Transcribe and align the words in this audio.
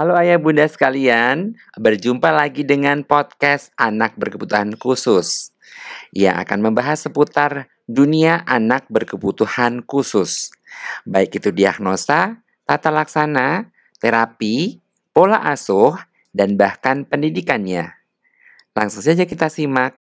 Halo 0.00 0.16
ayah 0.16 0.40
bunda 0.40 0.64
sekalian, 0.64 1.60
berjumpa 1.76 2.32
lagi 2.32 2.64
dengan 2.64 3.04
podcast 3.04 3.68
Anak 3.76 4.16
Berkebutuhan 4.16 4.72
Khusus 4.80 5.52
yang 6.16 6.40
akan 6.40 6.64
membahas 6.64 7.04
seputar 7.04 7.68
dunia 7.84 8.40
anak 8.48 8.88
berkebutuhan 8.88 9.84
khusus. 9.84 10.56
Baik 11.04 11.36
itu 11.36 11.52
diagnosa, 11.52 12.40
tata 12.64 12.88
laksana, 12.88 13.68
terapi, 14.00 14.80
pola 15.12 15.36
asuh, 15.52 16.00
dan 16.32 16.56
bahkan 16.56 17.04
pendidikannya. 17.04 17.92
Langsung 18.72 19.04
saja 19.04 19.28
kita 19.28 19.52
simak. 19.52 20.00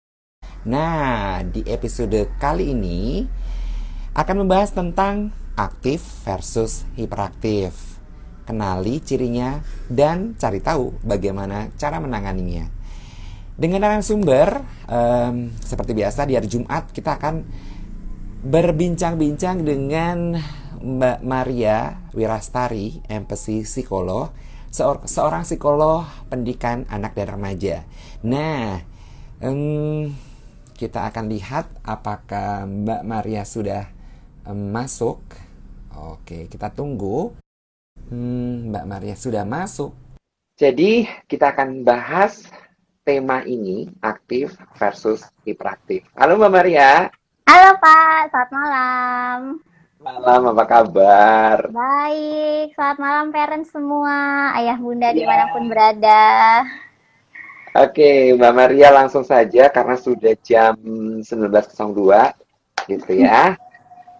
Nah, 0.61 1.41
di 1.41 1.65
episode 1.65 2.29
kali 2.37 2.69
ini 2.69 3.25
akan 4.13 4.45
membahas 4.45 4.77
tentang 4.77 5.33
aktif 5.57 6.05
versus 6.21 6.85
hiperaktif 6.93 7.96
kenali 8.47 9.03
cirinya, 9.03 9.59
dan 9.91 10.39
cari 10.39 10.63
tahu 10.63 11.03
bagaimana 11.03 11.67
cara 11.75 11.99
menanganinya. 11.99 12.71
Dengan 13.57 13.83
narasumber, 13.83 14.63
um, 14.87 15.51
seperti 15.59 15.91
biasa 15.97 16.29
di 16.29 16.37
hari 16.37 16.47
Jumat 16.47 16.93
kita 16.93 17.19
akan 17.19 17.43
berbincang-bincang 18.47 19.65
dengan 19.65 20.37
Mbak 20.77 21.19
Maria 21.25 21.97
Wirastari, 22.13 23.01
empati 23.09 23.65
psikolog, 23.65 24.29
seorang 25.09 25.41
psikolog 25.41 26.05
pendidikan 26.29 26.85
anak 26.85 27.17
dan 27.17 27.33
remaja. 27.33 27.81
Nah, 28.21 28.85
um, 29.41 30.13
kita 30.77 31.09
akan 31.09 31.25
lihat 31.33 31.65
apakah 31.81 32.69
Mbak 32.69 33.01
Maria 33.01 33.41
sudah 33.41 33.89
um, 34.45 34.69
masuk. 34.69 35.17
Oke, 35.97 36.45
kita 36.45 36.69
tunggu. 36.69 37.33
Hmm, 38.07 38.71
Mbak 38.71 38.85
Maria 38.87 39.15
sudah 39.19 39.43
masuk. 39.43 39.91
Jadi 40.55 41.11
kita 41.27 41.51
akan 41.51 41.83
bahas 41.83 42.47
tema 43.03 43.43
ini 43.43 43.91
aktif 43.99 44.55
versus 44.79 45.27
hiperaktif. 45.43 46.07
Halo 46.15 46.39
Mbak 46.39 46.53
Maria. 46.55 47.11
Halo 47.43 47.75
Pak, 47.83 48.31
selamat 48.31 48.51
malam. 48.55 49.39
Malam, 49.99 50.41
apa 50.55 50.63
kabar? 50.63 51.67
Baik, 51.67 52.71
selamat 52.79 52.97
malam 53.01 53.27
parents 53.35 53.75
semua, 53.75 54.15
ayah 54.55 54.79
bunda 54.79 55.11
yeah. 55.11 55.17
di 55.19 55.23
mana 55.27 55.45
pun 55.51 55.67
berada. 55.67 56.23
Oke, 57.75 58.31
Mbak 58.39 58.53
Maria 58.55 58.89
langsung 58.95 59.27
saja 59.27 59.67
karena 59.67 59.99
sudah 59.99 60.31
jam 60.39 60.79
19.02 61.27 62.87
gitu 62.87 63.11
ya. 63.19 63.59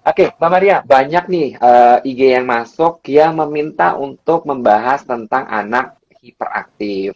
Oke, 0.08 0.32
Mbak 0.40 0.52
Maria, 0.56 0.78
banyak 0.88 1.26
nih 1.28 1.48
uh, 1.60 2.00
eh, 2.00 2.10
IG 2.16 2.22
yang 2.40 2.48
masuk 2.48 3.04
yang 3.12 3.36
meminta 3.44 3.92
untuk 4.00 4.48
membahas 4.48 5.04
tentang 5.04 5.44
anak 5.52 6.00
hiperaktif. 6.24 7.12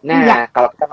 Nah, 0.00 0.20
ya. 0.24 0.36
kalau 0.48 0.72
kita 0.72 0.86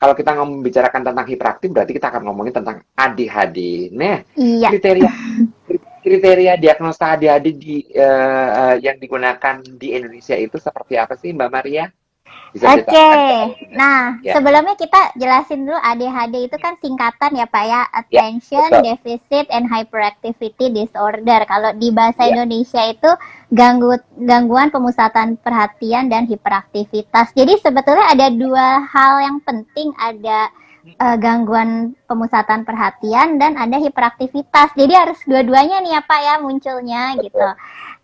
kalau 0.00 0.14
kita 0.18 0.30
ngomong 0.34 0.58
bicarakan 0.66 1.02
tentang 1.06 1.26
hiperaktif, 1.30 1.68
berarti 1.70 1.92
kita 1.94 2.10
akan 2.10 2.26
ngomongin 2.26 2.54
tentang 2.58 2.82
ADHD. 2.98 3.92
Nah, 3.94 4.18
iya. 4.34 4.66
kriteria 4.66 5.10
kriteria 6.04 6.52
diagnosa 6.58 7.14
ADHD 7.14 7.46
di 7.54 7.86
uh, 7.94 8.74
uh, 8.74 8.76
yang 8.82 8.98
digunakan 8.98 9.62
di 9.62 9.94
Indonesia 9.94 10.34
itu 10.34 10.58
seperti 10.58 10.98
apa 10.98 11.14
sih, 11.14 11.30
Mbak 11.30 11.50
Maria? 11.54 11.86
Oke, 12.50 12.82
okay. 12.82 13.54
nah 13.78 14.18
ya. 14.26 14.34
sebelumnya 14.34 14.74
kita 14.74 15.14
jelasin 15.14 15.70
dulu 15.70 15.78
ADHD 15.78 16.50
itu 16.50 16.56
kan 16.58 16.74
singkatan 16.82 17.38
ya 17.38 17.46
Pak 17.46 17.62
ya, 17.62 17.86
Attention 17.94 18.66
ya, 18.74 18.82
Deficit 18.82 19.46
and 19.54 19.70
Hyperactivity 19.70 20.66
Disorder. 20.74 21.46
Kalau 21.46 21.70
di 21.78 21.94
bahasa 21.94 22.26
ya. 22.26 22.34
Indonesia 22.34 22.82
itu 22.90 23.06
ganggu, 23.54 23.94
gangguan 24.18 24.74
pemusatan 24.74 25.38
perhatian 25.38 26.10
dan 26.10 26.26
hiperaktivitas. 26.26 27.30
Jadi 27.38 27.54
sebetulnya 27.62 28.10
ada 28.10 28.26
dua 28.34 28.82
hal 28.82 29.22
yang 29.22 29.38
penting, 29.46 29.94
ada 29.94 30.50
uh, 30.98 31.16
gangguan 31.22 31.94
pemusatan 32.10 32.66
perhatian 32.66 33.38
dan 33.38 33.54
ada 33.62 33.78
hiperaktivitas. 33.78 34.74
Jadi 34.74 34.92
harus 34.98 35.22
dua-duanya 35.22 35.86
nih 35.86 35.94
ya 35.94 36.02
Pak 36.02 36.18
ya 36.18 36.34
munculnya 36.42 37.14
gitu. 37.22 37.46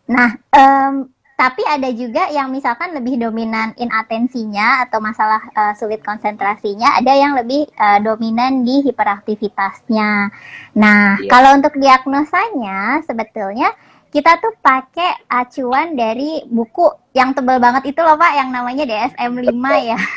Nah, 0.07 0.39
um, 0.55 1.11
tapi 1.37 1.61
ada 1.69 1.93
juga 1.93 2.33
yang 2.33 2.49
misalkan 2.49 2.97
lebih 2.97 3.21
dominan 3.21 3.77
inatensinya 3.77 4.89
atau 4.89 5.05
masalah 5.05 5.45
uh, 5.53 5.77
sulit 5.77 6.01
konsentrasinya, 6.01 6.97
ada 6.97 7.13
yang 7.13 7.37
lebih 7.37 7.69
uh, 7.77 8.01
dominan 8.01 8.65
di 8.65 8.81
hiperaktivitasnya. 8.89 10.33
Nah, 10.81 11.21
yeah. 11.21 11.29
kalau 11.29 11.61
untuk 11.61 11.77
diagnosanya 11.77 13.05
sebetulnya 13.05 13.69
kita 14.17 14.41
tuh 14.41 14.57
pakai 14.65 15.29
acuan 15.29 15.93
dari 15.93 16.41
buku 16.49 16.89
yang 17.13 17.37
tebal 17.37 17.61
banget 17.61 17.93
itu 17.93 18.01
loh 18.01 18.17
Pak, 18.17 18.33
yang 18.33 18.49
namanya 18.49 18.89
DSM 18.89 19.45
5 19.45 19.53
ya. 19.93 20.01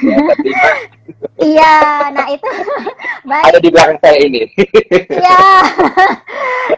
Iya, 1.40 2.12
nah 2.16 2.28
itu 2.32 2.48
baik. 3.32 3.48
Ada 3.48 3.60
di 3.60 3.70
belakang 3.72 4.00
saya 4.00 4.18
ini. 4.24 4.44
Iya. 5.20 5.44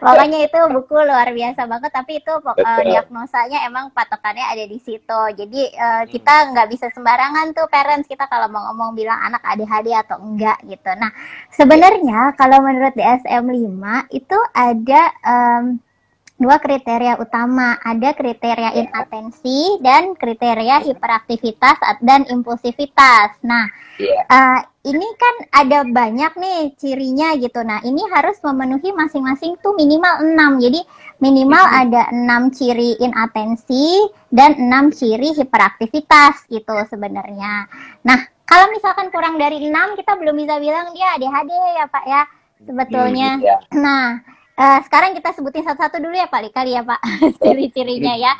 Pokoknya 0.02 0.38
itu 0.50 0.58
buku 0.70 0.94
luar 0.98 1.30
biasa 1.30 1.66
banget, 1.66 1.90
tapi 1.94 2.18
itu 2.18 2.30
uh, 2.30 2.82
diagnosanya 2.82 3.66
emang 3.66 3.94
patokannya 3.94 4.42
ada 4.42 4.66
di 4.66 4.78
situ. 4.82 5.20
Jadi 5.38 5.62
uh, 5.78 6.06
kita 6.10 6.54
nggak 6.54 6.70
bisa 6.74 6.90
sembarangan 6.90 7.54
tuh 7.54 7.70
parents 7.70 8.10
kita 8.10 8.26
kalau 8.26 8.50
mau 8.50 8.70
ngomong 8.70 8.98
bilang 8.98 9.18
anak 9.18 9.42
ADHD 9.46 9.94
atau 9.94 10.18
enggak 10.18 10.58
gitu. 10.66 10.90
Nah, 10.94 11.10
sebenarnya 11.54 12.34
kalau 12.34 12.62
menurut 12.62 12.94
DSM 12.98 13.46
5 13.46 14.10
itu 14.10 14.38
ada 14.54 15.02
um, 15.22 15.78
dua 16.42 16.58
kriteria 16.58 17.22
utama. 17.22 17.78
Ada 17.78 18.18
kriteria 18.18 18.74
inatensi 18.74 19.78
dan 19.78 20.18
kriteria 20.18 20.82
hiperaktivitas 20.82 21.78
dan 22.02 22.26
impulsivitas. 22.26 23.38
Nah, 23.46 23.70
yeah. 24.02 24.02
Iya. 24.02 24.22
uh, 24.26 24.60
ini 24.82 25.06
kan 25.14 25.34
ada 25.54 25.86
banyak 25.86 26.32
nih 26.34 26.74
cirinya 26.74 27.38
gitu. 27.38 27.62
Nah, 27.62 27.78
ini 27.86 28.02
harus 28.10 28.42
memenuhi 28.42 28.90
masing-masing 28.90 29.54
tuh 29.62 29.78
minimal 29.78 30.26
6. 30.26 30.58
Jadi 30.66 30.80
minimal 31.22 31.62
mm 31.62 31.70
-hmm. 31.70 31.82
ada 31.86 32.02
6 32.10 32.58
ciri 32.58 32.98
inatensi 32.98 34.10
dan 34.34 34.58
6 34.58 34.98
ciri 34.98 35.38
hiperaktivitas 35.38 36.50
gitu 36.50 36.74
sebenarnya. 36.90 37.70
Nah, 38.02 38.26
kalau 38.42 38.74
misalkan 38.74 39.14
kurang 39.14 39.38
dari 39.38 39.62
6 39.62 39.70
kita 39.94 40.18
belum 40.18 40.34
bisa 40.34 40.58
bilang 40.58 40.90
dia 40.90 41.14
ADHD 41.14 41.52
ya, 41.78 41.86
Pak 41.86 42.04
ya. 42.10 42.22
Sebetulnya. 42.62 43.30
Mm, 43.38 43.42
yeah. 43.42 43.58
Nah, 43.74 44.06
Uh, 44.52 44.78
sekarang 44.84 45.16
kita 45.16 45.32
sebutin 45.32 45.64
satu-satu 45.64 45.96
dulu 45.96 46.12
ya 46.12 46.28
Pak 46.28 46.52
kali 46.52 46.76
ya 46.76 46.84
Pak 46.84 47.00
ciri-cirinya 47.42 48.14
ya. 48.16 48.32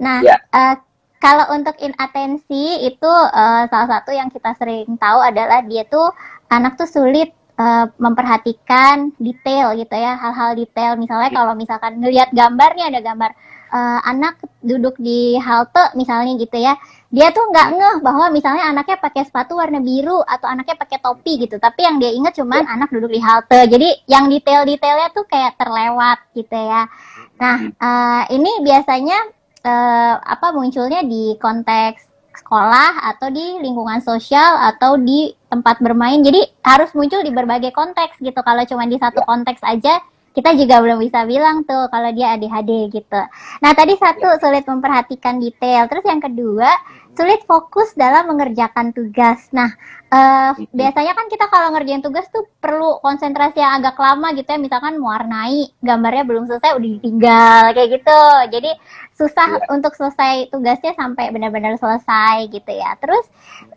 Nah 0.00 0.20
ya. 0.20 0.36
Uh, 0.52 0.76
kalau 1.16 1.48
untuk 1.56 1.74
inatensi 1.80 2.84
itu 2.84 3.08
uh, 3.10 3.64
salah 3.66 3.88
satu 3.88 4.12
yang 4.12 4.28
kita 4.28 4.52
sering 4.60 4.86
tahu 5.00 5.18
adalah 5.24 5.64
dia 5.64 5.88
tuh 5.88 6.12
anak 6.52 6.76
tuh 6.76 6.86
sulit 6.86 7.32
uh, 7.56 7.88
memperhatikan 7.96 9.10
detail 9.16 9.72
gitu 9.74 9.96
ya 9.96 10.14
hal-hal 10.16 10.54
detail 10.54 10.94
misalnya 11.00 11.32
iya. 11.32 11.36
kalau 11.40 11.52
misalkan 11.56 11.92
ngelihat 11.98 12.30
gambarnya 12.36 12.92
ada 12.92 13.00
gambar 13.00 13.30
uh, 13.72 14.00
anak 14.04 14.38
duduk 14.62 14.98
di 14.98 15.38
halte 15.38 15.94
misalnya 15.94 16.34
gitu 16.38 16.58
ya 16.58 16.74
dia 17.06 17.30
tuh 17.30 17.48
nggak 17.48 17.68
ngeh 17.78 17.96
bahwa 18.02 18.26
misalnya 18.34 18.66
anaknya 18.66 18.98
pakai 18.98 19.22
sepatu 19.22 19.54
warna 19.54 19.78
biru 19.78 20.26
atau 20.26 20.50
anaknya 20.50 20.74
pakai 20.74 20.98
topi 20.98 21.38
gitu. 21.38 21.56
Tapi 21.56 21.86
yang 21.86 22.02
dia 22.02 22.10
ingat 22.10 22.34
cuman 22.34 22.66
ya. 22.66 22.74
anak 22.74 22.90
duduk 22.90 23.14
di 23.14 23.22
halte. 23.22 23.60
Jadi 23.70 23.88
yang 24.10 24.26
detail-detailnya 24.26 25.14
tuh 25.14 25.22
kayak 25.30 25.54
terlewat 25.54 26.18
gitu 26.34 26.52
ya. 26.52 26.90
Nah 27.38 27.56
uh, 27.78 28.22
ini 28.34 28.50
biasanya 28.60 29.18
uh, 29.62 30.14
apa 30.18 30.50
munculnya 30.50 31.06
di 31.06 31.38
konteks 31.38 32.02
sekolah 32.42 33.14
atau 33.14 33.32
di 33.32 33.64
lingkungan 33.64 34.02
sosial 34.02 34.74
atau 34.74 34.98
di 34.98 35.30
tempat 35.46 35.78
bermain. 35.78 36.20
Jadi 36.26 36.42
harus 36.66 36.90
muncul 36.92 37.22
di 37.22 37.30
berbagai 37.30 37.70
konteks 37.70 38.18
gitu. 38.18 38.40
Kalau 38.42 38.66
cuma 38.66 38.84
di 38.90 38.98
satu 38.98 39.22
ya. 39.22 39.26
konteks 39.30 39.62
aja 39.62 40.02
kita 40.36 40.52
juga 40.52 40.84
belum 40.84 41.00
bisa 41.00 41.24
bilang 41.24 41.64
tuh 41.64 41.88
kalau 41.88 42.12
dia 42.12 42.36
ADHD 42.36 42.92
gitu. 42.92 43.22
Nah 43.64 43.72
tadi 43.72 43.96
satu 43.96 44.36
sulit 44.36 44.68
memperhatikan 44.68 45.40
detail, 45.40 45.88
terus 45.88 46.04
yang 46.04 46.20
kedua 46.20 46.68
sulit 47.16 47.40
fokus 47.48 47.96
dalam 47.96 48.28
mengerjakan 48.28 48.92
tugas. 48.92 49.48
Nah 49.56 49.72
uh, 50.12 50.52
biasanya 50.76 51.16
kan 51.16 51.32
kita 51.32 51.48
kalau 51.48 51.72
ngerjain 51.72 52.04
tugas 52.04 52.28
tuh 52.28 52.44
perlu 52.60 53.00
konsentrasi 53.00 53.64
yang 53.64 53.80
agak 53.80 53.96
lama 53.96 54.36
gitu 54.36 54.44
ya, 54.44 54.60
misalkan 54.60 55.00
mewarnai 55.00 55.72
gambarnya 55.80 56.28
belum 56.28 56.44
selesai 56.44 56.76
udah 56.76 56.90
ditinggal 57.00 57.62
kayak 57.72 57.88
gitu. 57.96 58.20
Jadi 58.52 58.70
susah 59.16 59.48
yeah. 59.56 59.72
untuk 59.72 59.96
selesai 59.96 60.52
tugasnya 60.52 60.92
sampai 60.92 61.32
benar-benar 61.32 61.80
selesai 61.80 62.52
gitu 62.52 62.76
ya. 62.76 62.92
Terus 63.00 63.24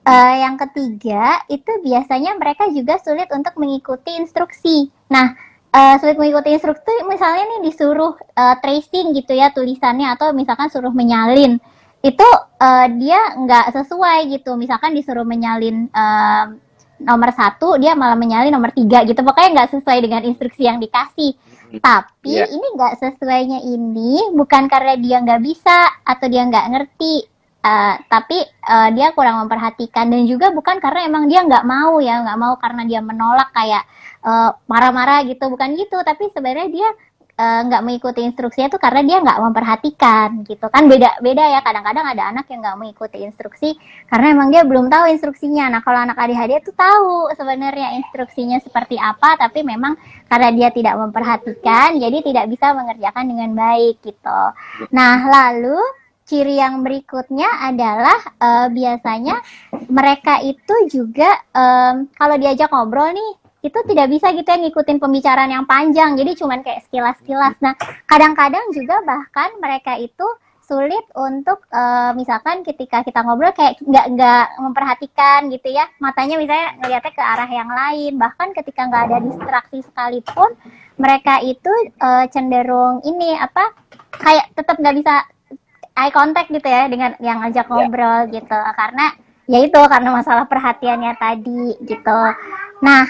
uh, 0.04 0.36
yang 0.44 0.60
ketiga 0.60 1.40
itu 1.48 1.72
biasanya 1.80 2.36
mereka 2.36 2.68
juga 2.68 3.00
sulit 3.00 3.32
untuk 3.32 3.56
mengikuti 3.56 4.20
instruksi. 4.20 4.92
Nah 5.08 5.48
uh, 5.74 5.96
sulit 6.02 6.18
mengikuti 6.18 6.54
instruktur 6.54 7.06
misalnya 7.06 7.46
nih 7.58 7.62
disuruh 7.70 8.14
uh, 8.18 8.56
tracing 8.62 9.14
gitu 9.14 9.38
ya 9.38 9.54
tulisannya 9.54 10.10
atau 10.14 10.34
misalkan 10.34 10.70
suruh 10.70 10.94
menyalin. 10.94 11.62
Itu 12.00 12.26
uh, 12.64 12.88
dia 12.96 13.36
nggak 13.36 13.76
sesuai 13.76 14.32
gitu. 14.40 14.56
Misalkan 14.56 14.96
disuruh 14.96 15.28
menyalin 15.28 15.92
uh, 15.92 16.56
nomor 17.00 17.32
satu 17.32 17.80
dia 17.80 17.96
malah 17.96 18.16
menyalin 18.16 18.52
nomor 18.52 18.72
tiga 18.74 19.04
gitu. 19.06 19.20
Pokoknya 19.22 19.64
nggak 19.64 19.72
sesuai 19.80 20.00
dengan 20.04 20.22
instruksi 20.26 20.66
yang 20.66 20.80
dikasih. 20.80 21.36
Tapi 21.70 22.34
yeah. 22.34 22.50
ini 22.50 22.68
nggak 22.74 22.98
sesuainya 22.98 23.62
ini 23.62 24.34
bukan 24.34 24.66
karena 24.66 24.98
dia 24.98 25.22
nggak 25.22 25.42
bisa 25.44 26.02
atau 26.02 26.26
dia 26.26 26.48
nggak 26.48 26.68
ngerti. 26.72 27.30
Uh, 27.60 28.00
tapi 28.08 28.40
uh, 28.72 28.88
dia 28.96 29.12
kurang 29.12 29.44
memperhatikan. 29.44 30.08
Dan 30.08 30.24
juga 30.24 30.50
bukan 30.56 30.80
karena 30.80 31.06
emang 31.06 31.28
dia 31.28 31.44
nggak 31.44 31.68
mau 31.68 32.00
ya 32.00 32.24
nggak 32.24 32.40
mau 32.40 32.56
karena 32.56 32.88
dia 32.88 33.04
menolak 33.04 33.52
kayak 33.52 33.84
uh, 34.24 34.52
marah-marah 34.66 35.24
gitu. 35.28 35.46
Bukan 35.48 35.76
gitu 35.80 35.98
tapi 36.04 36.32
sebenarnya 36.34 36.70
dia 36.72 36.90
Eh, 37.40 37.62
nggak 37.72 37.80
uh, 37.80 37.86
mengikuti 37.88 38.20
instruksinya 38.20 38.68
tuh 38.68 38.84
karena 38.84 39.00
dia 39.00 39.18
nggak 39.24 39.40
memperhatikan 39.40 40.44
gitu. 40.44 40.68
Kan 40.68 40.92
beda 40.92 41.24
beda 41.24 41.56
ya. 41.56 41.64
Kadang-kadang 41.64 42.12
ada 42.12 42.36
anak 42.36 42.52
yang 42.52 42.60
nggak 42.60 42.76
mengikuti 42.76 43.24
instruksi 43.24 43.80
karena 44.12 44.36
emang 44.36 44.52
dia 44.52 44.68
belum 44.68 44.92
tahu 44.92 45.08
instruksinya. 45.08 45.72
Nah 45.72 45.80
kalau 45.80 46.04
anak 46.04 46.20
ADHD 46.20 46.60
tuh 46.68 46.76
tahu 46.76 47.32
sebenarnya 47.40 47.96
instruksinya 47.96 48.60
seperti 48.60 49.00
apa 49.00 49.40
tapi 49.40 49.64
memang 49.64 49.96
karena 50.28 50.52
dia 50.52 50.70
tidak 50.76 51.00
memperhatikan 51.00 51.96
jadi 51.96 52.18
tidak 52.28 52.46
bisa 52.52 52.76
mengerjakan 52.76 53.24
dengan 53.32 53.56
baik 53.56 54.04
gitu. 54.04 54.42
Nah 54.92 55.24
lalu 55.32 55.80
ciri 56.28 56.60
yang 56.60 56.84
berikutnya 56.84 57.48
adalah 57.72 58.20
uh, 58.36 58.68
biasanya 58.68 59.40
mereka 59.88 60.44
itu 60.44 60.76
juga 60.92 61.40
um, 61.56 62.12
kalau 62.20 62.36
diajak 62.36 62.68
ngobrol 62.68 63.16
nih 63.16 63.32
itu 63.60 63.80
tidak 63.92 64.08
bisa 64.08 64.32
gitu 64.32 64.48
ya 64.48 64.58
ngikutin 64.60 64.98
pembicaraan 65.04 65.52
yang 65.52 65.66
panjang. 65.68 66.16
Jadi 66.16 66.32
cuman 66.40 66.64
kayak 66.64 66.88
sekilas-sekilas. 66.88 67.60
Nah 67.60 67.76
kadang-kadang 68.08 68.72
juga 68.72 69.04
bahkan 69.04 69.52
mereka 69.60 70.00
itu 70.00 70.24
sulit 70.70 71.02
untuk 71.18 71.66
uh, 71.74 72.14
misalkan 72.14 72.62
ketika 72.62 73.02
kita 73.02 73.26
ngobrol 73.26 73.50
kayak 73.58 73.82
nggak 73.82 74.06
nggak 74.14 74.46
memperhatikan 74.62 75.50
gitu 75.50 75.74
ya. 75.74 75.90
Matanya 75.98 76.38
misalnya 76.38 76.78
ngeliatnya 76.78 77.14
ke 77.18 77.24
arah 77.26 77.50
yang 77.50 77.70
lain. 77.74 78.14
Bahkan 78.22 78.48
ketika 78.54 78.86
nggak 78.86 79.04
ada 79.10 79.18
distraksi 79.26 79.82
sekalipun 79.82 80.54
mereka 81.02 81.42
itu 81.42 81.74
uh, 82.00 82.30
cenderung 82.30 83.02
ini 83.02 83.34
apa 83.34 83.74
kayak 84.14 84.54
tetap 84.54 84.78
nggak 84.78 84.96
bisa 85.02 85.26
eye 85.98 86.14
contact 86.14 86.54
gitu 86.54 86.70
ya 86.70 86.86
dengan 86.86 87.18
yang 87.18 87.42
ngajak 87.42 87.66
ya. 87.66 87.72
ngobrol 87.74 88.20
yeah. 88.30 88.34
gitu. 88.38 88.60
Karena 88.78 89.06
ya 89.50 89.60
itu 89.66 89.82
karena 89.90 90.10
masalah 90.14 90.46
perhatiannya 90.46 91.14
tadi 91.18 91.82
gitu. 91.82 92.20
Nah 92.86 93.10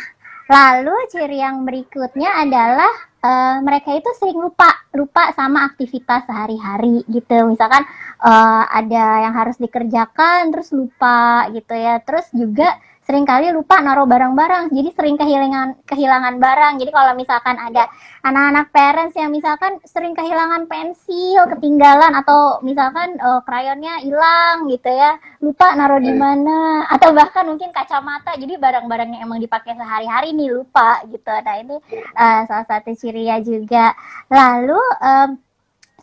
Lalu 0.50 0.96
ciri 1.13 1.38
yang 1.38 1.62
berikutnya 1.62 2.42
adalah 2.42 2.90
uh, 3.22 3.62
mereka 3.62 3.94
itu 3.94 4.10
sering 4.18 4.42
lupa 4.42 4.66
lupa 4.98 5.30
sama 5.38 5.69
aktivitas 5.69 6.25
sehari-hari 6.25 7.06
gitu. 7.06 7.46
Misalkan 7.46 7.86
uh, 8.25 8.66
ada 8.66 9.30
yang 9.30 9.34
harus 9.38 9.62
dikerjakan 9.62 10.50
terus 10.50 10.74
lupa 10.74 11.46
gitu 11.54 11.78
ya. 11.78 12.01
Terus 12.01 12.34
juga 12.34 12.81
sering 13.09 13.25
kali 13.25 13.50
lupa 13.50 13.81
naruh 13.81 14.06
barang-barang. 14.06 14.69
Jadi 14.69 14.94
sering 14.94 15.17
kehilangan 15.17 15.81
kehilangan 15.89 16.38
barang. 16.38 16.77
Jadi 16.77 16.94
kalau 16.94 17.17
misalkan 17.17 17.57
ada 17.57 17.89
anak-anak 18.21 18.69
parents 18.69 19.17
yang 19.17 19.33
misalkan 19.33 19.81
sering 19.81 20.13
kehilangan 20.13 20.69
pensil 20.69 21.50
ketinggalan 21.50 22.13
atau 22.13 22.61
misalkan 22.61 23.17
uh, 23.17 23.41
krayonnya 23.41 24.06
hilang 24.06 24.69
gitu 24.69 24.94
ya 24.94 25.17
lupa 25.41 25.73
naruh 25.73 25.97
di 25.97 26.13
hmm. 26.13 26.21
mana. 26.21 26.85
Atau 26.94 27.09
bahkan 27.17 27.50
mungkin 27.50 27.73
kacamata. 27.73 28.38
Jadi 28.38 28.61
barang-barang 28.61 29.09
yang 29.17 29.25
emang 29.25 29.41
dipakai 29.41 29.73
sehari-hari 29.73 30.38
nih 30.38 30.53
lupa 30.53 31.01
gitu. 31.09 31.33
Nah 31.33 31.55
ini 31.57 31.81
uh, 32.13 32.45
salah 32.45 32.67
satu 32.69 32.94
ciri 32.94 33.25
ya 33.25 33.41
juga. 33.41 33.89
Lalu 34.29 34.77
um, 35.01 35.29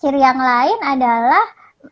ciri 0.02 0.18
yang 0.18 0.42
lain 0.42 0.78
adalah 0.82 1.44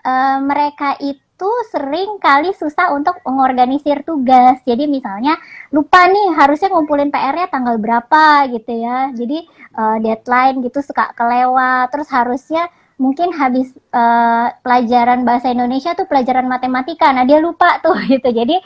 uh, 0.02 0.42
mereka 0.42 0.98
itu 0.98 1.23
itu 1.34 1.50
sering 1.74 2.22
kali 2.22 2.54
susah 2.54 2.94
untuk 2.94 3.18
mengorganisir 3.26 4.06
tugas. 4.06 4.62
Jadi 4.62 4.86
misalnya 4.86 5.34
lupa 5.74 6.06
nih 6.06 6.30
harusnya 6.38 6.70
ngumpulin 6.70 7.10
PR-nya 7.10 7.50
tanggal 7.50 7.74
berapa 7.82 8.46
gitu 8.54 8.70
ya. 8.70 9.10
Jadi 9.10 9.42
uh, 9.74 9.98
deadline 9.98 10.62
gitu 10.62 10.78
suka 10.78 11.10
kelewat. 11.18 11.90
Terus 11.90 12.06
harusnya 12.14 12.70
mungkin 12.94 13.34
habis 13.34 13.74
uh, 13.90 14.54
pelajaran 14.62 15.26
bahasa 15.26 15.50
Indonesia 15.50 15.92
tuh 15.98 16.06
pelajaran 16.06 16.46
matematika. 16.46 17.10
Nah 17.10 17.26
dia 17.26 17.42
lupa 17.42 17.82
tuh 17.82 17.98
gitu. 18.12 18.30
Jadi 18.30 18.58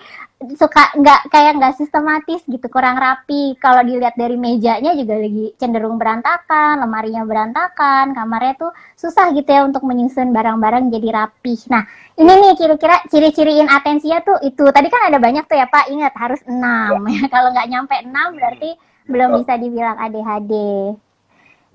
suka 0.54 0.94
nggak 0.94 1.34
kayak 1.34 1.58
nggak 1.58 1.74
sistematis 1.80 2.44
gitu 2.46 2.66
kurang 2.70 3.00
rapi. 3.00 3.56
Kalau 3.58 3.82
dilihat 3.82 4.14
dari 4.14 4.38
mejanya 4.38 4.94
juga 4.94 5.18
lagi 5.18 5.56
cenderung 5.58 5.98
berantakan 5.98 6.78
lemarinya 6.84 7.26
berantakan 7.26 8.14
kamarnya 8.14 8.54
tuh 8.54 8.70
susah 8.94 9.34
gitu 9.34 9.48
ya 9.48 9.66
untuk 9.66 9.82
menyusun 9.82 10.30
barang-barang 10.30 10.92
jadi 10.94 11.08
rapi. 11.24 11.54
Nah 11.72 11.82
ini 12.20 12.32
nih 12.32 12.52
kira-kira 12.54 13.02
ciri-ciriin 13.10 13.66
atensinya 13.66 14.22
tuh 14.22 14.38
itu. 14.44 14.68
Tadi 14.70 14.88
kan 14.92 15.10
ada 15.10 15.18
banyak 15.18 15.44
tuh 15.48 15.56
ya 15.58 15.66
Pak. 15.66 15.90
Ingat 15.90 16.14
harus 16.14 16.40
enam. 16.46 17.02
Ya. 17.08 17.26
Kalau 17.34 17.50
nggak 17.50 17.68
nyampe 17.68 17.94
enam 18.04 18.36
berarti 18.36 18.76
belum 19.08 19.40
bisa 19.40 19.56
dibilang 19.56 19.96
ADHD 19.96 20.52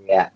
ya 0.07 0.29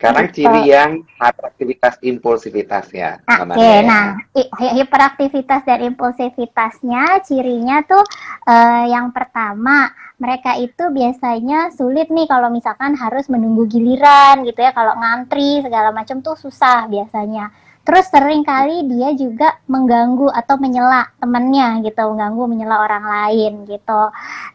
sekarang 0.00 0.32
gitu. 0.32 0.48
ciri 0.48 0.72
yang 0.72 0.90
hiperaktivitas 1.20 1.94
impulsivitas 2.00 2.88
ya. 2.88 3.20
Oke, 3.20 3.52
okay, 3.52 3.84
nah 3.84 4.16
hiperaktivitas 4.56 5.60
dan 5.68 5.84
impulsivitasnya 5.92 7.20
cirinya 7.28 7.84
tuh 7.84 8.00
uh, 8.48 8.88
yang 8.88 9.12
pertama 9.12 9.92
mereka 10.16 10.56
itu 10.56 10.88
biasanya 10.88 11.68
sulit 11.76 12.08
nih 12.08 12.24
kalau 12.24 12.48
misalkan 12.48 12.96
harus 12.96 13.28
menunggu 13.28 13.68
giliran 13.68 14.40
gitu 14.48 14.64
ya 14.64 14.72
kalau 14.72 14.96
ngantri 14.96 15.60
segala 15.60 15.92
macam 15.92 16.24
tuh 16.24 16.32
susah 16.32 16.88
biasanya. 16.88 17.52
Terus 17.90 18.06
sering 18.06 18.46
kali 18.46 18.86
dia 18.86 19.10
juga 19.18 19.58
mengganggu 19.66 20.30
atau 20.30 20.54
menyela 20.62 21.10
temennya 21.18 21.82
gitu, 21.82 22.06
mengganggu 22.14 22.42
menyela 22.46 22.86
orang 22.86 23.02
lain 23.02 23.66
gitu. 23.66 24.02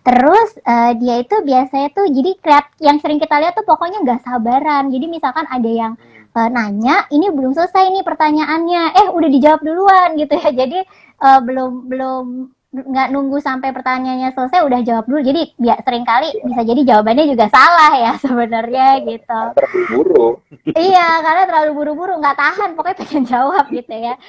Terus 0.07 0.55
uh, 0.63 0.95
dia 0.95 1.19
itu 1.19 1.43
biasanya 1.43 1.91
tuh 1.91 2.07
jadi 2.07 2.31
kreat 2.39 2.71
yang 2.79 2.95
sering 3.03 3.19
kita 3.19 3.35
lihat 3.43 3.51
tuh 3.59 3.67
pokoknya 3.67 4.07
nggak 4.07 4.23
sabaran. 4.23 4.87
Jadi 4.87 5.11
misalkan 5.11 5.43
ada 5.51 5.67
yang 5.67 5.99
uh, 6.31 6.47
nanya, 6.47 7.11
ini 7.11 7.27
belum 7.27 7.51
selesai 7.51 7.91
nih 7.91 8.07
pertanyaannya, 8.07 9.03
eh 9.03 9.07
udah 9.11 9.27
dijawab 9.27 9.59
duluan 9.67 10.15
gitu 10.15 10.31
ya. 10.39 10.55
Jadi 10.63 10.79
uh, 11.19 11.39
belum 11.43 11.91
belum 11.91 12.54
nggak 12.75 13.07
nunggu 13.15 13.39
sampai 13.39 13.71
pertanyaannya 13.71 14.35
selesai 14.35 14.59
udah 14.67 14.79
jawab 14.83 15.05
dulu. 15.07 15.23
Jadi 15.23 15.55
ya 15.63 15.79
sering 15.79 16.03
kali 16.03 16.35
bisa 16.43 16.61
jadi 16.67 16.81
jawabannya 16.83 17.25
juga 17.31 17.45
salah 17.47 17.91
ya 17.95 18.11
sebenarnya 18.23 18.87
gitu. 19.07 19.41
Buru-buru 19.55 20.27
iya 20.75 21.23
karena 21.23 21.43
terlalu 21.47 21.71
buru-buru 21.71 22.13
nggak 22.19 22.37
tahan 22.37 22.69
pokoknya 22.75 22.97
pengen 22.99 23.23
jawab 23.33 23.65
gitu 23.71 23.95
ya. 23.95 24.19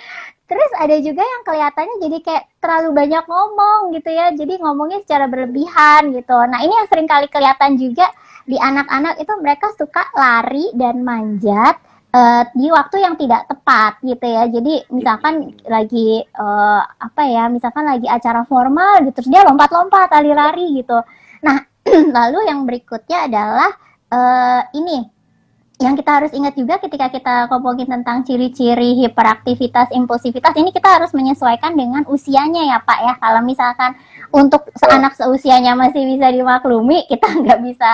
Terus 0.46 0.70
ada 0.78 0.94
juga 1.02 1.26
yang 1.26 1.42
kelihatannya 1.42 1.96
jadi 2.06 2.18
kayak 2.22 2.44
terlalu 2.62 2.88
banyak 2.94 3.24
ngomong 3.26 3.80
gitu 3.98 4.10
ya. 4.14 4.30
Jadi 4.30 4.62
ngomongnya 4.62 5.02
secara 5.02 5.26
berlebihan 5.26 6.14
gitu. 6.14 6.38
Nah 6.46 6.62
ini 6.62 6.70
yang 6.70 6.86
sering 6.86 7.10
kali 7.10 7.26
kelihatan 7.26 7.74
juga 7.74 8.06
di 8.46 8.54
anak-anak 8.54 9.18
itu 9.18 9.32
mereka 9.42 9.74
suka 9.74 10.06
lari 10.14 10.70
dan 10.78 11.02
manjat 11.02 11.82
uh, 12.16 12.42
di 12.56 12.66
waktu 12.72 12.96
yang 13.04 13.14
tidak 13.20 13.44
tepat 13.46 14.00
gitu 14.00 14.24
ya. 14.24 14.48
Jadi 14.48 14.74
misalkan 14.88 15.52
lagi 15.68 16.24
uh, 16.36 16.82
apa 16.82 17.22
ya, 17.28 17.52
misalkan 17.52 17.84
lagi 17.84 18.08
acara 18.08 18.42
formal 18.48 19.04
gitu, 19.04 19.20
terus 19.20 19.28
dia 19.28 19.44
lompat-lompat, 19.44 20.08
lari-lari 20.16 20.80
gitu. 20.80 20.96
Nah, 21.44 21.60
lalu 22.16 22.48
yang 22.48 22.64
berikutnya 22.64 23.28
adalah 23.28 23.70
uh, 24.10 24.62
ini 24.72 25.12
yang 25.76 25.92
kita 25.92 26.08
harus 26.08 26.32
ingat 26.32 26.56
juga 26.56 26.80
ketika 26.80 27.12
kita 27.12 27.52
ngomongin 27.52 27.84
tentang 27.84 28.24
ciri-ciri 28.24 28.96
hiperaktivitas, 29.04 29.92
impulsivitas, 29.92 30.56
ini 30.56 30.72
kita 30.72 30.88
harus 30.88 31.12
menyesuaikan 31.12 31.76
dengan 31.76 32.00
usianya 32.08 32.64
ya 32.64 32.78
Pak 32.80 32.98
ya. 33.04 33.12
Kalau 33.20 33.44
misalkan 33.44 33.92
untuk 34.34 34.66
anak 34.86 35.14
seusianya 35.14 35.78
masih 35.78 36.02
bisa 36.06 36.30
dimaklumi, 36.32 37.06
kita 37.06 37.26
nggak 37.42 37.60
bisa 37.62 37.90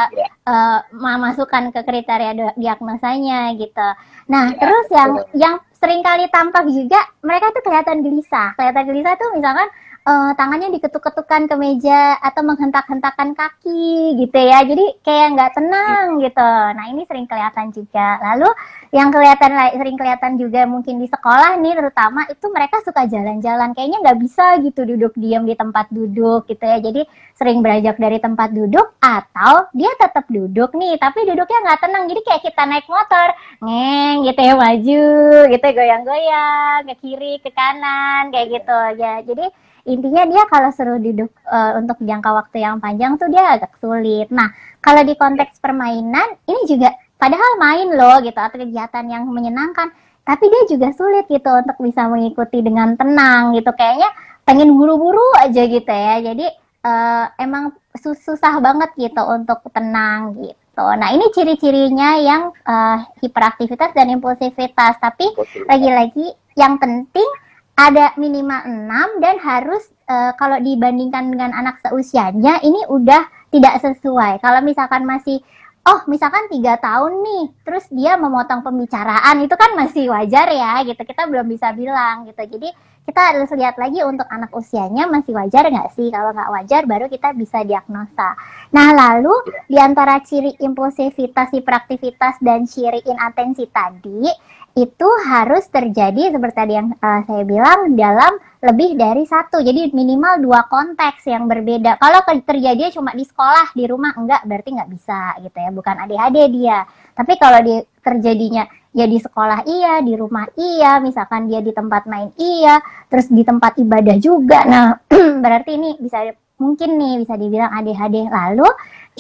uh, 0.49 0.81
memasukkan 0.95 1.73
ke 1.75 1.81
kriteria 1.85 2.55
diagnosanya 2.57 3.53
gitu. 3.57 3.89
Nah, 4.31 4.55
ya, 4.55 4.59
terus 4.59 4.87
yang 4.93 5.13
betul. 5.19 5.37
yang 5.37 5.55
sering 5.83 6.01
kali 6.01 6.31
tampak 6.31 6.65
juga 6.71 7.01
mereka 7.27 7.51
tuh 7.51 7.63
kelihatan 7.67 8.07
gelisah. 8.07 8.55
Kelihatan 8.55 8.85
gelisah 8.87 9.15
tuh 9.19 9.31
misalkan 9.35 9.69
uh, 10.03 10.31
tangannya 10.35 10.75
diketuk-ketukan 10.79 11.47
ke 11.47 11.55
meja 11.59 12.19
atau 12.19 12.43
menghentak-hentakan 12.43 13.35
kaki 13.39 14.19
gitu 14.19 14.39
ya. 14.39 14.63
Jadi 14.67 15.03
kayak 15.03 15.27
nggak 15.39 15.53
tenang 15.57 16.07
hmm. 16.19 16.23
gitu. 16.27 16.53
Nah 16.77 16.85
ini 16.91 17.03
sering 17.07 17.27
kelihatan 17.31 17.71
juga. 17.71 18.19
Lalu 18.23 18.49
yang 18.93 19.09
kelihatan 19.09 19.51
sering 19.73 19.97
kelihatan 19.97 20.33
juga 20.37 20.61
mungkin 20.69 21.01
di 21.01 21.09
sekolah 21.09 21.57
nih 21.63 21.75
terutama 21.79 22.29
itu 22.29 22.47
mereka 22.51 22.83
suka 22.83 23.07
jalan-jalan. 23.07 23.73
Kayaknya 23.73 23.99
nggak 24.03 24.19
bisa 24.21 24.47
gitu 24.61 24.81
duduk 24.85 25.13
diam 25.17 25.47
di 25.47 25.55
tempat 25.55 25.89
duduk 25.95 26.51
gitu 26.51 26.65
ya. 26.65 26.79
Jadi 26.83 27.07
sering 27.33 27.65
beranjak 27.65 27.97
dari 27.99 28.19
tempat 28.21 28.53
duduk 28.53 28.93
atau 29.03 29.67
dia 29.75 29.91
tetap 29.99 30.29
duduk 30.29 30.77
nih 30.77 30.99
tapi 30.99 31.25
duduknya 31.25 31.59
nggak 31.65 31.81
tenang. 31.81 32.05
Jadi 32.11 32.21
kayak 32.27 32.43
kita 32.43 32.63
naik 32.67 32.87
motor 32.91 33.29
ngeng 33.63 34.17
gitu 34.27 34.41
ya 34.43 34.55
maju 34.59 35.07
gitu 35.49 35.67
goyang-goyang 35.73 36.81
ke 36.91 36.95
kiri 37.01 37.35
ke 37.41 37.51
kanan 37.55 38.35
kayak 38.35 38.61
gitu 38.61 38.79
ya. 38.99 39.23
Jadi 39.23 39.47
intinya 39.83 40.23
dia 40.27 40.43
kalau 40.47 40.71
suruh 40.71 40.99
duduk 41.03 41.31
uh, 41.47 41.79
untuk 41.79 41.99
jangka 42.03 42.31
waktu 42.31 42.63
yang 42.63 42.79
panjang 42.79 43.19
tuh 43.19 43.27
dia 43.31 43.59
agak 43.59 43.75
sulit. 43.83 44.31
Nah, 44.31 44.51
kalau 44.79 45.03
di 45.03 45.15
konteks 45.19 45.59
permainan 45.59 46.39
ini 46.47 46.63
juga 46.71 46.95
padahal 47.19 47.59
main 47.59 47.89
loh 47.91 48.23
gitu 48.23 48.39
atau 48.39 48.59
kegiatan 48.59 49.05
yang 49.11 49.27
menyenangkan, 49.27 49.91
tapi 50.23 50.45
dia 50.47 50.63
juga 50.71 50.95
sulit 50.95 51.27
gitu 51.27 51.51
untuk 51.51 51.77
bisa 51.83 52.07
mengikuti 52.07 52.63
dengan 52.63 52.95
tenang 52.95 53.59
gitu. 53.59 53.71
Kayaknya 53.75 54.11
pengen 54.47 54.75
buru-buru 54.75 55.23
aja 55.43 55.63
gitu 55.67 55.91
ya. 55.91 56.23
Jadi 56.23 56.47
uh, 56.87 57.27
emang 57.39 57.75
susah 57.99 58.59
banget 58.63 58.91
gitu 58.99 59.23
untuk 59.27 59.63
tenang 59.71 60.39
gitu. 60.39 60.87
Nah, 60.99 61.11
ini 61.13 61.27
ciri-cirinya 61.35 62.17
yang 62.23 62.43
uh, 62.65 63.03
hiperaktivitas 63.19 63.93
dan 63.93 64.15
impulsivitas. 64.15 64.99
Tapi 65.03 65.27
lagi-lagi 65.67 66.33
yang 66.55 66.79
penting 66.79 67.29
ada 67.73 68.13
minimal 68.21 68.61
6 68.69 69.25
dan 69.25 69.37
harus 69.41 69.85
uh, 70.05 70.37
kalau 70.37 70.61
dibandingkan 70.61 71.33
dengan 71.33 71.57
anak 71.57 71.81
seusianya 71.81 72.61
ini 72.61 72.85
udah 72.89 73.25
tidak 73.49 73.81
sesuai. 73.81 74.45
Kalau 74.45 74.61
misalkan 74.61 75.09
masih 75.09 75.41
oh 75.83 76.05
misalkan 76.07 76.47
tiga 76.53 76.79
tahun 76.79 77.25
nih 77.25 77.45
terus 77.67 77.85
dia 77.91 78.15
memotong 78.15 78.63
pembicaraan 78.63 79.43
itu 79.43 79.55
kan 79.57 79.73
masih 79.73 80.13
wajar 80.13 80.53
ya 80.53 80.85
gitu. 80.85 81.01
Kita 81.01 81.25
belum 81.25 81.49
bisa 81.49 81.73
bilang 81.73 82.29
gitu. 82.29 82.45
Jadi 82.45 82.69
kita 83.03 83.35
harus 83.35 83.51
lihat 83.59 83.75
lagi 83.83 83.99
untuk 84.07 84.31
anak 84.31 84.55
usianya 84.55 85.11
masih 85.11 85.35
wajar 85.35 85.67
nggak 85.67 85.91
sih? 85.97 86.07
Kalau 86.13 86.31
nggak 86.31 86.53
wajar 86.55 86.83
baru 86.87 87.11
kita 87.11 87.35
bisa 87.35 87.67
diagnosa. 87.67 88.39
Nah 88.71 88.95
lalu 88.95 89.33
di 89.67 89.75
antara 89.81 90.23
ciri 90.23 90.55
impulsivitas 90.63 91.51
hiperaktivitas 91.51 92.39
dan 92.39 92.63
ciri 92.69 93.03
inatensi 93.03 93.67
tadi 93.73 94.31
itu 94.73 95.09
harus 95.29 95.69
terjadi 95.69 96.33
seperti 96.33 96.57
tadi 96.57 96.73
yang 96.81 96.97
uh, 96.97 97.21
saya 97.29 97.45
bilang 97.45 97.93
dalam 97.93 98.41
lebih 98.65 98.97
dari 98.97 99.29
satu. 99.29 99.61
Jadi 99.61 99.93
minimal 99.93 100.41
dua 100.41 100.65
konteks 100.65 101.29
yang 101.29 101.45
berbeda. 101.45 102.01
Kalau 102.01 102.25
terjadi 102.25 102.89
cuma 102.95 103.13
di 103.13 103.27
sekolah, 103.27 103.77
di 103.77 103.85
rumah 103.85 104.17
enggak, 104.17 104.47
berarti 104.49 104.73
nggak 104.73 104.91
bisa 104.93 105.37
gitu 105.45 105.57
ya. 105.61 105.71
Bukan 105.75 105.95
ADHD 106.09 106.39
dia. 106.49 106.89
Tapi 107.13 107.33
kalau 107.37 107.61
di, 107.61 107.85
terjadinya 108.01 108.65
ya 108.93 109.05
di 109.09 109.19
sekolah 109.21 109.65
iya, 109.69 110.01
di 110.01 110.17
rumah 110.17 110.49
iya, 110.57 111.01
misalkan 111.05 111.49
dia 111.49 111.61
di 111.61 111.73
tempat 111.73 112.09
main 112.09 112.33
iya, 112.41 112.81
terus 113.13 113.29
di 113.29 113.45
tempat 113.45 113.77
ibadah 113.77 114.17
juga. 114.17 114.65
Nah, 114.65 114.97
berarti 115.45 115.77
ini 115.77 116.01
bisa 116.01 116.33
mungkin 116.57 116.97
nih 116.97 117.21
bisa 117.21 117.35
dibilang 117.37 117.73
ADHD. 117.77 118.31
Lalu 118.31 118.69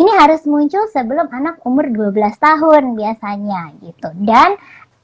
ini 0.00 0.10
harus 0.16 0.46
muncul 0.48 0.88
sebelum 0.88 1.28
anak 1.28 1.60
umur 1.68 1.90
12 1.92 2.16
tahun 2.40 2.96
biasanya 2.96 3.76
gitu. 3.84 4.08
Dan 4.24 4.56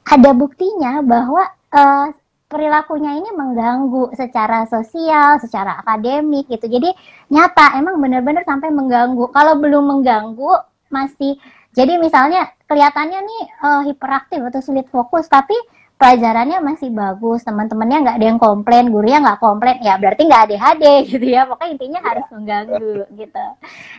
ada 0.09 0.31
buktinya 0.33 1.05
bahwa 1.05 1.45
uh, 1.73 2.09
perilakunya 2.49 3.21
ini 3.21 3.31
mengganggu 3.37 4.17
secara 4.17 4.65
sosial, 4.65 5.37
secara 5.37 5.85
akademik 5.85 6.49
gitu. 6.49 6.65
Jadi 6.65 6.91
nyata 7.29 7.77
emang 7.77 8.01
benar-benar 8.01 8.43
sampai 8.49 8.73
mengganggu. 8.73 9.29
Kalau 9.31 9.61
belum 9.61 9.85
mengganggu 9.85 10.53
masih 10.89 11.37
jadi 11.77 12.01
misalnya 12.01 12.49
kelihatannya 12.65 13.21
nih 13.21 13.43
uh, 13.61 13.83
hiperaktif 13.85 14.41
atau 14.41 14.61
sulit 14.65 14.89
fokus 14.89 15.29
tapi 15.29 15.53
pelajarannya 15.99 16.63
masih 16.63 16.95
bagus, 16.95 17.43
teman-temannya 17.43 18.07
nggak 18.07 18.17
ada 18.23 18.27
yang 18.31 18.41
komplain, 18.41 18.87
gurunya 18.89 19.19
nggak 19.19 19.43
komplain, 19.43 19.83
ya 19.83 19.99
berarti 19.99 20.31
nggak 20.31 20.43
ADHD 20.49 20.85
gitu 21.11 21.27
ya. 21.27 21.45
Pokoknya 21.45 21.71
intinya 21.75 22.01
harus 22.01 22.27
mengganggu 22.33 23.13
gitu. 23.19 23.47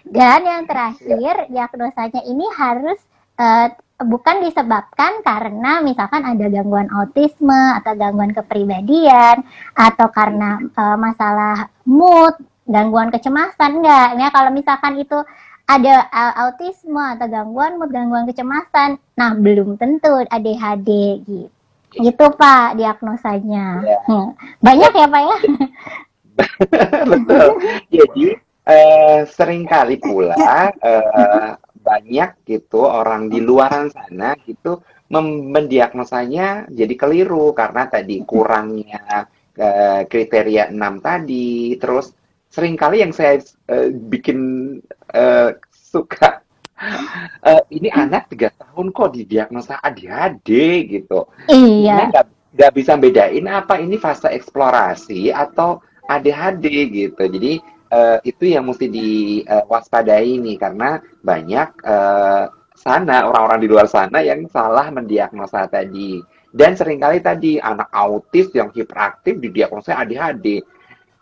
Dan 0.07 0.39
yang 0.47 0.63
terakhir 0.65 1.51
diagnosanya 1.51 2.23
ini 2.25 2.45
harus 2.55 2.99
uh, 3.37 3.67
bukan 3.99 4.47
disebabkan 4.47 5.19
karena 5.27 5.83
misalkan 5.83 6.23
ada 6.23 6.45
gangguan 6.47 6.87
autisme 6.95 7.75
atau 7.75 7.91
gangguan 7.99 8.31
kepribadian 8.31 9.43
atau 9.75 10.07
karena 10.07 10.59
uh, 10.75 10.95
masalah 10.95 11.67
mood, 11.83 12.39
gangguan 12.63 13.11
kecemasan 13.11 13.83
enggak. 13.83 14.15
Ya 14.15 14.27
kalau 14.31 14.55
misalkan 14.55 14.95
itu 14.99 15.19
ada 15.67 16.07
uh, 16.09 16.33
autisme 16.47 16.97
atau 16.97 17.27
gangguan 17.27 17.75
mood, 17.75 17.91
gangguan 17.91 18.25
kecemasan, 18.25 18.97
nah 19.19 19.35
belum 19.35 19.75
tentu 19.75 20.23
ADHD 20.31 20.89
gitu. 21.27 21.51
Gitu 21.89 22.25
Pak 22.37 22.77
diagnosanya. 22.77 23.81
Ya. 23.81 23.99
Hmm. 24.05 24.37
Banyak 24.61 24.91
ya 24.93 25.07
Pak 25.09 25.21
ya? 25.25 25.37
Betul. 27.11 27.47
Jadi 27.89 28.25
uh, 28.69 29.19
sering 29.25 29.65
kali 29.65 29.97
pula 29.97 30.37
uh, 30.37 31.57
banyak 31.79 32.43
gitu 32.45 32.85
orang 32.85 33.31
di 33.31 33.39
luaran 33.39 33.89
sana 33.89 34.35
gitu 34.45 34.83
mendiagnosanya 35.09 36.69
jadi 36.69 36.93
keliru 36.93 37.49
karena 37.57 37.89
tadi 37.89 38.21
kurangnya 38.21 39.25
uh, 39.57 40.01
kriteria 40.05 40.69
6 40.69 40.77
tadi. 41.01 41.75
Terus 41.81 42.13
sering 42.49 42.77
kali 42.77 43.01
yang 43.01 43.13
saya 43.13 43.41
uh, 43.69 43.89
bikin 43.89 44.39
uh, 45.13 45.57
suka 45.73 46.45
uh, 47.43 47.63
ini 47.73 47.89
anak 47.89 48.29
tiga 48.29 48.53
tahun 48.53 48.93
kok 48.93 49.17
didiagnosa 49.17 49.81
ADHD 49.81 50.49
gitu. 50.87 51.25
Iya. 51.49 52.09
Nggak 52.49 52.73
bisa 52.73 52.93
bedain 52.97 53.45
apa 53.45 53.77
ini 53.77 53.97
fase 53.97 54.29
eksplorasi 54.29 55.33
atau 55.33 55.81
ADHD 56.09 56.65
gitu. 56.89 57.23
Jadi 57.29 57.61
uh, 57.91 58.17
itu 58.23 58.53
yang 58.53 58.65
mesti 58.65 58.87
diwaspadai 58.89 60.31
uh, 60.37 60.41
nih 60.41 60.57
karena 60.57 60.89
banyak 61.21 61.69
uh, 61.83 62.49
sana 62.77 63.27
orang-orang 63.27 63.59
di 63.59 63.67
luar 63.67 63.87
sana 63.91 64.23
yang 64.23 64.47
salah 64.47 64.87
mendiagnosa 64.89 65.67
tadi. 65.67 66.21
Dan 66.49 66.73
sering 66.73 66.97
kali 66.97 67.21
tadi 67.21 67.61
anak 67.61 67.93
autis 67.93 68.49
yang 68.57 68.73
hiperaktif 68.73 69.37
didiagnosa 69.37 70.01
ADHD 70.01 70.63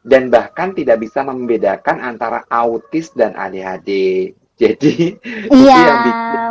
dan 0.08 0.32
bahkan 0.32 0.72
tidak 0.72 1.04
bisa 1.04 1.20
membedakan 1.28 2.00
antara 2.00 2.48
autis 2.48 3.12
dan 3.12 3.36
ADHD 3.36 3.90
jadi 4.62 5.20
iya. 5.54 5.78
yang 5.86 6.00
bikin 6.02 6.42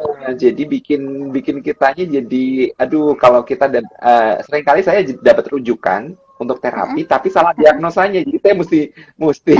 uh, 0.00 0.34
jadi 0.38 0.62
bikin 0.64 1.02
bikin 1.34 1.56
kitanya 1.60 2.04
jadi 2.08 2.72
aduh 2.80 3.12
kalau 3.18 3.44
kita 3.44 3.68
uh, 4.00 4.40
sering 4.46 4.64
kali 4.64 4.80
saya 4.80 5.04
dapat 5.20 5.52
rujukan 5.52 6.16
untuk 6.42 6.58
terapi, 6.58 7.06
tapi 7.06 7.30
salah 7.30 7.54
diagnosanya. 7.54 8.20
Jadi 8.26 8.38
saya 8.42 8.54
mesti 8.58 8.80
mesti 9.16 9.52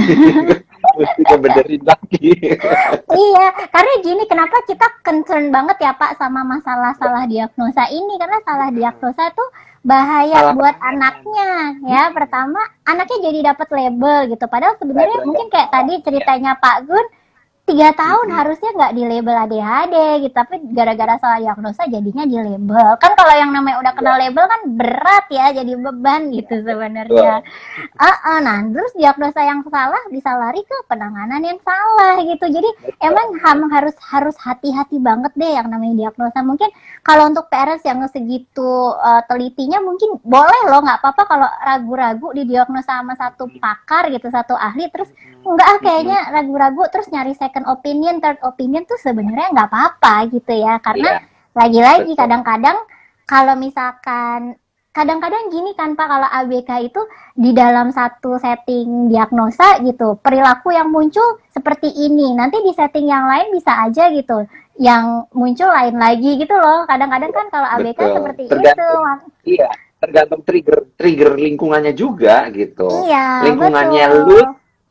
mesti 0.98 1.22
lagi. 1.80 2.28
iya, 3.14 3.46
karena 3.70 3.92
gini, 4.02 4.22
kenapa 4.26 4.60
kita 4.66 4.86
concern 5.06 5.54
banget 5.54 5.78
ya 5.80 5.94
Pak 5.94 6.18
sama 6.18 6.42
masalah 6.42 6.92
salah 6.98 7.24
diagnosa 7.24 7.86
ini? 7.88 8.18
Karena 8.18 8.38
salah 8.42 8.68
diagnosa 8.74 9.30
itu 9.30 9.44
bahaya 9.82 10.52
salah 10.52 10.54
buat 10.58 10.76
anaknya 10.82 11.50
ya. 11.86 12.02
Pertama, 12.10 12.60
anaknya 12.84 13.18
jadi 13.30 13.38
dapat 13.54 13.68
label 13.70 14.18
gitu. 14.34 14.44
Padahal 14.50 14.74
sebenarnya 14.76 15.22
mungkin 15.22 15.48
kayak 15.48 15.70
tadi 15.70 16.02
ceritanya 16.02 16.58
Pak 16.58 16.90
Gun 16.90 17.06
tiga 17.62 17.94
tahun 17.94 18.26
hmm. 18.26 18.36
harusnya 18.36 18.70
nggak 18.74 18.92
di 18.98 19.02
label 19.06 19.36
ADHD 19.46 19.96
gitu 20.26 20.34
tapi 20.34 20.58
gara-gara 20.74 21.14
salah 21.22 21.38
diagnosa 21.38 21.86
jadinya 21.86 22.26
di 22.26 22.34
label. 22.34 22.98
Kan 22.98 23.14
kalau 23.14 23.34
yang 23.38 23.54
namanya 23.54 23.78
udah 23.78 23.92
kenal 23.94 24.16
iya. 24.18 24.22
label 24.28 24.44
kan 24.50 24.60
berat 24.74 25.24
ya 25.30 25.46
jadi 25.54 25.72
beban 25.78 26.34
gitu 26.34 26.58
sebenarnya. 26.66 27.38
Uh, 27.96 28.06
uh, 28.26 28.38
nah 28.42 28.66
terus 28.66 28.92
diagnosa 28.98 29.46
yang 29.46 29.62
salah 29.70 30.02
bisa 30.10 30.34
lari 30.34 30.66
ke 30.66 30.76
penanganan 30.90 31.38
yang 31.38 31.60
salah 31.62 32.18
gitu. 32.26 32.50
Jadi 32.50 32.68
emang 32.98 33.38
harus 33.70 33.94
harus 34.10 34.34
hati-hati 34.42 34.98
banget 34.98 35.30
deh 35.38 35.54
yang 35.54 35.70
namanya 35.70 36.10
diagnosa. 36.10 36.42
Mungkin 36.42 36.68
kalau 37.06 37.30
untuk 37.30 37.46
parents 37.46 37.86
yang 37.86 38.02
segitu 38.10 38.90
uh, 38.98 39.22
telitinya 39.30 39.78
mungkin 39.78 40.18
boleh 40.26 40.66
loh 40.66 40.82
nggak 40.82 40.98
apa-apa 40.98 41.22
kalau 41.30 41.48
ragu-ragu 41.62 42.34
didiagnosa 42.34 42.98
sama 42.98 43.14
satu 43.14 43.46
pakar 43.62 44.10
gitu 44.10 44.26
satu 44.28 44.58
ahli 44.58 44.90
terus 44.90 45.08
enggak 45.42 45.68
ah 45.68 45.78
kayaknya 45.82 46.18
ragu-ragu 46.30 46.82
terus 46.90 47.10
nyari 47.10 47.34
second 47.34 47.66
opinion 47.66 48.22
third 48.22 48.38
opinion 48.46 48.86
tuh 48.86 48.98
sebenarnya 48.98 49.52
nggak 49.52 49.68
apa-apa 49.68 50.14
gitu 50.30 50.52
ya. 50.54 50.78
Karena 50.78 51.18
yeah. 51.18 51.22
lagi-lagi 51.54 52.12
kadang-kadang 52.14 52.78
kalau 53.26 53.54
misalkan 53.58 54.56
kadang-kadang 54.92 55.48
gini 55.48 55.72
kan 55.72 55.96
Pak 55.96 56.04
kalau 56.04 56.28
ABK 56.28 56.70
itu 56.92 57.00
di 57.32 57.56
dalam 57.56 57.88
satu 57.90 58.36
setting 58.36 59.08
diagnosa 59.08 59.80
gitu 59.80 60.20
perilaku 60.20 60.70
yang 60.72 60.92
muncul 60.92 61.40
seperti 61.50 61.90
ini. 61.90 62.36
Nanti 62.36 62.60
di 62.60 62.72
setting 62.76 63.08
yang 63.08 63.24
lain 63.24 63.50
bisa 63.50 63.72
aja 63.88 64.12
gitu 64.12 64.44
yang 64.80 65.28
muncul 65.36 65.68
lain 65.68 65.96
lagi 65.96 66.40
gitu 66.40 66.54
loh. 66.56 66.84
Kadang-kadang 66.88 67.32
kan 67.32 67.46
kalau 67.52 67.68
ABK 67.80 67.98
Betul. 67.98 68.14
seperti 68.16 68.42
tergantung, 68.48 69.02
itu 69.44 69.56
iya 69.58 69.70
tergantung 70.02 70.42
trigger 70.42 70.78
trigger 70.98 71.38
lingkungannya 71.38 71.94
juga 71.94 72.50
gitu. 72.50 72.90
Iya, 73.06 73.46
lingkungannya 73.46 74.04
betul. 74.10 74.26
lu 74.26 74.40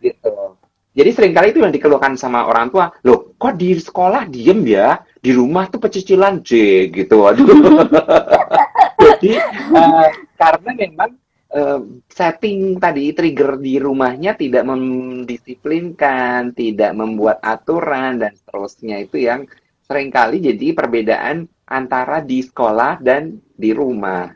gitu. 0.01 0.57
Jadi 0.91 1.09
sering 1.15 1.31
kali 1.31 1.55
itu 1.55 1.63
yang 1.63 1.71
dikeluhkan 1.71 2.19
sama 2.19 2.43
orang 2.43 2.67
tua, 2.67 2.91
loh 3.07 3.31
kok 3.39 3.55
di 3.55 3.71
sekolah 3.79 4.27
diem 4.27 4.59
ya, 4.67 4.99
di 5.23 5.31
rumah 5.31 5.71
tuh 5.71 5.79
pecicilan 5.79 6.43
J 6.43 6.51
gitu, 6.91 7.23
waduh. 7.23 7.47
Jadi 8.99 9.39
uh, 9.71 10.07
karena 10.35 10.71
memang 10.75 11.15
uh, 11.55 11.79
setting 12.11 12.75
tadi 12.75 13.15
trigger 13.15 13.55
di 13.55 13.79
rumahnya 13.79 14.35
tidak 14.35 14.67
mendisiplinkan, 14.67 16.51
tidak 16.51 16.91
membuat 16.91 17.39
aturan 17.39 18.19
dan 18.19 18.35
seterusnya 18.35 18.99
itu 18.99 19.23
yang 19.23 19.47
sering 19.87 20.07
kali 20.07 20.39
jadi 20.39 20.71
perbedaan 20.71 21.51
antara 21.67 22.23
di 22.23 22.39
sekolah 22.43 22.99
dan 23.03 23.43
di 23.55 23.75
rumah. 23.75 24.31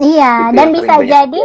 Iya, 0.00 0.52
gitu 0.52 0.56
dan 0.56 0.66
bisa 0.72 0.94
jadi 1.04 1.42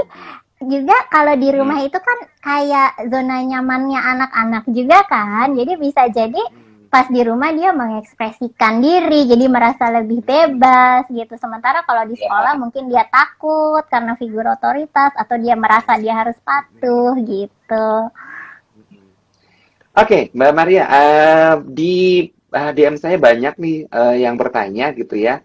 juga 0.68 0.98
kalau 1.14 1.34
di 1.38 1.50
rumah 1.54 1.80
hmm. 1.80 1.88
itu 1.88 2.00
kan 2.02 2.18
kayak 2.42 2.92
zona 3.08 3.42
nyamannya 3.46 4.00
anak-anak 4.00 4.64
juga 4.74 5.06
kan. 5.08 5.54
Jadi 5.54 5.74
bisa 5.78 6.10
jadi 6.10 6.38
hmm. 6.38 6.90
pas 6.92 7.08
di 7.08 7.22
rumah 7.24 7.54
dia 7.54 7.72
mengekspresikan 7.72 8.82
diri, 8.84 9.30
jadi 9.30 9.46
merasa 9.48 9.90
lebih 9.90 10.26
bebas 10.26 11.08
gitu. 11.10 11.34
Sementara 11.38 11.86
kalau 11.86 12.04
di 12.10 12.18
sekolah 12.18 12.54
yeah. 12.56 12.62
mungkin 12.62 12.90
dia 12.92 13.04
takut 13.08 13.86
karena 13.88 14.18
figur 14.18 14.46
otoritas 14.50 15.14
atau 15.16 15.36
dia 15.38 15.56
merasa 15.56 15.96
dia 15.98 16.14
harus 16.18 16.38
patuh 16.42 17.16
gitu. 17.22 17.88
Oke, 19.96 20.28
okay, 20.28 20.36
Mbak 20.36 20.52
Maria, 20.52 20.84
uh, 20.92 21.54
di 21.64 22.28
uh, 22.52 22.72
DM 22.76 23.00
saya 23.00 23.16
banyak 23.16 23.56
nih 23.56 23.78
uh, 23.88 24.16
yang 24.16 24.36
bertanya 24.36 24.92
gitu 24.92 25.16
ya. 25.16 25.40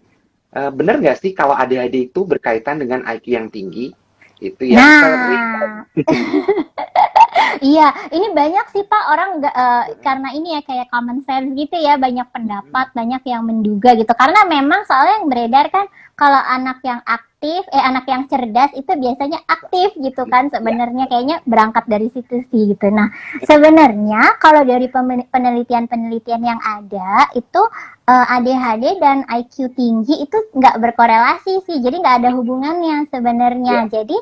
Uh, 0.50 0.74
benar 0.74 0.98
nggak 0.98 1.22
sih 1.22 1.30
kalau 1.30 1.54
ADHD 1.54 2.10
itu 2.10 2.26
berkaitan 2.26 2.82
dengan 2.82 3.06
IQ 3.06 3.30
yang 3.30 3.46
tinggi? 3.46 3.94
Itu 4.40 4.62
yang 4.64 4.80
Nah, 4.80 5.84
iya, 7.60 7.92
ini 8.08 8.32
banyak 8.32 8.66
sih 8.72 8.84
Pak 8.88 9.04
orang 9.12 9.30
nggak 9.38 9.54
eh, 9.54 9.84
karena 10.00 10.28
ini 10.32 10.56
ya 10.56 10.60
kayak 10.64 10.88
common 10.88 11.20
sense 11.22 11.52
gitu 11.52 11.76
ya, 11.76 12.00
banyak 12.00 12.24
pendapat, 12.32 12.90
banyak 12.96 13.22
yang 13.28 13.44
menduga 13.44 13.92
gitu. 13.94 14.12
Karena 14.16 14.48
memang 14.48 14.88
soalnya 14.88 15.20
yang 15.20 15.28
beredar 15.28 15.66
kan 15.68 15.86
kalau 16.16 16.40
anak 16.40 16.80
yang 16.80 17.04
aktif, 17.04 17.29
eh 17.40 17.64
anak 17.72 18.04
yang 18.04 18.28
cerdas 18.28 18.68
itu 18.76 18.92
biasanya 18.92 19.40
aktif 19.48 19.96
gitu 19.96 20.28
kan. 20.28 20.52
Sebenarnya 20.52 21.08
kayaknya 21.08 21.40
berangkat 21.48 21.88
dari 21.88 22.12
situ 22.12 22.44
sih 22.52 22.76
gitu. 22.76 22.92
Nah, 22.92 23.08
sebenarnya 23.48 24.36
kalau 24.36 24.60
dari 24.60 24.92
penelitian-penelitian 25.32 26.42
yang 26.44 26.60
ada 26.60 27.32
itu 27.32 27.62
eh, 28.04 28.34
ADHD 28.36 29.00
dan 29.00 29.24
IQ 29.24 29.72
tinggi 29.72 30.20
itu 30.20 30.36
nggak 30.52 30.76
berkorelasi 30.84 31.64
sih, 31.64 31.80
jadi 31.80 31.96
nggak 31.96 32.16
ada 32.24 32.30
hubungannya 32.36 33.08
sebenarnya. 33.08 33.88
Jadi 33.88 34.16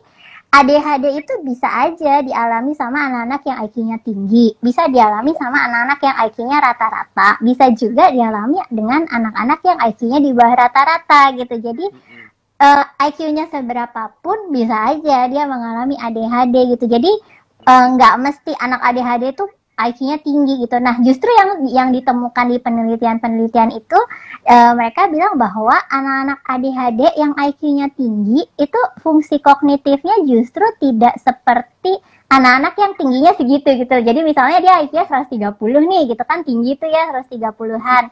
ADHD 0.48 1.20
itu 1.20 1.32
bisa 1.44 1.68
aja 1.68 2.24
dialami 2.24 2.72
sama 2.72 3.04
anak-anak 3.04 3.44
yang 3.44 3.58
IQ-nya 3.68 3.98
tinggi, 4.00 4.56
bisa 4.64 4.88
dialami 4.88 5.36
sama 5.36 5.60
anak-anak 5.68 6.00
yang 6.00 6.16
IQ-nya 6.24 6.58
rata-rata, 6.64 7.30
bisa 7.44 7.68
juga 7.76 8.08
dialami 8.08 8.56
dengan 8.72 9.04
anak-anak 9.12 9.60
yang 9.60 9.78
IQ-nya 9.92 10.18
di 10.24 10.30
bawah 10.32 10.56
rata-rata 10.56 11.36
gitu. 11.36 11.54
Jadi 11.60 11.84
eh, 12.58 12.84
IQ-nya 13.10 13.46
seberapapun 13.50 14.50
bisa 14.50 14.94
aja 14.94 15.30
dia 15.30 15.44
mengalami 15.46 15.94
ADHD 15.98 16.74
gitu. 16.76 16.84
Jadi 16.90 17.10
eh, 17.66 17.84
nggak 17.94 18.14
mesti 18.18 18.52
anak 18.58 18.80
ADHD 18.82 19.34
itu 19.34 19.46
IQ-nya 19.78 20.18
tinggi 20.26 20.58
gitu. 20.66 20.76
Nah, 20.82 20.98
justru 21.06 21.30
yang 21.30 21.50
yang 21.70 21.88
ditemukan 21.94 22.50
di 22.50 22.58
penelitian-penelitian 22.58 23.70
itu 23.78 23.98
eh, 24.42 24.72
mereka 24.74 25.06
bilang 25.06 25.38
bahwa 25.38 25.78
anak-anak 25.86 26.42
ADHD 26.42 27.00
yang 27.14 27.32
IQ-nya 27.38 27.94
tinggi 27.94 28.42
itu 28.58 28.80
fungsi 28.98 29.38
kognitifnya 29.38 30.26
justru 30.26 30.66
tidak 30.82 31.14
seperti 31.22 31.94
anak-anak 32.28 32.74
yang 32.76 32.92
tingginya 32.98 33.32
segitu 33.38 33.70
gitu. 33.78 33.94
Jadi 34.02 34.20
misalnya 34.26 34.58
dia 34.58 34.82
IQ-nya 34.82 35.06
130 35.06 35.54
nih 35.62 36.02
gitu 36.10 36.22
kan 36.26 36.42
tinggi 36.42 36.74
itu 36.74 36.86
ya 36.90 37.14
130-an. 37.14 38.04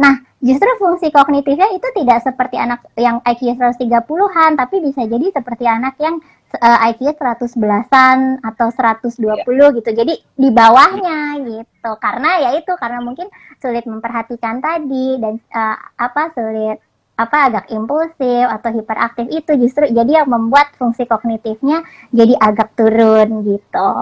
Nah, 0.00 0.16
justru 0.40 0.70
fungsi 0.80 1.12
kognitifnya 1.12 1.68
itu 1.76 1.84
tidak 1.92 2.24
seperti 2.24 2.56
anak 2.56 2.88
yang 2.96 3.20
IQ 3.20 3.60
130-an, 3.60 4.56
tapi 4.56 4.80
bisa 4.80 5.04
jadi 5.04 5.28
seperti 5.28 5.68
anak 5.68 6.00
yang 6.00 6.16
uh, 6.56 6.78
IQ 6.88 7.20
111-an 7.20 8.40
atau 8.40 8.68
120 8.72 9.76
gitu. 9.76 9.90
Jadi 9.92 10.14
di 10.16 10.48
bawahnya 10.48 11.44
gitu. 11.44 11.92
Karena 12.00 12.40
ya 12.40 12.50
itu 12.56 12.72
karena 12.80 13.04
mungkin 13.04 13.28
sulit 13.60 13.84
memperhatikan 13.84 14.64
tadi 14.64 15.20
dan 15.20 15.36
uh, 15.52 15.76
apa 16.00 16.32
sulit 16.32 16.80
apa 17.20 17.52
agak 17.52 17.66
impulsif 17.68 18.48
atau 18.48 18.72
hiperaktif 18.72 19.28
itu 19.28 19.52
justru 19.60 19.92
jadi 19.92 20.24
yang 20.24 20.28
membuat 20.32 20.72
fungsi 20.80 21.04
kognitifnya 21.04 21.84
jadi 22.16 22.32
agak 22.40 22.72
turun 22.72 23.44
gitu. 23.44 23.92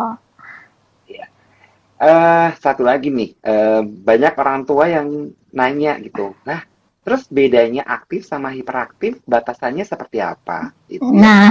Eh, 1.99 2.49
satu 2.63 2.87
lagi 2.87 3.11
nih, 3.11 3.31
eh, 3.43 3.83
banyak 3.83 4.35
orang 4.39 4.63
tua 4.63 4.87
yang 4.87 5.35
nanya 5.51 5.99
gitu. 5.99 6.31
Nah, 6.47 6.63
terus 7.09 7.25
bedanya 7.33 7.89
aktif 7.89 8.29
sama 8.29 8.53
hiperaktif, 8.53 9.17
batasannya 9.25 9.81
seperti 9.81 10.21
apa? 10.21 10.77
Gitu. 10.93 11.09
Nah, 11.09 11.49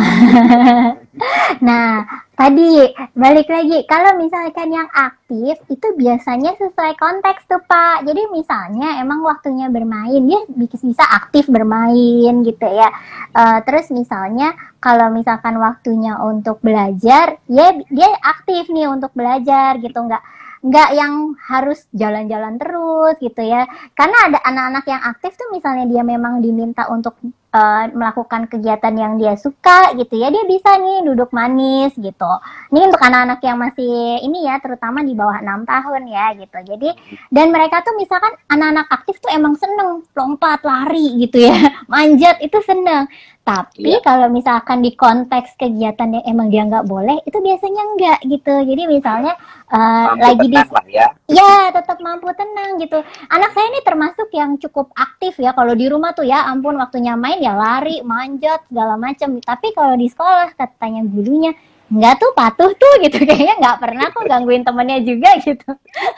nah 1.66 2.06
tadi 2.38 2.86
balik 3.18 3.50
lagi 3.50 3.82
kalau 3.90 4.22
misalkan 4.22 4.70
yang 4.70 4.86
aktif 4.94 5.58
itu 5.66 5.88
biasanya 5.98 6.54
sesuai 6.62 6.94
konteks 7.02 7.50
tuh 7.50 7.58
Pak. 7.66 8.06
Jadi 8.06 8.30
misalnya 8.30 9.02
emang 9.02 9.26
waktunya 9.26 9.66
bermain 9.74 10.22
dia 10.30 10.46
bisa 10.54 11.02
aktif 11.10 11.50
bermain 11.50 12.46
gitu 12.46 12.68
ya. 12.70 12.94
Eh, 13.34 13.60
terus 13.66 13.90
misalnya 13.90 14.54
kalau 14.78 15.10
misalkan 15.10 15.58
waktunya 15.58 16.22
untuk 16.22 16.62
belajar, 16.62 17.42
ya 17.50 17.68
dia 17.90 18.10
aktif 18.22 18.70
nih 18.70 18.86
untuk 18.94 19.10
belajar 19.18 19.82
gitu 19.82 19.98
nggak 19.98 20.22
nggak 20.68 20.90
yang 21.00 21.34
harus 21.48 21.88
jalan-jalan 21.96 22.60
terus 22.60 23.16
gitu 23.24 23.42
ya. 23.42 23.64
Karena 23.96 24.18
ada 24.27 24.40
anak-anak 24.44 24.86
yang 24.86 25.01
aktif 25.01 25.40
tuh 25.40 25.48
misalnya 25.56 25.88
dia 25.88 26.03
memang 26.03 26.44
diminta 26.44 26.92
untuk 26.92 27.16
uh, 27.53 27.86
melakukan 27.92 28.48
kegiatan 28.51 28.94
yang 28.96 29.14
dia 29.16 29.36
suka 29.40 29.94
gitu 29.96 30.20
ya 30.20 30.27
dia 30.33 30.44
bisa 30.44 30.75
nih 30.75 31.07
duduk 31.07 31.29
manis 31.31 31.94
gitu 31.96 32.31
ini 32.74 32.79
untuk 32.88 33.01
anak-anak 33.01 33.40
yang 33.44 33.57
masih 33.60 34.22
ini 34.24 34.48
ya 34.48 34.60
terutama 34.60 35.03
di 35.03 35.14
bawah 35.16 35.40
enam 35.40 35.64
tahun 35.64 36.10
ya 36.10 36.36
gitu 36.36 36.57
jadi 36.64 36.90
dan 37.31 37.53
mereka 37.53 37.83
tuh 37.83 37.96
misalkan 37.96 38.33
anak-anak 38.51 38.88
aktif 38.92 39.20
tuh 39.24 39.31
emang 39.31 39.55
seneng 39.55 40.03
lompat 40.16 40.64
lari 40.64 41.24
gitu 41.24 41.48
ya 41.48 41.55
manjat 41.92 42.40
itu 42.44 42.60
seneng 42.64 43.07
tapi 43.48 43.96
Iya. 43.96 44.03
kalau 44.03 44.27
misalkan 44.27 44.83
di 44.83 44.92
konteks 44.92 45.55
kegiatan 45.55 46.20
yang 46.20 46.25
emang 46.27 46.51
dia 46.51 46.68
nggak 46.68 46.83
boleh 46.83 47.24
itu 47.24 47.40
biasanya 47.40 47.83
enggak 47.96 48.20
gitu 48.27 48.53
jadi 48.68 48.83
misalnya 48.92 49.40
uh, 49.72 50.16
Mampu 50.16 50.24
lagi 50.24 50.48
di 50.51 50.57
ya. 50.92 51.07
Ya, 51.27 51.72
tetap 51.75 52.00
mampu 52.00 52.31
tenang 52.36 52.79
gitu. 52.79 53.03
Anak 53.27 53.51
saya 53.51 53.68
ini 53.68 53.79
termasuk 53.83 54.31
yang 54.31 54.55
cukup 54.60 54.92
aktif 54.96 55.36
ya. 55.44 55.51
Kalau 55.51 55.75
di 55.75 55.92
rumah 55.92 56.16
tuh 56.16 56.24
ya, 56.24 56.48
ampun 56.48 56.79
waktunya 56.79 57.20
main 57.20 57.37
ya 57.38 57.54
lari, 57.54 58.02
manjat, 58.02 58.66
segala 58.68 58.96
macam. 58.96 59.38
Tapi 59.38 59.68
kalau 59.72 59.94
di 59.94 60.08
sekolah 60.08 60.54
katanya 60.54 61.02
gurunya, 61.04 61.52
nggak 61.88 62.16
tuh 62.18 62.32
patuh 62.34 62.72
tuh 62.74 62.94
gitu. 63.06 63.22
Kayaknya 63.22 63.56
nggak 63.58 63.78
pernah 63.80 64.06
kok 64.10 64.26
gangguin 64.26 64.62
temennya 64.62 65.00
juga 65.02 65.30
gitu. 65.40 65.70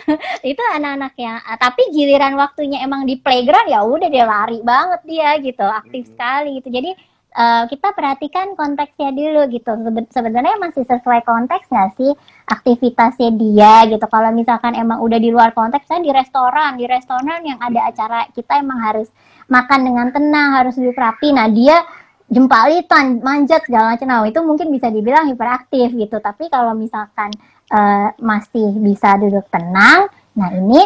Itu 0.52 0.62
anak-anak 0.74 1.14
yang, 1.16 1.38
tapi 1.56 1.82
giliran 1.92 2.34
waktunya 2.36 2.82
emang 2.82 3.04
di 3.04 3.16
playground 3.16 3.68
ya 3.68 3.84
udah 3.84 4.10
dia 4.10 4.26
lari 4.26 4.60
banget 4.62 5.02
dia 5.06 5.30
gitu, 5.38 5.64
aktif 5.64 6.04
Mhm. 6.06 6.10
sekali 6.10 6.50
gitu. 6.58 6.70
Jadi 6.72 6.92
eh, 7.30 7.64
kita 7.70 7.94
perhatikan 7.94 8.58
konteksnya 8.58 9.14
dulu 9.14 9.54
gitu. 9.54 9.70
Seben- 9.70 10.10
Sebenarnya 10.10 10.58
masih 10.58 10.82
sesuai 10.82 11.22
konteks 11.22 11.70
nggak 11.70 11.92
sih? 11.96 12.12
aktivitasnya 12.50 13.30
dia 13.32 13.86
gitu. 13.86 14.02
Kalau 14.04 14.34
misalkan 14.34 14.74
emang 14.74 15.00
udah 15.00 15.22
di 15.22 15.30
luar 15.30 15.54
konteks, 15.54 15.86
saya 15.86 16.02
di 16.02 16.10
restoran, 16.10 16.76
di 16.76 16.90
restoran 16.90 17.40
yang 17.46 17.62
ada 17.62 17.86
acara 17.86 18.26
kita 18.34 18.58
emang 18.58 18.82
harus 18.82 19.14
makan 19.50 19.80
dengan 19.84 20.08
tenang, 20.14 20.50
harus 20.62 20.78
duduk 20.78 20.96
rapi. 20.96 21.34
Nah 21.34 21.50
dia 21.50 21.82
jempalitan, 22.30 23.20
manjat 23.20 23.66
segala 23.66 23.98
macam. 23.98 24.08
Nah 24.08 24.24
itu 24.30 24.40
mungkin 24.46 24.70
bisa 24.70 24.88
dibilang 24.94 25.28
hiperaktif 25.28 25.92
gitu. 25.98 26.22
Tapi 26.22 26.48
kalau 26.48 26.78
misalkan 26.78 27.34
eh, 27.74 28.10
masih 28.22 28.78
bisa 28.80 29.18
duduk 29.18 29.50
tenang, 29.50 30.08
nah 30.38 30.50
ini 30.54 30.86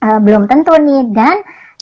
eh, 0.00 0.18
belum 0.22 0.46
tentu 0.46 0.72
nih. 0.78 1.10
Dan 1.10 1.36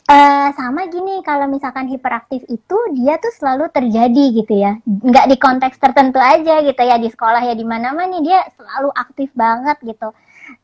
eh, 0.09 0.49
sama 0.57 0.89
gini, 0.89 1.21
kalau 1.21 1.45
misalkan 1.45 1.85
hiperaktif 1.85 2.41
itu 2.49 2.77
dia 2.97 3.21
tuh 3.21 3.31
selalu 3.37 3.69
terjadi 3.69 4.25
gitu 4.41 4.53
ya, 4.57 4.81
nggak 4.83 5.25
di 5.29 5.37
konteks 5.37 5.77
tertentu 5.77 6.17
aja 6.17 6.65
gitu 6.65 6.81
ya 6.81 6.97
di 6.97 7.13
sekolah 7.13 7.45
ya 7.45 7.53
di 7.53 7.63
mana-mana 7.63 8.09
nih 8.09 8.25
dia 8.25 8.39
selalu 8.57 8.89
aktif 8.97 9.29
banget 9.37 9.77
gitu. 9.85 10.09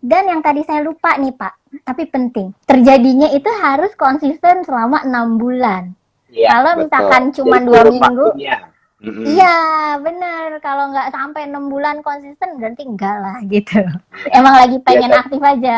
Dan 0.02 0.30
yang 0.30 0.42
tadi 0.42 0.62
saya 0.66 0.86
lupa 0.86 1.18
nih 1.18 1.34
Pak, 1.34 1.54
tapi 1.86 2.10
penting, 2.10 2.54
terjadinya 2.66 3.30
itu 3.34 3.50
harus 3.62 3.92
konsisten 3.98 4.66
selama 4.66 5.06
enam 5.06 5.38
bulan. 5.38 5.94
Iya, 6.30 6.50
Kalau 6.52 6.72
betul. 6.76 6.82
misalkan 6.86 7.24
cuma 7.32 7.58
dua 7.64 7.82
minggu. 7.88 8.28
Iya, 9.06 9.56
bener. 10.02 10.58
Kalau 10.66 10.90
nggak 10.90 11.14
sampai 11.14 11.46
enam 11.46 11.70
bulan 11.70 12.02
konsisten, 12.02 12.58
berarti 12.58 12.90
enggak 12.90 13.18
lah 13.22 13.38
gitu. 13.46 13.84
Emang 14.34 14.56
lagi 14.58 14.82
pengen 14.82 15.14
Iya, 15.14 15.20
aktif 15.22 15.42
aja. 15.44 15.78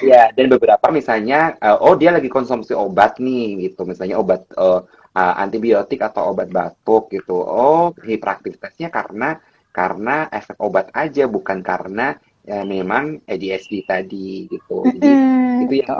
Iya, 0.00 0.22
dan 0.32 0.46
beberapa 0.48 0.86
misalnya, 0.88 1.58
eh, 1.60 1.76
oh 1.76 1.92
dia 1.98 2.14
lagi 2.14 2.30
konsumsi 2.32 2.72
obat 2.72 3.20
nih, 3.20 3.68
gitu. 3.68 3.84
Misalnya 3.84 4.16
obat 4.16 4.48
eh, 4.48 4.80
eh, 5.18 5.34
antibiotik 5.44 6.00
atau 6.00 6.32
obat 6.32 6.48
batuk 6.48 7.12
gitu. 7.12 7.36
Oh, 7.36 7.92
hiperaktivitasnya 8.00 8.88
karena 8.88 9.36
karena 9.68 10.26
efek 10.32 10.56
obat 10.58 10.88
aja, 10.96 11.28
bukan 11.28 11.60
karena 11.60 12.16
ya, 12.48 12.60
memang 12.64 13.04
ADHD 13.28 13.72
tadi 13.84 14.48
gitu. 14.48 14.88
Jadi 14.96 15.12
Mm, 15.20 15.62
itu 15.62 15.74
yang 15.84 15.92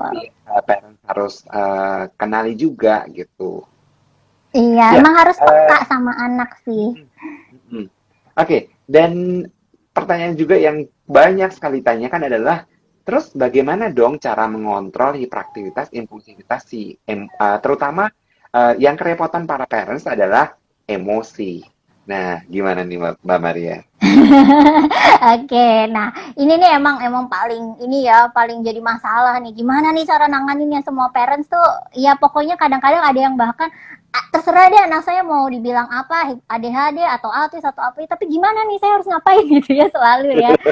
eh, 0.48 0.62
parents 0.68 1.02
harus 1.11 1.34
eh, 1.61 2.02
kenali 2.18 2.52
juga 2.56 3.04
gitu. 3.12 3.64
Iya, 4.56 4.87
Ya, 4.96 5.04
emang 5.04 5.14
harus 5.20 5.37
peka 5.37 5.78
sama 5.90 6.12
anak 6.16 6.50
sih. 6.64 6.96
Hmm. 7.68 7.87
Oke, 8.38 8.72
dan 8.88 9.44
pertanyaan 9.92 10.37
juga 10.38 10.56
yang 10.56 10.87
banyak 11.04 11.50
sekali 11.52 11.84
tanyakan 11.84 12.22
adalah, 12.30 12.64
terus 13.04 13.34
bagaimana 13.34 13.90
dong 13.92 14.16
cara 14.22 14.46
mengontrol 14.48 15.18
hiperaktivitas, 15.18 15.92
impulsivitas 15.92 16.62
si, 16.64 16.96
em- 17.04 17.28
uh, 17.28 17.58
terutama 17.61 18.08
uh, 18.54 18.74
yang 18.78 18.96
kerepotan 18.96 19.44
para 19.44 19.66
parents 19.68 20.06
adalah 20.08 20.54
emosi. 20.88 21.61
Nah, 22.08 22.40
gimana 22.48 22.87
nih 22.88 22.98
Mbak 23.20 23.40
Maria? 23.42 23.84
Oke, 25.35 25.68
nah 25.90 26.09
ini 26.38 26.53
nih 26.57 26.71
emang 26.79 26.97
emang 27.03 27.27
paling 27.27 27.77
ini 27.85 28.07
ya 28.09 28.31
paling 28.33 28.62
jadi 28.64 28.81
masalah 28.81 29.37
nih. 29.42 29.53
Gimana 29.55 29.90
nih 29.92 30.05
cara 30.09 30.27
nanganinnya 30.31 30.81
semua 30.87 31.11
parents 31.12 31.49
tuh? 31.51 31.68
Ya 31.99 32.14
pokoknya 32.16 32.55
kadang-kadang 32.57 33.03
ada 33.05 33.18
yang 33.18 33.35
bahkan 33.37 33.68
"Ah, 33.71 33.97
terserah 34.29 34.66
deh 34.68 34.83
anak 34.83 35.05
saya 35.05 35.21
mau 35.21 35.44
dibilang 35.47 35.85
apa 35.88 36.37
ADHD 36.49 37.01
atau 37.01 37.29
autis 37.29 37.61
atau 37.61 37.81
apa, 37.85 38.01
tapi 38.05 38.27
gimana 38.27 38.64
nih 38.66 38.79
saya 38.81 38.92
harus 38.97 39.09
ngapain 39.09 39.44
gitu 39.55 39.71
ya 39.73 39.87
selalu 39.88 40.31
ya. 40.38 40.53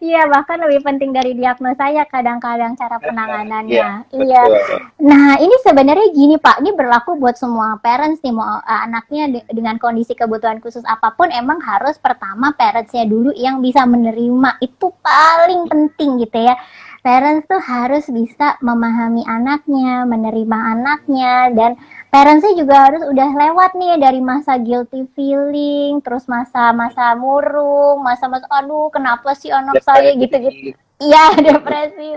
Iya, 0.00 0.26
bahkan 0.26 0.56
lebih 0.58 0.80
penting 0.80 1.12
dari 1.12 1.36
diagnosa 1.36 1.92
ya 1.92 2.08
kadang-kadang 2.08 2.74
cara 2.74 2.96
penanganannya. 2.98 4.08
Iya, 4.10 4.16
Iya. 4.16 4.42
betul. 4.42 4.78
Nah, 5.04 5.36
ini 5.38 5.56
sebenarnya 5.60 6.06
gini 6.10 6.36
Pak, 6.40 6.64
ini 6.64 6.72
berlaku 6.72 7.20
buat 7.20 7.36
semua 7.36 7.76
parents 7.78 8.24
nih, 8.24 8.32
mau 8.32 8.58
uh, 8.58 8.80
anaknya 8.84 9.28
de- 9.30 9.46
dengan 9.52 9.76
kondisi 9.76 10.16
kebutuhan 10.16 10.58
khusus 10.64 10.82
apa 10.88 11.12
pun, 11.12 11.28
emang 11.28 11.60
harus 11.60 12.00
pertama 12.00 12.56
parentsnya 12.56 13.04
dulu 13.04 13.30
yang 13.36 13.60
bisa 13.60 13.84
menerima. 13.84 14.56
Itu 14.64 14.92
paling 15.04 15.68
penting 15.68 16.24
gitu 16.24 16.38
ya. 16.42 16.56
Parents 17.04 17.44
tuh 17.44 17.60
harus 17.60 18.08
bisa 18.08 18.56
memahami 18.64 19.28
anaknya, 19.28 20.08
menerima 20.08 20.58
anaknya, 20.72 21.52
dan 21.52 21.76
parentsnya 22.08 22.56
juga 22.56 22.88
harus 22.88 23.04
udah 23.04 23.28
lewat 23.28 23.76
nih 23.76 24.00
dari 24.00 24.24
masa 24.24 24.56
guilty 24.56 25.04
feeling, 25.12 26.00
terus 26.00 26.24
masa-masa 26.24 27.12
murung, 27.12 28.00
masa-masa 28.00 28.48
aduh 28.48 28.88
kenapa 28.88 29.36
sih 29.36 29.52
anak 29.52 29.84
saya 29.84 30.16
gitu-gitu. 30.16 30.72
Iya, 31.04 31.24
depresi. 31.46 32.08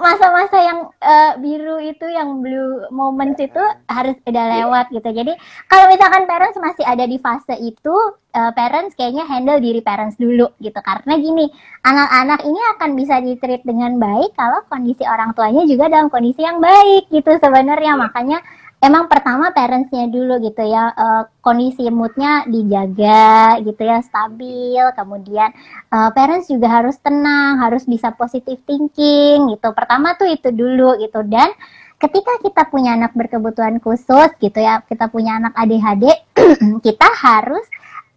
Masa-masa 0.00 0.56
yang 0.56 0.78
eh, 0.98 1.32
biru 1.42 1.76
itu, 1.82 2.06
yang 2.08 2.40
blue 2.40 2.88
moments 2.88 3.38
itu 3.38 3.60
harus 3.92 4.16
udah 4.24 4.44
lewat 4.60 4.88
gitu. 4.94 5.08
Jadi 5.12 5.32
kalau 5.68 5.84
misalkan 5.92 6.24
parents 6.24 6.56
masih 6.56 6.84
ada 6.88 7.04
di 7.04 7.20
fase 7.20 7.54
itu, 7.60 7.94
eh, 8.32 8.52
parents 8.56 8.96
kayaknya 8.96 9.28
handle 9.28 9.60
diri 9.60 9.84
parents 9.84 10.16
dulu 10.16 10.48
gitu. 10.64 10.80
Karena 10.80 11.20
gini, 11.20 11.52
anak-anak 11.84 12.40
ini 12.48 12.60
akan 12.78 12.90
bisa 12.96 13.20
ditreat 13.20 13.62
dengan 13.68 14.00
baik 14.00 14.32
kalau 14.38 14.64
kondisi 14.72 15.04
orang 15.04 15.36
tuanya 15.36 15.68
juga 15.68 15.92
dalam 15.92 16.08
kondisi 16.08 16.40
yang 16.40 16.58
baik 16.62 17.12
gitu 17.12 17.36
sebenarnya. 17.36 18.00
Makanya 18.00 18.40
emang 18.82 19.06
pertama 19.06 19.54
parentsnya 19.54 20.10
dulu 20.10 20.42
gitu 20.42 20.66
ya 20.66 20.90
eh, 20.90 21.22
kondisi 21.38 21.86
moodnya 21.88 22.44
dijaga 22.50 23.62
gitu 23.62 23.82
ya 23.86 24.02
stabil. 24.02 24.82
Kemudian 24.98 25.54
eh, 25.88 26.10
parents 26.12 26.50
juga 26.50 26.82
harus 26.82 26.98
tenang 26.98 27.62
harus 27.62 27.86
bisa 27.86 28.10
positive 28.12 28.58
thinking 28.66 29.54
gitu. 29.54 29.68
Pertama 29.72 30.18
tuh 30.18 30.26
itu 30.28 30.50
dulu 30.50 30.98
gitu. 30.98 31.22
Dan 31.22 31.54
ketika 32.02 32.42
kita 32.42 32.62
punya 32.66 32.98
anak 32.98 33.14
berkebutuhan 33.14 33.78
khusus 33.78 34.34
gitu 34.42 34.58
ya 34.58 34.82
kita 34.82 35.06
punya 35.06 35.38
anak 35.38 35.54
ADHD 35.54 36.10
kita 36.86 37.08
harus 37.22 37.62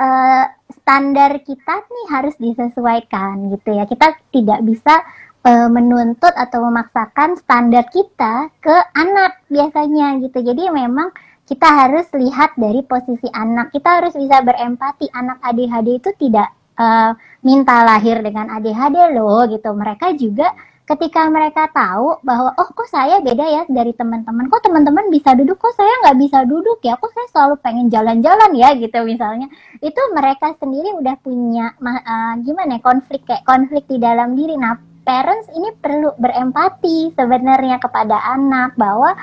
eh, 0.01 0.45
standar 0.73 1.45
kita 1.45 1.85
nih 1.85 2.05
harus 2.09 2.35
disesuaikan 2.41 3.53
gitu 3.53 3.69
ya. 3.69 3.85
Kita 3.85 4.17
tidak 4.33 4.59
bisa 4.65 5.05
eh, 5.45 5.69
menuntut 5.69 6.33
atau 6.33 6.65
memaksakan 6.65 7.37
standar 7.37 7.85
kita 7.93 8.49
ke 8.57 8.75
anak 8.97 9.45
biasanya 9.47 10.17
gitu. 10.19 10.41
Jadi 10.41 10.73
memang 10.73 11.13
kita 11.45 11.69
harus 11.69 12.09
lihat 12.17 12.57
dari 12.57 12.81
posisi 12.81 13.29
anak. 13.29 13.69
Kita 13.69 14.01
harus 14.01 14.17
bisa 14.17 14.41
berempati. 14.41 15.05
Anak 15.13 15.37
ADHD 15.45 16.01
itu 16.01 16.09
tidak 16.17 16.49
eh, 16.81 17.11
minta 17.45 17.85
lahir 17.85 18.25
dengan 18.25 18.49
ADHD 18.49 19.13
loh 19.13 19.45
gitu. 19.45 19.69
Mereka 19.69 20.17
juga 20.17 20.49
ketika 20.85 21.25
mereka 21.33 21.65
tahu 21.73 22.21
bahwa 22.21 22.53
oh 22.61 22.69
kok 22.69 22.85
saya 22.89 23.21
beda 23.21 23.45
ya 23.45 23.63
dari 23.69 23.93
teman-teman. 23.93 24.49
Kok 24.49 24.65
teman-teman 24.65 25.09
bisa 25.13 25.37
duduk, 25.37 25.61
kok 25.61 25.73
saya 25.77 25.93
nggak 26.05 26.17
bisa 26.25 26.41
duduk 26.49 26.81
ya. 26.81 26.97
Kok 26.97 27.13
saya 27.13 27.27
selalu 27.29 27.55
pengen 27.61 27.87
jalan-jalan 27.93 28.51
ya 28.57 28.73
gitu 28.73 28.97
misalnya. 29.05 29.45
Itu 29.77 30.01
mereka 30.17 30.57
sendiri 30.57 30.97
udah 30.97 31.15
punya 31.21 31.77
eh, 31.77 32.33
gimana 32.41 32.77
ya 32.77 32.81
konflik 32.81 33.21
kayak 33.29 33.45
konflik 33.45 33.85
di 33.85 34.01
dalam 34.01 34.33
diri. 34.33 34.57
Nah 34.57 34.94
parents 35.05 35.47
ini 35.53 35.69
perlu 35.77 36.17
berempati 36.17 37.13
sebenarnya 37.13 37.77
kepada 37.77 38.17
anak 38.33 38.73
bahwa 38.73 39.13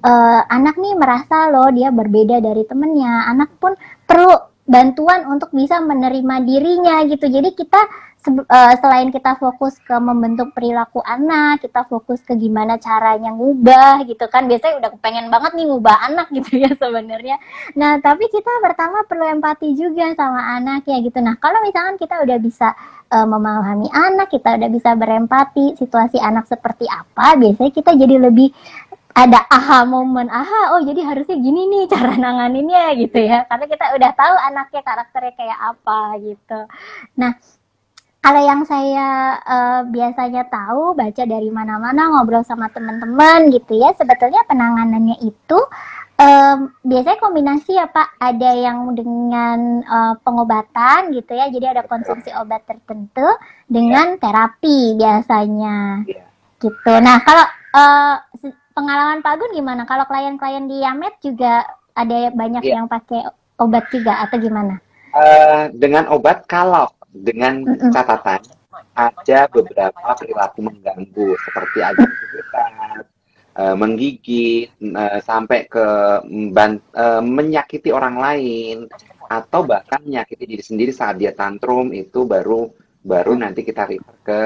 eh, 0.00 0.40
anak 0.46 0.78
nih 0.78 0.94
merasa 0.94 1.50
loh 1.50 1.68
dia 1.74 1.90
berbeda 1.90 2.38
dari 2.38 2.62
temennya. 2.62 3.26
Anak 3.28 3.58
pun 3.58 3.74
perlu 4.06 4.52
bantuan 4.62 5.26
untuk 5.26 5.50
bisa 5.50 5.82
menerima 5.82 6.46
dirinya 6.46 7.02
gitu. 7.10 7.26
Jadi 7.26 7.50
kita 7.58 7.80
eh, 8.46 8.74
selain 8.78 9.10
kita 9.10 9.34
fokus 9.36 9.74
ke 9.82 9.98
membentuk 9.98 10.54
perilaku 10.54 11.02
anak, 11.02 11.66
kita 11.66 11.82
fokus 11.90 12.22
ke 12.22 12.38
gimana 12.38 12.78
caranya 12.78 13.34
ngubah 13.34 14.06
gitu 14.06 14.30
kan. 14.30 14.46
Biasanya 14.46 14.78
udah 14.78 14.90
kepengen 14.94 15.26
banget 15.28 15.52
nih 15.58 15.66
ngubah 15.66 15.96
anak 16.06 16.30
gitu 16.30 16.62
ya 16.62 16.70
sebenarnya. 16.78 17.36
Nah, 17.74 17.98
tapi 17.98 18.30
kita 18.30 18.62
pertama 18.62 19.02
perlu 19.10 19.26
empati 19.26 19.74
juga 19.74 20.14
sama 20.14 20.56
anak 20.62 20.86
ya 20.86 21.02
gitu. 21.02 21.18
Nah, 21.18 21.34
kalau 21.42 21.58
misalkan 21.66 21.98
kita 21.98 22.22
udah 22.22 22.38
bisa 22.38 22.78
eh, 23.12 23.26
memahami 23.28 23.92
anak, 23.92 24.32
kita 24.32 24.56
udah 24.56 24.70
bisa 24.72 24.96
berempati 24.96 25.76
situasi 25.76 26.16
anak 26.16 26.48
seperti 26.48 26.88
apa, 26.88 27.36
biasanya 27.36 27.72
kita 27.72 27.92
jadi 27.92 28.16
lebih 28.16 28.48
ada 29.12 29.44
aha 29.52 29.84
momen, 29.84 30.32
aha, 30.32 30.72
oh 30.72 30.80
jadi 30.80 31.04
harusnya 31.04 31.36
gini 31.36 31.68
nih 31.68 31.84
cara 31.92 32.16
nanganinnya 32.24 32.96
gitu 32.96 33.20
ya, 33.20 33.44
karena 33.44 33.68
kita 33.68 33.84
udah 33.92 34.10
tahu 34.16 34.34
anaknya 34.48 34.80
karakternya 34.80 35.32
kayak 35.36 35.58
apa 35.60 36.00
gitu. 36.24 36.60
Nah, 37.20 37.32
kalau 38.22 38.40
yang 38.40 38.62
saya 38.64 39.36
eh, 39.42 39.80
biasanya 39.90 40.46
tahu 40.48 40.94
baca 40.94 41.22
dari 41.26 41.50
mana-mana 41.52 42.08
ngobrol 42.16 42.46
sama 42.46 42.72
teman-teman 42.72 43.52
gitu 43.52 43.76
ya, 43.76 43.92
sebetulnya 43.98 44.46
penanganannya 44.48 45.20
itu 45.20 45.60
em, 46.22 46.58
biasanya 46.82 47.18
kombinasi 47.18 47.70
ya 47.74 47.86
Pak, 47.86 48.08
ada 48.18 48.50
yang 48.54 48.94
dengan 48.94 49.58
eh, 49.82 50.14
pengobatan 50.22 51.10
gitu 51.10 51.32
ya, 51.34 51.50
jadi 51.50 51.74
ada 51.74 51.82
konsumsi 51.84 52.30
obat 52.32 52.62
tertentu 52.64 53.26
dengan 53.66 54.14
terapi 54.16 54.94
biasanya 54.94 56.06
Iya. 56.06 56.24
gitu. 56.58 56.92
Nah 57.02 57.18
kalau 57.20 57.44
se- 58.38 58.54
pengalaman 58.72 59.20
Pak 59.20 59.34
Gun 59.36 59.52
gimana? 59.52 59.82
Kalau 59.84 60.06
klien-klien 60.06 60.64
di 60.64 60.80
Yamed 60.80 61.18
juga 61.20 61.66
ada 61.92 62.30
banyak 62.32 62.64
Iya. 62.64 62.74
yang 62.78 62.86
pakai 62.88 63.26
obat 63.58 63.84
juga 63.90 64.22
atau 64.22 64.38
gimana? 64.38 64.80
Eh, 65.12 65.68
dengan 65.76 66.08
obat 66.08 66.48
kalau 66.48 66.88
dengan 67.12 67.60
Mm-mm. 67.60 67.92
catatan 67.92 68.40
ada 68.96 69.40
beberapa 69.48 70.08
perilaku 70.16 70.64
mengganggu 70.64 71.28
seperti 71.44 71.78
ada 71.84 72.04
eh, 73.56 73.76
menggigit, 73.76 74.68
eh, 74.80 75.20
sampai 75.22 75.58
ke 75.68 75.86
ban- 76.52 76.82
eh, 76.94 77.22
menyakiti 77.22 77.90
orang 77.92 78.16
lain 78.18 78.76
atau 79.28 79.64
bahkan 79.64 80.00
menyakiti 80.04 80.44
diri 80.44 80.64
sendiri 80.64 80.92
saat 80.92 81.16
dia 81.16 81.32
tantrum 81.32 81.88
itu 81.96 82.28
baru 82.28 82.68
baru 83.02 83.32
nanti 83.34 83.64
kita 83.64 83.88
refer 83.88 84.16
ke 84.22 84.40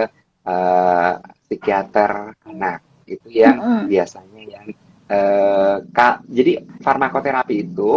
eh, 0.46 1.12
psikiater 1.46 2.12
anak 2.46 2.80
itu 3.06 3.28
yang 3.30 3.56
biasanya 3.86 4.42
yang 4.42 4.66
eh, 5.10 5.76
ka- 5.94 6.22
jadi 6.26 6.62
farmakoterapi 6.82 7.54
itu 7.66 7.92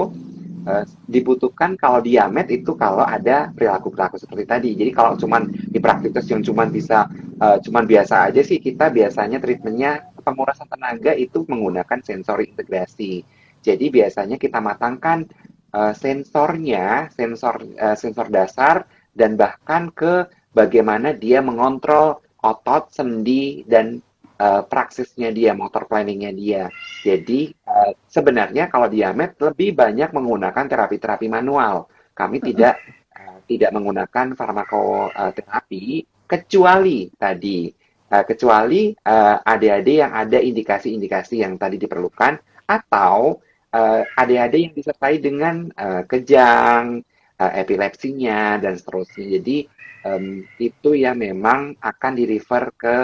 eh, 0.66 0.84
dibutuhkan 1.10 1.74
kalau 1.80 2.00
diamet 2.02 2.48
itu 2.54 2.74
kalau 2.78 3.06
ada 3.06 3.50
perilaku-perilaku 3.54 4.18
seperti 4.22 4.46
tadi. 4.46 4.70
Jadi 4.78 4.92
kalau 4.94 5.14
cuman 5.18 5.50
di 5.50 5.80
praktikus 5.82 6.26
yang 6.30 6.42
cuman 6.46 6.68
bisa 6.74 7.06
eh, 7.42 7.58
cuman 7.66 7.84
biasa 7.86 8.30
aja 8.30 8.42
sih 8.46 8.58
kita 8.62 8.90
biasanya 8.94 9.38
treatmentnya 9.42 10.09
pengurasan 10.36 10.70
tenaga 10.70 11.12
itu 11.18 11.44
menggunakan 11.50 12.00
sensor 12.06 12.46
integrasi. 12.46 13.26
Jadi 13.60 13.86
biasanya 13.92 14.38
kita 14.40 14.62
matangkan 14.62 15.26
eh, 15.74 15.94
sensornya, 15.98 17.10
sensor 17.12 17.60
eh, 17.76 17.98
sensor 17.98 18.28
dasar 18.30 18.86
dan 19.12 19.36
bahkan 19.36 19.92
ke 19.92 20.30
bagaimana 20.54 21.12
dia 21.12 21.42
mengontrol 21.44 22.22
otot, 22.40 22.94
sendi 22.94 23.68
dan 23.68 24.00
eh, 24.40 24.62
praksisnya 24.64 25.30
dia, 25.36 25.52
motor 25.58 25.86
planningnya 25.90 26.32
dia. 26.32 26.64
Jadi 27.04 27.52
eh, 27.52 27.92
sebenarnya 28.08 28.72
kalau 28.72 28.88
diamet 28.88 29.36
lebih 29.42 29.76
banyak 29.76 30.10
menggunakan 30.16 30.66
terapi-terapi 30.70 31.28
manual. 31.28 31.90
Kami 32.16 32.38
tidak 32.40 32.80
eh, 33.16 33.40
tidak 33.50 33.72
menggunakan 33.76 34.36
farmakoterapi 34.36 35.84
kecuali 36.30 37.10
tadi 37.18 37.79
eh, 38.10 38.26
kecuali 38.26 38.92
eh, 38.94 39.38
ADHD 39.54 39.90
yang 40.04 40.12
ada 40.14 40.38
indikasi-indikasi 40.42 41.46
yang 41.46 41.56
tadi 41.62 41.78
diperlukan 41.78 42.34
atau 42.66 43.40
eh, 43.74 44.02
ADHD 44.22 44.56
yang 44.70 44.74
disertai 44.76 45.16
dengan 45.22 45.70
eh, 45.74 46.04
kejang, 46.10 47.02
eh, 47.40 47.54
epilepsinya 47.62 48.60
dan 48.62 48.74
seterusnya. 48.76 49.40
Jadi 49.40 49.58
em, 50.06 50.44
itu 50.60 50.90
yang 50.98 51.18
memang 51.20 51.78
akan 51.80 52.12
di-refer 52.18 52.64
ke 52.76 52.96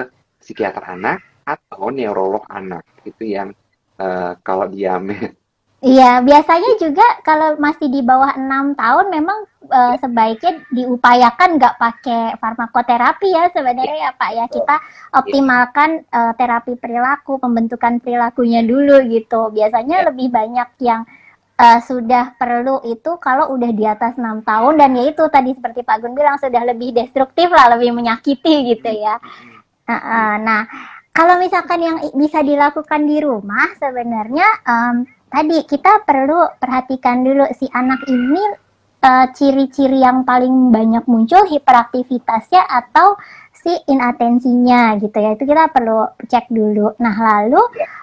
psikiater 0.41 0.83
anak 0.85 1.23
atau 1.45 1.89
neurolog 1.93 2.45
anak. 2.49 2.83
Itu 3.05 3.23
yang 3.25 3.49
eh, 3.99 4.33
kalau 4.43 4.67
diamet. 4.69 5.44
Iya, 5.83 6.23
biasanya 6.23 6.71
juga 6.79 7.03
kalau 7.21 7.59
masih 7.59 7.91
di 7.91 8.01
bawah 8.01 8.33
enam 8.39 8.73
tahun 8.73 9.11
memang 9.11 9.39
eh, 9.69 9.95
sebaiknya 10.01 10.63
diupayakan 10.71 11.59
nggak 11.59 11.75
pakai 11.77 12.21
farmakoterapi 12.41 13.27
ya 13.29 13.51
sebenarnya 13.53 14.09
ya 14.09 14.11
Pak 14.15 14.31
ya. 14.33 14.45
Kita 14.49 14.75
optimalkan 15.13 15.89
eh, 16.07 16.33
terapi 16.39 16.79
perilaku, 16.79 17.38
pembentukan 17.38 17.99
perilakunya 18.01 18.63
dulu 18.65 19.03
gitu. 19.11 19.51
Biasanya 19.51 19.95
Ya. 20.01 20.05
lebih 20.09 20.27
banyak 20.33 20.69
yang 20.81 21.05
eh, 21.59 21.79
sudah 21.85 22.33
perlu 22.39 22.81
itu 22.88 23.11
kalau 23.21 23.53
udah 23.53 23.71
di 23.75 23.85
atas 23.85 24.17
enam 24.17 24.41
tahun 24.41 24.79
dan 24.79 24.89
ya 24.95 25.03
itu 25.11 25.23
tadi 25.29 25.53
seperti 25.53 25.85
Pak 25.85 25.97
Gun 26.01 26.15
bilang 26.17 26.39
sudah 26.41 26.65
lebih 26.65 26.95
destruktif 26.95 27.51
lah, 27.51 27.75
lebih 27.77 27.93
menyakiti 27.93 28.73
gitu 28.73 28.89
ya. 28.89 29.19
Heeh, 29.85 30.33
Nah, 30.41 30.65
kalau 31.13 31.38
misalkan 31.38 31.79
yang 31.79 31.97
bisa 32.17 32.41
dilakukan 32.41 33.05
di 33.05 33.21
rumah 33.21 33.69
sebenarnya 33.77 34.47
em, 34.65 34.95
tadi 35.29 35.57
kita 35.65 36.05
perlu 36.05 36.59
perhatikan 36.59 37.25
dulu 37.25 37.45
si 37.55 37.65
anak 37.71 38.05
ini 38.07 38.43
eh, 39.03 39.25
ciri-ciri 39.33 40.01
yang 40.01 40.23
paling 40.23 40.73
banyak 40.73 41.05
muncul 41.05 41.45
hiperaktivitasnya 41.45 42.63
atau 42.65 43.17
si 43.55 43.71
inatensinya 43.87 44.99
gitu 44.99 45.15
ya. 45.15 45.33
Itu 45.33 45.47
kita 45.47 45.71
perlu 45.71 46.11
cek 46.27 46.51
dulu. 46.51 46.93
Nah, 46.99 47.15
lalu 47.15 47.61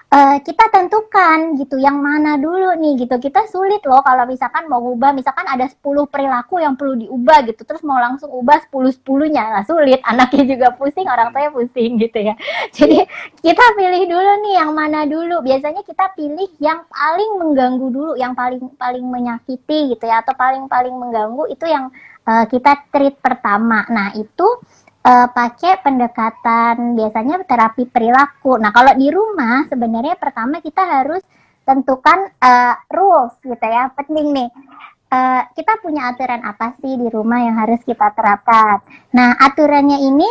uh, 0.09 0.37
kita 0.41 0.65
tentukan 0.73 1.55
gitu 1.55 1.77
yang 1.77 2.01
mana 2.01 2.35
dulu 2.41 2.73
nih 2.77 3.05
gitu. 3.05 3.15
Kita 3.21 3.45
sulit 3.47 3.79
loh 3.85 4.01
kalau 4.01 4.25
misalkan 4.25 4.65
mau 4.67 4.81
ubah 4.81 5.13
misalkan 5.13 5.45
ada 5.45 5.69
10 5.69 5.79
perilaku 6.09 6.59
yang 6.59 6.73
perlu 6.75 6.97
diubah 6.99 7.45
gitu. 7.47 7.61
Terus 7.63 7.85
mau 7.85 8.01
langsung 8.01 8.33
ubah 8.33 8.65
10-10-nya. 8.69 9.43
Nah, 9.61 9.63
sulit. 9.63 10.01
Anaknya 10.11 10.43
juga 10.43 10.67
pusing, 10.75 11.07
orang 11.07 11.31
tuanya 11.31 11.51
pusing 11.53 12.01
gitu 12.01 12.19
ya. 12.19 12.35
Jadi 12.75 13.05
kita 13.39 13.65
pilih 13.77 14.03
dulu 14.09 14.31
nih 14.43 14.53
yang 14.59 14.71
mana 14.73 15.05
dulu. 15.05 15.39
Biasanya 15.45 15.85
kita 15.85 16.11
pilih 16.17 16.49
yang 16.59 16.83
paling 16.89 17.31
mengganggu 17.39 17.87
dulu, 17.93 18.13
yang 18.17 18.33
paling 18.33 18.61
paling 18.75 19.05
menyakiti 19.05 19.95
gitu 19.95 20.03
ya 20.05 20.19
atau 20.25 20.35
paling-paling 20.35 20.93
mengganggu 20.93 21.47
itu 21.49 21.65
yang 21.69 21.93
uh, 22.27 22.45
kita 22.47 22.87
treat 22.91 23.15
pertama. 23.19 23.85
Nah, 23.91 24.15
itu 24.15 24.47
uh, 25.03 25.27
pakai 25.29 25.83
pendekatan 25.83 26.95
biasanya 26.97 27.43
terapi 27.43 27.87
perilaku. 27.87 28.57
Nah, 28.57 28.71
kalau 28.71 28.95
di 28.95 29.07
rumah 29.11 29.67
sebenarnya 29.67 30.15
pertama 30.15 30.63
kita 30.63 30.81
harus 30.83 31.21
tentukan 31.63 32.31
uh, 32.39 32.75
rules 32.91 33.35
gitu 33.43 33.63
ya. 33.63 33.91
Penting 33.93 34.31
nih. 34.33 34.49
Uh, 35.13 35.45
kita 35.53 35.77
punya 35.77 36.09
aturan 36.09 36.41
apa 36.41 36.73
sih 36.81 36.97
di 36.97 37.05
rumah 37.05 37.37
yang 37.45 37.53
harus 37.53 37.77
kita 37.85 38.09
terapkan. 38.17 38.81
Nah, 39.13 39.37
aturannya 39.37 40.01
ini 40.09 40.25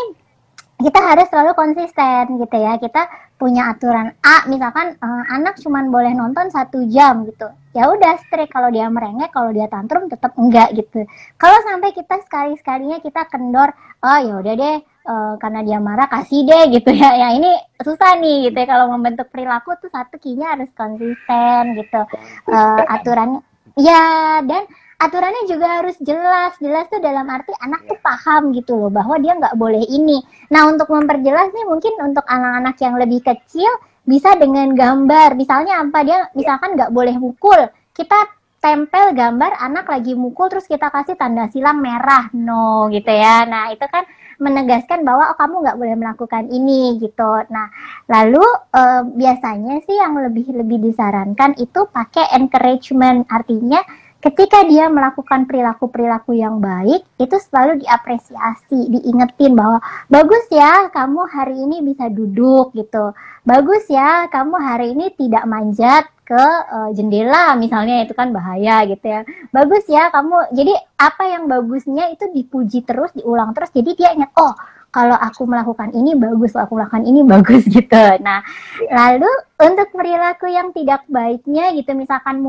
kita 0.83 0.99
harus 0.99 1.31
selalu 1.31 1.55
konsisten 1.55 2.43
gitu 2.43 2.57
ya. 2.59 2.75
Kita 2.83 3.07
punya 3.39 3.71
aturan 3.71 4.11
A, 4.27 4.43
misalkan 4.51 4.99
uh, 4.99 5.25
anak 5.31 5.63
cuma 5.63 5.87
boleh 5.87 6.11
nonton 6.19 6.51
satu 6.51 6.83
jam 6.91 7.23
gitu. 7.31 7.47
Ya 7.73 7.89
udah 7.89 8.21
strict 8.21 8.53
kalau 8.53 8.69
dia 8.69 8.85
merengek, 8.93 9.33
kalau 9.33 9.49
dia 9.49 9.65
tantrum 9.65 10.09
tetap 10.13 10.37
enggak 10.37 10.77
gitu. 10.77 11.09
Kalau 11.41 11.59
sampai 11.65 11.97
kita 11.97 12.21
sekali 12.21 12.53
sekalinya 12.61 13.01
kita 13.01 13.25
kendor, 13.33 13.73
oh 14.05 14.19
ya 14.21 14.35
udah 14.45 14.55
deh, 14.61 14.77
uh, 15.09 15.35
karena 15.41 15.61
dia 15.65 15.79
marah 15.81 16.05
kasih 16.13 16.45
deh 16.45 16.69
gitu 16.69 16.93
ya. 16.93 17.17
Ya 17.17 17.29
ini 17.33 17.49
susah 17.81 18.21
nih 18.21 18.53
gitu 18.53 18.57
ya 18.61 18.67
kalau 18.69 18.93
membentuk 18.93 19.33
perilaku 19.33 19.73
tuh 19.81 19.89
satu 19.89 20.21
kinya 20.21 20.53
harus 20.53 20.69
konsisten 20.77 21.81
gitu. 21.81 22.01
Uh, 22.45 22.85
aturannya 22.93 23.41
ya 23.81 24.45
dan 24.45 24.69
aturannya 25.01 25.49
juga 25.49 25.81
harus 25.81 25.97
jelas. 26.05 26.53
Jelas 26.61 26.93
tuh 26.93 27.01
dalam 27.01 27.25
arti 27.33 27.57
anak 27.57 27.89
tuh 27.89 27.97
paham 28.05 28.53
gitu 28.53 28.77
loh 28.77 28.93
bahwa 28.93 29.17
dia 29.17 29.33
nggak 29.33 29.57
boleh 29.57 29.81
ini. 29.89 30.21
Nah 30.53 30.69
untuk 30.69 30.93
memperjelas 30.93 31.49
nih 31.57 31.65
mungkin 31.65 31.97
untuk 32.05 32.29
anak-anak 32.29 32.77
yang 32.85 33.01
lebih 33.01 33.25
kecil 33.25 33.73
bisa 34.03 34.35
dengan 34.35 34.75
gambar. 34.75 35.39
Misalnya 35.39 35.83
apa 35.83 36.03
dia 36.03 36.29
misalkan 36.35 36.75
nggak 36.75 36.91
boleh 36.91 37.17
mukul. 37.19 37.61
Kita 37.95 38.19
tempel 38.63 39.11
gambar 39.19 39.59
anak 39.59 39.91
lagi 39.91 40.15
mukul 40.15 40.47
terus 40.47 40.71
kita 40.71 40.87
kasih 40.87 41.19
tanda 41.19 41.51
silang 41.51 41.83
merah 41.83 42.31
no 42.35 42.87
gitu 42.95 43.11
ya. 43.11 43.43
Nah 43.47 43.75
itu 43.75 43.83
kan 43.91 44.07
menegaskan 44.39 45.07
bahwa 45.07 45.35
oh 45.35 45.39
kamu 45.39 45.55
nggak 45.67 45.79
boleh 45.79 45.97
melakukan 45.99 46.45
ini 46.51 46.99
gitu. 47.03 47.43
Nah 47.51 47.71
lalu 48.07 48.43
eh, 48.75 49.03
biasanya 49.07 49.83
sih 49.83 49.99
yang 49.99 50.15
lebih 50.19 50.51
lebih 50.55 50.79
disarankan 50.79 51.59
itu 51.59 51.91
pakai 51.91 52.31
encouragement 52.39 53.27
artinya 53.31 53.83
ketika 54.23 54.63
dia 54.65 54.87
melakukan 54.87 55.45
perilaku-perilaku 55.51 56.39
yang 56.39 56.63
baik, 56.63 57.03
itu 57.19 57.37
selalu 57.43 57.83
diapresiasi, 57.83 58.89
diingetin 58.89 59.59
bahwa 59.59 59.83
bagus 60.07 60.47
ya 60.49 60.89
kamu 60.95 61.27
hari 61.27 61.59
ini 61.59 61.83
bisa 61.83 62.07
duduk 62.07 62.71
gitu. 62.79 63.11
Bagus 63.43 63.91
ya 63.91 64.31
kamu 64.31 64.57
hari 64.63 64.95
ini 64.95 65.11
tidak 65.19 65.43
manjat 65.51 66.07
ke 66.23 66.39
uh, 66.71 66.95
jendela 66.95 67.59
misalnya 67.59 68.07
itu 68.07 68.15
kan 68.15 68.31
bahaya 68.31 68.87
gitu 68.87 69.03
ya. 69.03 69.27
Bagus 69.51 69.83
ya 69.91 70.09
kamu. 70.15 70.55
Jadi 70.55 70.73
apa 70.97 71.23
yang 71.27 71.51
bagusnya 71.51 72.15
itu 72.15 72.31
dipuji 72.31 72.87
terus, 72.87 73.11
diulang 73.19 73.51
terus. 73.51 73.75
Jadi 73.75 73.99
dia 73.99 74.15
ingat, 74.15 74.31
"Oh, 74.39 74.55
kalau 74.93 75.17
aku 75.17 75.49
melakukan 75.49 75.89
ini 75.97 76.13
bagus, 76.13 76.53
aku 76.53 76.77
melakukan 76.77 77.09
ini 77.09 77.25
bagus 77.33 77.65
gitu. 77.65 78.05
Nah, 78.21 78.45
lalu 78.93 79.31
untuk 79.57 79.89
perilaku 79.91 80.53
yang 80.53 80.71
tidak 80.77 81.09
baiknya 81.09 81.73
gitu, 81.73 81.97
misalkan 81.97 82.45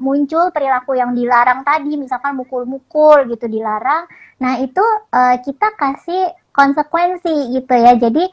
muncul 0.00 0.48
perilaku 0.50 0.96
yang 0.96 1.12
dilarang 1.12 1.60
tadi, 1.62 2.00
misalkan 2.00 2.40
mukul-mukul 2.40 3.28
gitu 3.28 3.44
dilarang. 3.44 4.08
Nah, 4.40 4.56
itu 4.58 4.82
uh, 5.12 5.36
kita 5.44 5.76
kasih 5.76 6.32
konsekuensi 6.56 7.60
gitu 7.60 7.74
ya. 7.76 7.92
Jadi 8.00 8.24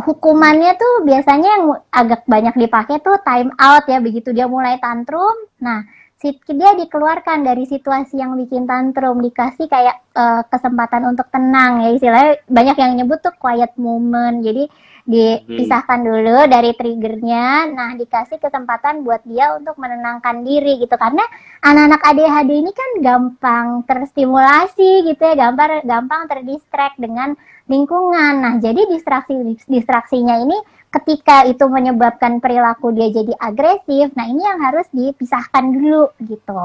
hukumannya 0.00 0.78
tuh 0.78 1.04
biasanya 1.04 1.48
yang 1.60 1.64
agak 1.92 2.24
banyak 2.24 2.56
dipakai 2.56 3.02
tuh 3.04 3.20
time 3.20 3.52
out 3.60 3.84
ya 3.90 3.98
begitu 3.98 4.30
dia 4.30 4.46
mulai 4.46 4.78
tantrum. 4.78 5.34
Nah, 5.60 5.82
dia 6.28 6.76
dikeluarkan 6.76 7.48
dari 7.48 7.64
situasi 7.64 8.20
yang 8.20 8.36
bikin 8.36 8.68
tantrum 8.68 9.24
dikasih 9.24 9.64
kayak 9.72 10.04
uh, 10.12 10.44
kesempatan 10.52 11.08
untuk 11.08 11.24
tenang 11.32 11.80
ya 11.80 11.96
istilahnya 11.96 12.44
banyak 12.44 12.76
yang 12.76 12.92
nyebut 13.00 13.24
tuh 13.24 13.32
quiet 13.40 13.72
moment. 13.80 14.44
Jadi 14.44 14.68
dipisahkan 15.08 16.04
dulu 16.04 16.44
dari 16.44 16.76
triggernya 16.76 17.72
nah 17.72 17.96
dikasih 17.96 18.36
kesempatan 18.36 19.00
buat 19.00 19.24
dia 19.24 19.56
untuk 19.56 19.80
menenangkan 19.80 20.44
diri 20.44 20.76
gitu. 20.84 20.92
Karena 21.00 21.24
anak-anak 21.64 22.04
ADHD 22.04 22.50
ini 22.52 22.72
kan 22.76 22.90
gampang 23.00 23.66
terstimulasi 23.88 25.08
gitu 25.08 25.24
ya 25.24 25.48
gampang 25.48 25.80
gampang 25.88 26.28
terdistract 26.28 27.00
dengan 27.00 27.32
lingkungan. 27.64 28.44
Nah 28.44 28.54
jadi 28.60 28.84
distraksi 28.92 29.40
distraksinya 29.64 30.36
ini 30.36 30.60
ketika 30.90 31.46
itu 31.46 31.62
menyebabkan 31.70 32.42
perilaku 32.42 32.90
dia 32.90 33.14
jadi 33.14 33.32
agresif, 33.38 34.10
nah 34.18 34.26
ini 34.26 34.42
yang 34.42 34.58
harus 34.58 34.86
dipisahkan 34.90 35.70
dulu 35.70 36.10
gitu. 36.26 36.62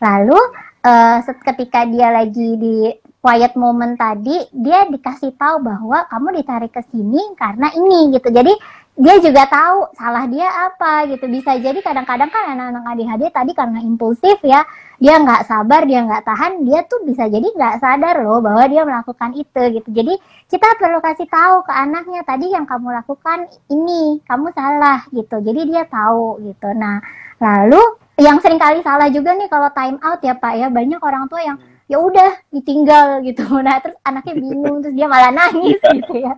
Lalu 0.00 0.40
uh, 0.84 1.18
ketika 1.52 1.84
dia 1.84 2.08
lagi 2.08 2.48
di 2.56 2.76
quiet 3.20 3.52
moment 3.60 3.98
tadi, 3.98 4.40
dia 4.56 4.88
dikasih 4.88 5.36
tahu 5.36 5.60
bahwa 5.60 6.08
kamu 6.08 6.40
ditarik 6.40 6.72
ke 6.72 6.82
sini 6.88 7.36
karena 7.36 7.68
ini 7.76 8.16
gitu. 8.16 8.32
Jadi 8.32 8.52
dia 8.98 9.14
juga 9.22 9.46
tahu 9.46 9.92
salah 9.94 10.24
dia 10.26 10.48
apa 10.48 11.06
gitu. 11.12 11.28
Bisa 11.28 11.60
jadi 11.60 11.78
kadang-kadang 11.84 12.32
kan 12.32 12.56
anak-anak 12.56 12.96
ADHD 12.96 13.22
tadi 13.30 13.52
karena 13.52 13.78
impulsif 13.84 14.40
ya, 14.40 14.64
dia 14.98 15.14
nggak 15.22 15.46
sabar 15.46 15.86
dia 15.86 16.02
nggak 16.02 16.26
tahan 16.26 16.66
dia 16.66 16.82
tuh 16.82 17.06
bisa 17.06 17.30
jadi 17.30 17.46
nggak 17.54 17.78
sadar 17.78 18.18
loh 18.26 18.42
bahwa 18.42 18.66
dia 18.66 18.82
melakukan 18.82 19.30
itu 19.38 19.62
gitu. 19.78 19.88
Jadi 19.94 20.14
kita 20.50 20.68
perlu 20.74 20.98
kasih 20.98 21.30
tahu 21.30 21.62
ke 21.62 21.70
anaknya 21.70 22.26
tadi 22.26 22.50
yang 22.50 22.66
kamu 22.66 22.90
lakukan 22.90 23.46
ini 23.70 24.18
kamu 24.26 24.50
salah 24.50 25.06
gitu. 25.14 25.38
Jadi 25.38 25.60
dia 25.70 25.86
tahu 25.86 26.42
gitu. 26.42 26.74
Nah 26.74 26.98
lalu 27.38 27.78
yang 28.18 28.42
sering 28.42 28.58
kali 28.58 28.82
salah 28.82 29.06
juga 29.06 29.38
nih 29.38 29.46
kalau 29.46 29.70
time 29.70 30.02
out 30.02 30.18
ya 30.18 30.34
pak 30.34 30.54
ya. 30.58 30.66
Banyak 30.66 30.98
orang 30.98 31.30
tua 31.30 31.46
yang 31.46 31.58
ya 31.86 32.02
udah 32.02 32.30
ditinggal 32.50 33.22
gitu. 33.22 33.46
Nah 33.66 33.78
terus 33.78 33.94
anaknya 34.02 34.34
bingung 34.34 34.82
terus 34.82 34.98
dia 34.98 35.06
malah 35.06 35.30
nangis 35.30 35.78
gitu 35.78 36.26
ya. 36.26 36.34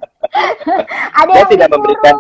Ada 1.25 1.33
yang 1.33 1.49
tidak 1.49 1.69
memberikan 1.73 2.17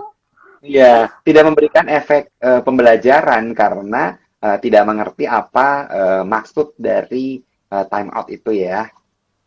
Iya, 0.60 1.08
tidak 1.24 1.48
memberikan 1.48 1.88
efek 1.88 2.36
uh, 2.44 2.60
pembelajaran 2.60 3.48
karena 3.56 4.19
uh, 4.44 4.56
tidak 4.60 4.82
mengerti 4.88 5.24
apa 5.28 5.86
uh, 5.88 6.22
maksud 6.24 6.76
dari 6.76 7.40
uh, 7.70 7.84
time 7.88 8.10
out 8.12 8.28
itu 8.28 8.52
ya. 8.52 8.88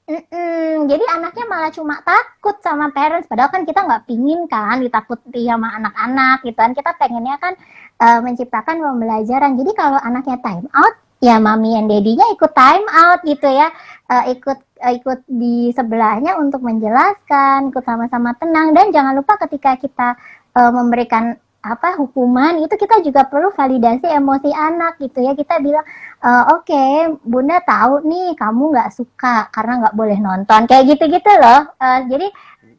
Mm-mm, 0.03 0.83
jadi 0.91 0.99
anaknya 1.15 1.47
malah 1.47 1.71
cuma 1.71 1.95
takut 2.03 2.59
sama 2.59 2.91
parents, 2.91 3.23
padahal 3.23 3.47
kan 3.47 3.63
kita 3.63 3.87
nggak 3.87 4.03
pingin 4.03 4.51
kan 4.51 4.83
ditakuti 4.83 5.47
sama 5.47 5.79
anak-anak 5.79 6.43
gitu 6.43 6.59
kan. 6.59 6.75
Kita 6.75 6.91
pengennya 6.99 7.39
kan 7.39 7.55
uh, 8.03 8.19
menciptakan 8.19 8.83
pembelajaran. 8.83 9.55
Jadi 9.55 9.71
kalau 9.71 9.95
anaknya 10.03 10.43
time 10.43 10.67
out, 10.75 10.99
ya 11.23 11.39
mami 11.39 11.79
dan 11.79 11.87
dedinya 11.87 12.27
ikut 12.35 12.51
time 12.51 12.83
out 12.91 13.23
gitu 13.23 13.47
ya, 13.47 13.71
uh, 14.11 14.27
ikut 14.27 14.59
uh, 14.83 14.91
ikut 14.91 15.23
di 15.31 15.71
sebelahnya 15.71 16.35
untuk 16.35 16.59
menjelaskan, 16.67 17.71
ikut 17.71 17.83
sama-sama 17.87 18.35
tenang 18.35 18.75
dan 18.75 18.91
jangan 18.91 19.15
lupa 19.15 19.39
ketika 19.47 19.79
kita 19.79 20.19
uh, 20.59 20.71
memberikan 20.75 21.39
apa 21.63 21.95
hukuman 21.95 22.59
itu 22.59 22.75
kita 22.75 22.99
juga 22.99 23.23
perlu 23.23 23.47
validasi 23.55 24.03
emosi 24.11 24.51
anak 24.51 24.99
gitu 24.99 25.23
ya. 25.23 25.31
Kita 25.31 25.63
bilang 25.63 25.87
e, 26.19 26.29
oke 26.51 26.67
okay, 26.67 27.07
bunda 27.23 27.63
tahu 27.63 28.03
nih 28.03 28.35
kamu 28.35 28.75
nggak 28.75 28.91
suka 28.91 29.47
karena 29.55 29.87
nggak 29.87 29.95
boleh 29.95 30.17
nonton. 30.19 30.67
Kayak 30.67 30.83
gitu 30.95 31.03
gitu 31.07 31.31
loh. 31.39 31.71
Uh, 31.79 32.03
jadi 32.11 32.27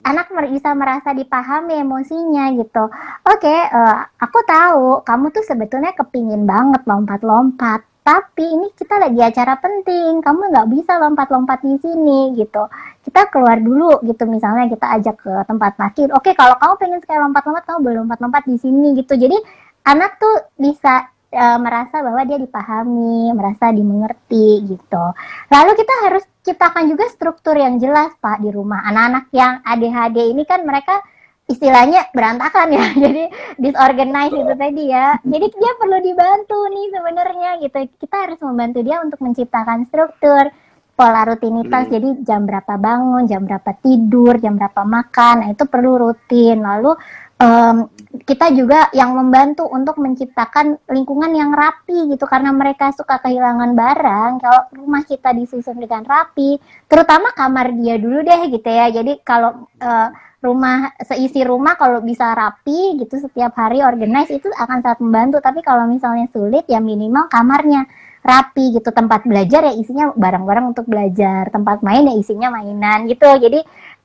anak 0.05 0.29
bisa 0.53 0.77
merasa 0.77 1.17
dipahami 1.17 1.81
emosinya 1.81 2.53
gitu. 2.61 2.85
Oke 3.25 3.49
okay, 3.49 3.61
uh, 3.73 4.05
aku 4.21 4.39
tahu 4.45 5.01
kamu 5.01 5.33
tuh 5.33 5.45
sebetulnya 5.49 5.97
kepingin 5.97 6.45
banget 6.45 6.85
lompat-lompat 6.85 7.94
tapi 8.05 8.45
ini 8.45 8.69
kita 8.77 9.01
lagi 9.01 9.17
acara 9.17 9.57
penting. 9.57 10.21
Kamu 10.21 10.53
nggak 10.53 10.69
bisa 10.77 11.01
lompat-lompat 11.01 11.65
di 11.65 11.81
sini 11.81 12.37
gitu. 12.37 12.69
Kita 13.01 13.33
keluar 13.33 13.57
dulu 13.57 14.05
gitu. 14.05 14.29
Misalnya 14.29 14.69
kita 14.69 15.01
ajak 15.01 15.17
ke 15.25 15.33
tempat 15.49 15.73
parkir. 15.81 16.13
Oke 16.13 16.37
kalau 16.37 16.53
kamu 16.61 16.75
pengen 16.77 17.01
sekali 17.01 17.25
lompat-lompat 17.25 17.65
kamu 17.65 17.79
boleh 17.81 17.97
lompat-lompat 18.05 18.45
di 18.45 18.61
sini 18.61 18.93
gitu. 19.01 19.17
Jadi 19.17 19.41
anak 19.89 20.21
tuh 20.21 20.53
bisa 20.61 21.09
e, 21.33 21.45
merasa 21.57 22.05
bahwa 22.05 22.21
dia 22.29 22.37
dipahami 22.37 23.33
merasa 23.33 23.73
dimengerti 23.73 24.69
gitu. 24.69 25.05
Lalu 25.49 25.73
kita 25.73 25.95
harus 26.05 26.25
ciptakan 26.45 26.85
juga 26.93 27.09
struktur 27.09 27.57
yang 27.57 27.81
jelas 27.81 28.13
pak 28.21 28.37
di 28.45 28.53
rumah. 28.53 28.85
Anak-anak 28.85 29.33
yang 29.33 29.65
ADHD 29.65 30.29
ini 30.29 30.45
kan 30.45 30.61
mereka 30.69 31.01
istilahnya 31.45 32.09
berantakan 32.17 32.73
ya 32.73 32.87
jadi 33.05 33.23
disorganized 33.61 34.37
itu 34.37 34.55
tadi 34.57 34.85
ya 34.89 35.19
jadi 35.23 35.47
dia 35.53 35.73
perlu 35.77 35.99
dibantu 36.01 36.61
nih 36.73 36.87
sebenarnya 36.93 37.51
gitu 37.61 37.79
kita 38.01 38.17
harus 38.29 38.39
membantu 38.41 38.81
dia 38.81 38.97
untuk 39.05 39.21
menciptakan 39.21 39.85
struktur 39.89 40.49
pola 40.95 41.27
rutinitas. 41.27 41.91
Hmm. 41.91 41.95
Jadi 41.99 42.09
jam 42.23 42.47
berapa 42.47 42.79
bangun, 42.79 43.27
jam 43.27 43.43
berapa 43.43 43.75
tidur, 43.83 44.39
jam 44.39 44.55
berapa 44.55 44.87
makan. 44.87 45.35
Nah, 45.43 45.49
itu 45.51 45.67
perlu 45.67 45.99
rutin. 45.99 46.63
Lalu 46.63 46.95
um, 47.43 47.77
kita 48.25 48.55
juga 48.55 48.89
yang 48.95 49.17
membantu 49.19 49.67
untuk 49.67 49.99
menciptakan 49.99 50.79
lingkungan 50.87 51.35
yang 51.35 51.51
rapi 51.51 52.15
gitu 52.15 52.25
karena 52.31 52.55
mereka 52.55 52.95
suka 52.95 53.19
kehilangan 53.19 53.75
barang 53.75 54.33
kalau 54.39 54.63
rumah 54.71 55.03
kita 55.03 55.35
disusun 55.35 55.83
dengan 55.83 56.07
rapi 56.07 56.63
terutama 56.87 57.35
kamar 57.35 57.75
dia 57.75 57.99
dulu 57.99 58.23
deh 58.23 58.55
gitu 58.55 58.69
ya 58.71 58.87
jadi 58.95 59.19
kalau 59.27 59.67
uh, 59.83 60.09
rumah 60.45 60.93
seisi 61.01 61.41
rumah 61.41 61.81
kalau 61.81 62.05
bisa 62.05 62.37
rapi 62.37 63.01
gitu 63.01 63.17
setiap 63.17 63.57
hari 63.57 63.81
organize 63.81 64.29
itu 64.29 64.53
akan 64.53 64.85
sangat 64.85 65.01
membantu 65.01 65.41
tapi 65.41 65.65
kalau 65.65 65.89
misalnya 65.89 66.29
sulit 66.29 66.69
ya 66.69 66.85
minimal 66.85 67.33
kamarnya 67.33 67.89
rapi 68.25 68.77
gitu 68.77 68.93
tempat 68.93 69.25
belajar 69.25 69.65
ya 69.69 69.75
isinya 69.77 70.13
barang-barang 70.13 70.77
untuk 70.77 70.85
belajar 70.89 71.49
tempat 71.49 71.81
main 71.81 72.09
ya 72.09 72.15
isinya 72.17 72.53
mainan 72.53 73.09
gitu 73.09 73.29
jadi 73.41 73.65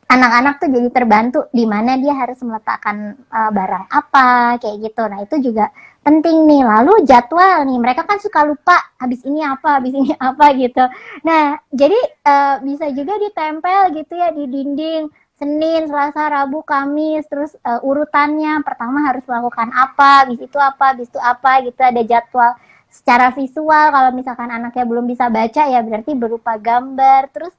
anak-anak 0.10 0.58
tuh 0.58 0.70
jadi 0.74 0.90
terbantu 0.90 1.40
di 1.54 1.70
mana 1.70 1.94
dia 2.02 2.18
harus 2.18 2.42
meletakkan 2.42 3.14
uh, 3.30 3.54
barang 3.54 3.86
apa 3.94 4.58
kayak 4.58 4.90
gitu. 4.90 5.06
Nah, 5.06 5.20
itu 5.22 5.36
juga 5.46 5.70
penting 6.02 6.50
nih. 6.50 6.66
Lalu 6.66 7.06
jadwal 7.06 7.70
nih, 7.70 7.78
mereka 7.78 8.10
kan 8.10 8.18
suka 8.18 8.42
lupa 8.42 8.74
habis 8.98 9.22
ini 9.22 9.46
apa, 9.46 9.78
habis 9.78 9.94
ini 9.94 10.10
apa 10.18 10.46
gitu. 10.58 10.82
Nah, 11.22 11.62
jadi 11.70 12.00
uh, 12.26 12.56
bisa 12.66 12.90
juga 12.90 13.22
ditempel 13.22 13.94
gitu 14.02 14.14
ya 14.18 14.34
di 14.34 14.50
dinding 14.50 15.04
Senin, 15.40 15.88
Selasa, 15.88 16.28
Rabu, 16.28 16.60
Kamis, 16.68 17.24
terus 17.32 17.56
uh, 17.64 17.80
urutannya. 17.80 18.60
Pertama 18.68 19.08
harus 19.08 19.24
melakukan 19.24 19.72
apa, 19.72 20.28
habis 20.28 20.44
itu 20.44 20.60
apa, 20.60 20.92
habis 20.92 21.08
itu 21.08 21.16
apa 21.16 21.64
gitu. 21.64 21.80
Ada 21.80 22.04
jadwal 22.04 22.52
secara 22.92 23.32
visual. 23.32 23.86
Kalau 23.96 24.12
misalkan 24.12 24.52
anaknya 24.52 24.84
belum 24.84 25.08
bisa 25.08 25.32
baca 25.32 25.64
ya 25.64 25.80
berarti 25.80 26.12
berupa 26.12 26.60
gambar. 26.60 27.32
Terus 27.32 27.56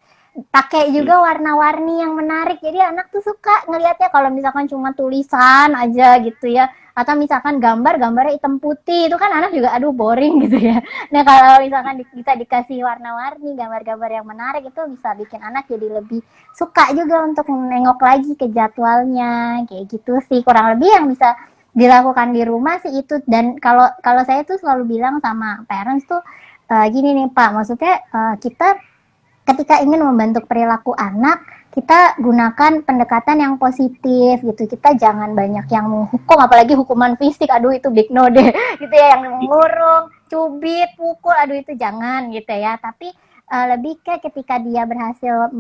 pakai 0.51 0.95
juga 0.95 1.19
hmm. 1.19 1.25
warna-warni 1.27 1.95
yang 2.03 2.13
menarik. 2.15 2.63
Jadi 2.63 2.79
anak 2.79 3.11
tuh 3.11 3.23
suka 3.23 3.67
ngelihatnya 3.67 4.09
kalau 4.15 4.31
misalkan 4.31 4.71
cuma 4.71 4.95
tulisan 4.95 5.75
aja 5.75 6.23
gitu 6.23 6.47
ya. 6.47 6.71
Atau 6.95 7.19
misalkan 7.19 7.59
gambar 7.59 7.99
gambarnya 7.99 8.39
hitam 8.39 8.63
putih. 8.63 9.11
Itu 9.11 9.19
kan 9.19 9.35
anak 9.35 9.51
juga 9.51 9.75
aduh 9.75 9.91
boring 9.91 10.47
gitu 10.47 10.59
ya. 10.63 10.79
Nah 11.13 11.23
kalau 11.27 11.59
misalkan 11.59 11.99
di, 11.99 12.05
bisa 12.15 12.39
dikasih 12.39 12.79
warna-warni 12.87 13.59
gambar-gambar 13.59 14.11
yang 14.23 14.27
menarik 14.27 14.63
itu 14.71 14.81
bisa 14.95 15.19
bikin 15.19 15.43
anak 15.43 15.67
jadi 15.67 15.87
lebih 15.99 16.23
suka 16.55 16.95
juga 16.95 17.27
untuk 17.27 17.51
nengok 17.51 17.99
lagi 17.99 18.33
ke 18.39 18.47
jadwalnya. 18.55 19.67
Kayak 19.67 19.85
gitu 19.91 20.23
sih. 20.31 20.47
Kurang 20.47 20.79
lebih 20.79 20.95
yang 20.95 21.07
bisa 21.11 21.35
dilakukan 21.75 22.31
di 22.31 22.43
rumah 22.47 22.79
sih 22.79 22.95
itu. 22.95 23.19
Dan 23.27 23.59
kalau 23.59 23.91
kalau 23.99 24.23
saya 24.23 24.47
tuh 24.47 24.63
selalu 24.63 24.95
bilang 24.99 25.19
sama 25.19 25.67
parents 25.67 26.07
tuh 26.07 26.23
uh, 26.71 26.87
gini 26.87 27.19
nih 27.19 27.29
pak. 27.35 27.51
Maksudnya 27.51 27.95
uh, 28.15 28.35
kita 28.39 28.90
ketika 29.53 29.83
ingin 29.83 30.03
membentuk 30.07 30.47
perilaku 30.47 30.95
anak, 30.95 31.43
kita 31.71 32.19
gunakan 32.19 32.83
pendekatan 32.83 33.43
yang 33.43 33.55
positif 33.59 34.43
gitu. 34.43 34.63
Kita 34.67 34.99
jangan 34.99 35.35
banyak 35.35 35.67
yang 35.71 35.87
menghukum, 35.87 36.39
apalagi 36.39 36.75
hukuman 36.75 37.15
fisik. 37.15 37.51
Aduh 37.51 37.75
itu 37.75 37.91
big 37.91 38.11
no 38.11 38.27
deh, 38.31 38.51
gitu 38.83 38.95
ya. 38.95 39.19
Yang 39.19 39.23
mengurung, 39.27 40.05
cubit, 40.27 40.91
pukul, 40.99 41.35
aduh 41.35 41.59
itu 41.59 41.75
jangan 41.79 42.31
gitu 42.35 42.51
ya. 42.51 42.79
Tapi 42.79 43.11
uh, 43.51 43.67
lebih 43.77 44.03
ke 44.03 44.19
ketika 44.19 44.59
dia 44.59 44.83
berhasil 44.87 45.51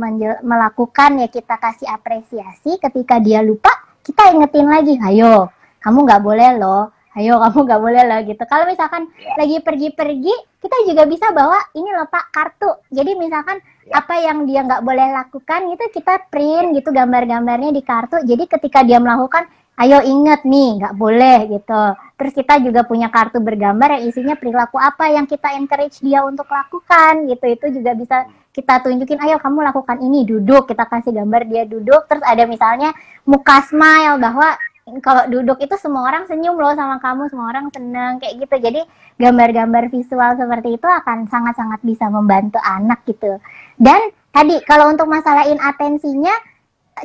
melakukan 0.42 1.22
ya 1.22 1.29
kita 1.31 1.59
kasih 1.59 1.87
apresiasi. 1.90 2.79
Ketika 2.83 3.22
dia 3.22 3.42
lupa, 3.42 3.70
kita 4.03 4.35
ingetin 4.35 4.66
lagi, 4.66 4.98
ayo 4.98 5.50
kamu 5.81 6.05
nggak 6.05 6.22
boleh 6.22 6.50
loh 6.61 6.92
ayo 7.18 7.38
kamu 7.42 7.59
nggak 7.66 7.83
boleh 7.83 8.03
loh 8.07 8.20
gitu. 8.26 8.42
Kalau 8.46 8.64
misalkan 8.68 9.11
yeah. 9.18 9.37
lagi 9.38 9.57
pergi-pergi, 9.62 10.35
kita 10.61 10.76
juga 10.87 11.03
bisa 11.09 11.26
bawa 11.35 11.59
ini 11.74 11.90
loh 11.90 12.07
pak 12.07 12.31
kartu. 12.31 12.70
Jadi 12.92 13.16
misalkan 13.18 13.59
yeah. 13.86 14.00
apa 14.00 14.14
yang 14.20 14.44
dia 14.44 14.64
nggak 14.64 14.82
boleh 14.82 15.08
lakukan 15.14 15.60
itu 15.72 15.84
kita 15.94 16.26
print 16.28 16.76
gitu 16.76 16.90
gambar-gambarnya 16.90 17.70
di 17.72 17.82
kartu. 17.84 18.20
Jadi 18.24 18.44
ketika 18.48 18.84
dia 18.84 18.98
melakukan, 19.00 19.46
ayo 19.80 20.04
inget 20.04 20.44
nih 20.44 20.82
nggak 20.82 20.94
boleh 20.96 21.38
gitu. 21.56 21.82
Terus 22.20 22.32
kita 22.36 22.60
juga 22.60 22.84
punya 22.84 23.08
kartu 23.08 23.40
bergambar 23.40 23.96
yang 23.96 24.04
isinya 24.12 24.36
perilaku 24.36 24.76
apa 24.76 25.08
yang 25.08 25.24
kita 25.24 25.56
encourage 25.56 26.04
dia 26.04 26.20
untuk 26.20 26.44
lakukan 26.52 27.24
gitu. 27.32 27.44
Itu 27.48 27.66
juga 27.80 27.96
bisa 27.96 28.28
kita 28.50 28.82
tunjukin, 28.84 29.22
ayo 29.24 29.40
kamu 29.40 29.64
lakukan 29.64 30.02
ini 30.04 30.28
duduk. 30.28 30.68
Kita 30.68 30.84
kasih 30.84 31.16
gambar 31.16 31.48
dia 31.48 31.64
duduk. 31.64 32.04
Terus 32.10 32.24
ada 32.26 32.44
misalnya 32.44 32.92
muka 33.24 33.64
smile 33.64 34.20
bahwa 34.20 34.58
kalau 34.98 35.30
duduk 35.30 35.62
itu 35.62 35.78
semua 35.78 36.10
orang 36.10 36.26
senyum 36.26 36.58
loh 36.58 36.74
sama 36.74 36.98
kamu, 36.98 37.30
semua 37.30 37.46
orang 37.54 37.70
seneng 37.70 38.18
kayak 38.18 38.42
gitu. 38.42 38.56
Jadi 38.58 38.80
gambar-gambar 39.22 39.86
visual 39.86 40.34
seperti 40.34 40.74
itu 40.76 40.88
akan 40.88 41.30
sangat-sangat 41.30 41.80
bisa 41.86 42.10
membantu 42.10 42.58
anak 42.58 43.06
gitu. 43.06 43.38
Dan 43.80 44.12
tadi 44.28 44.60
kalau 44.68 44.92
untuk 44.92 45.08
masalahin 45.08 45.56
atensinya 45.56 46.36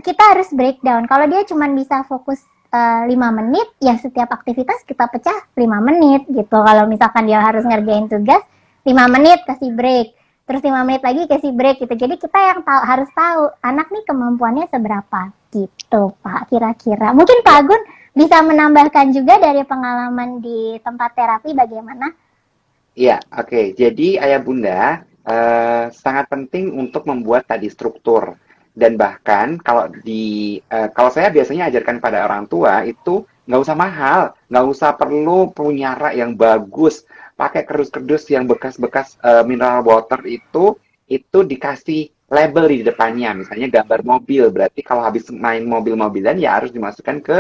kita 0.04 0.36
harus 0.36 0.52
breakdown. 0.52 1.08
Kalau 1.08 1.26
dia 1.32 1.48
cuma 1.48 1.72
bisa 1.72 2.04
fokus 2.04 2.44
uh, 2.76 3.08
eh, 3.08 3.16
5 3.16 3.40
menit, 3.40 3.68
ya 3.80 3.96
setiap 3.96 4.36
aktivitas 4.36 4.84
kita 4.84 5.08
pecah 5.08 5.48
5 5.56 5.64
menit 5.80 6.28
gitu. 6.28 6.60
Kalau 6.60 6.84
misalkan 6.92 7.32
dia 7.32 7.40
harus 7.40 7.64
ngerjain 7.64 8.12
tugas 8.12 8.44
5 8.84 8.92
menit 9.08 9.48
kasih 9.48 9.72
break 9.72 10.14
terus 10.46 10.62
lima 10.62 10.86
menit 10.86 11.02
lagi 11.02 11.26
kasih 11.26 11.52
break 11.58 11.82
gitu. 11.82 11.94
Jadi 11.98 12.22
kita 12.22 12.38
yang 12.38 12.62
tahu 12.62 12.82
harus 12.86 13.10
tahu 13.18 13.50
anak 13.66 13.90
nih 13.90 14.06
kemampuannya 14.06 14.66
seberapa 14.70 15.34
gitu 15.50 16.14
Pak 16.22 16.54
kira-kira. 16.54 17.18
Mungkin 17.18 17.42
Pak 17.42 17.56
Agun 17.66 17.82
bisa 18.14 18.46
menambahkan 18.46 19.12
juga 19.12 19.42
dari 19.42 19.66
pengalaman 19.66 20.40
di 20.40 20.78
tempat 20.86 21.18
terapi 21.18 21.52
bagaimana? 21.58 22.14
Iya, 22.96 23.20
oke. 23.34 23.50
Okay. 23.50 23.66
Jadi 23.76 24.22
ayah 24.22 24.40
bunda 24.40 25.04
uh, 25.26 25.90
sangat 25.92 26.30
penting 26.30 26.72
untuk 26.78 27.04
membuat 27.10 27.50
tadi 27.50 27.68
struktur. 27.68 28.38
Dan 28.76 29.00
bahkan 29.00 29.56
kalau 29.60 29.88
di 30.04 30.60
uh, 30.68 30.92
kalau 30.92 31.08
saya 31.08 31.32
biasanya 31.32 31.72
ajarkan 31.72 32.04
pada 32.04 32.28
orang 32.28 32.44
tua 32.46 32.84
itu 32.84 33.24
nggak 33.48 33.62
usah 33.62 33.78
mahal, 33.78 34.22
nggak 34.52 34.66
usah 34.68 34.92
perlu 35.00 35.54
punya 35.56 35.96
rak 35.96 36.14
yang 36.18 36.36
bagus, 36.36 37.08
pakai 37.40 37.64
kerdus-kerdus 37.64 38.28
yang 38.32 38.50
bekas-bekas 38.50 39.16
uh, 39.24 39.48
mineral 39.48 39.86
water 39.86 40.20
itu 40.28 40.76
itu 41.08 41.40
dikasih 41.46 42.12
label 42.28 42.66
di 42.68 42.84
depannya. 42.84 43.32
Misalnya 43.38 43.82
gambar 43.82 44.02
mobil 44.04 44.50
berarti 44.52 44.82
kalau 44.82 45.06
habis 45.06 45.30
main 45.32 45.64
mobil-mobilan 45.64 46.36
ya 46.36 46.58
harus 46.60 46.74
dimasukkan 46.74 47.18
ke 47.22 47.40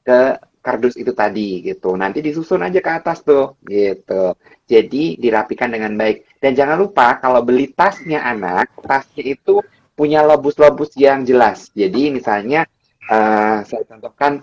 ke 0.00 0.18
kardus 0.64 0.96
itu 0.96 1.12
tadi 1.12 1.60
gitu. 1.66 1.92
Nanti 1.96 2.24
disusun 2.24 2.62
aja 2.64 2.80
ke 2.80 2.90
atas 2.92 3.20
tuh 3.20 3.58
gitu. 3.66 4.36
Jadi 4.64 5.18
dirapikan 5.18 5.72
dengan 5.72 5.92
baik 5.98 6.29
dan 6.40 6.52
jangan 6.56 6.76
lupa 6.80 7.20
kalau 7.20 7.44
beli 7.44 7.70
tasnya 7.72 8.24
anak 8.24 8.72
tasnya 8.82 9.36
itu 9.36 9.60
punya 9.94 10.24
lobus-lobus 10.24 10.96
yang 10.96 11.22
jelas 11.22 11.68
jadi 11.76 12.10
misalnya 12.10 12.64
uh, 13.06 13.60
saya 13.62 13.84
contohkan 13.86 14.40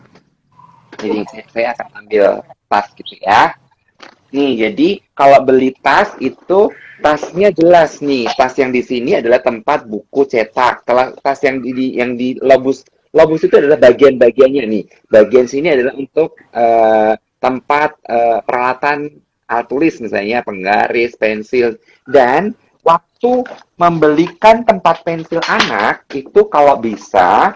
ini 1.01 1.25
saya 1.49 1.73
akan 1.77 2.05
ambil 2.05 2.41
tas 2.69 2.89
gitu 2.93 3.17
ya 3.21 3.53
Nih, 4.27 4.59
jadi 4.59 4.89
kalau 5.15 5.39
beli 5.47 5.71
tas 5.79 6.11
itu 6.19 6.67
tasnya 6.99 7.49
jelas 7.55 8.03
nih. 8.03 8.27
Tas 8.35 8.59
yang 8.59 8.75
di 8.75 8.83
sini 8.83 9.15
adalah 9.15 9.39
tempat 9.39 9.87
buku 9.87 10.27
cetak. 10.27 10.83
Tas 11.23 11.39
yang 11.47 11.63
di 11.63 11.95
yang 11.95 12.19
di 12.19 12.35
lobus 12.43 12.83
lobus 13.15 13.47
itu 13.47 13.55
adalah 13.55 13.79
bagian-bagiannya 13.79 14.63
nih. 14.67 14.83
Bagian 15.07 15.47
sini 15.47 15.71
adalah 15.71 15.95
untuk 15.95 16.35
uh, 16.51 17.15
tempat 17.39 17.95
uh, 18.03 18.43
peralatan 18.43 19.15
alat 19.47 19.67
tulis 19.71 19.95
misalnya 20.03 20.43
penggaris, 20.43 21.15
pensil 21.15 21.79
dan 22.07 22.51
waktu 22.83 23.43
membelikan 23.75 24.63
tempat 24.63 25.03
pensil 25.03 25.43
anak 25.47 26.07
itu 26.15 26.47
kalau 26.47 26.79
bisa 26.79 27.55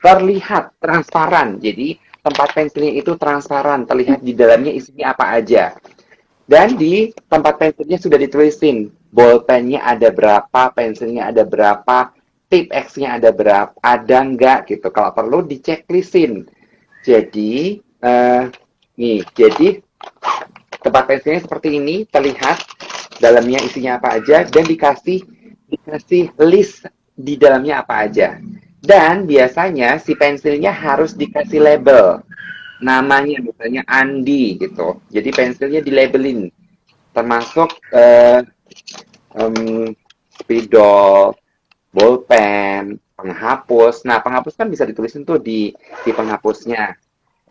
terlihat 0.00 0.76
transparan. 0.76 1.56
Jadi 1.60 1.96
tempat 2.20 2.48
pensilnya 2.52 2.92
itu 3.00 3.16
transparan, 3.16 3.88
terlihat 3.88 4.20
di 4.20 4.36
dalamnya 4.36 4.72
isinya 4.74 5.16
apa 5.16 5.36
aja. 5.40 5.72
Dan 6.46 6.78
di 6.78 7.10
tempat 7.26 7.58
pensilnya 7.58 7.98
sudah 7.98 8.18
ditulisin, 8.20 8.92
bolpennya 9.10 9.82
ada 9.82 10.14
berapa, 10.14 10.70
pensilnya 10.70 11.32
ada 11.32 11.42
berapa, 11.42 12.14
tip 12.46 12.70
X-nya 12.70 13.18
ada 13.18 13.34
berapa, 13.34 13.74
ada 13.82 14.16
enggak 14.22 14.70
gitu. 14.70 14.86
Kalau 14.94 15.10
perlu 15.10 15.42
diceklisin. 15.42 16.46
Jadi, 17.02 17.82
uh, 18.02 18.46
nih, 18.98 19.22
jadi 19.34 19.82
tempat 20.96 21.12
pensilnya 21.12 21.44
seperti 21.44 21.68
ini, 21.76 22.08
terlihat 22.08 22.56
dalamnya 23.20 23.60
isinya 23.60 24.00
apa 24.00 24.16
aja, 24.16 24.48
dan 24.48 24.64
dikasih 24.64 25.20
dikasih 25.68 26.32
list 26.40 26.88
di 27.12 27.36
dalamnya 27.36 27.84
apa 27.84 28.08
aja. 28.08 28.40
Dan 28.80 29.28
biasanya 29.28 30.00
si 30.00 30.16
pensilnya 30.16 30.72
harus 30.72 31.12
dikasih 31.12 31.60
label. 31.60 32.24
Namanya 32.80 33.44
misalnya 33.44 33.84
Andi 33.84 34.56
gitu. 34.56 35.04
Jadi 35.12 35.28
pensilnya 35.36 35.84
dilabelin. 35.84 36.48
Termasuk 37.12 37.76
uh, 37.92 38.40
um, 39.36 39.92
spidol, 40.32 41.36
bolpen, 41.92 42.96
penghapus. 43.20 44.08
Nah, 44.08 44.24
penghapus 44.24 44.56
kan 44.56 44.72
bisa 44.72 44.88
ditulisin 44.88 45.28
tuh 45.28 45.44
di 45.44 45.76
di 45.76 46.10
penghapusnya. 46.16 46.96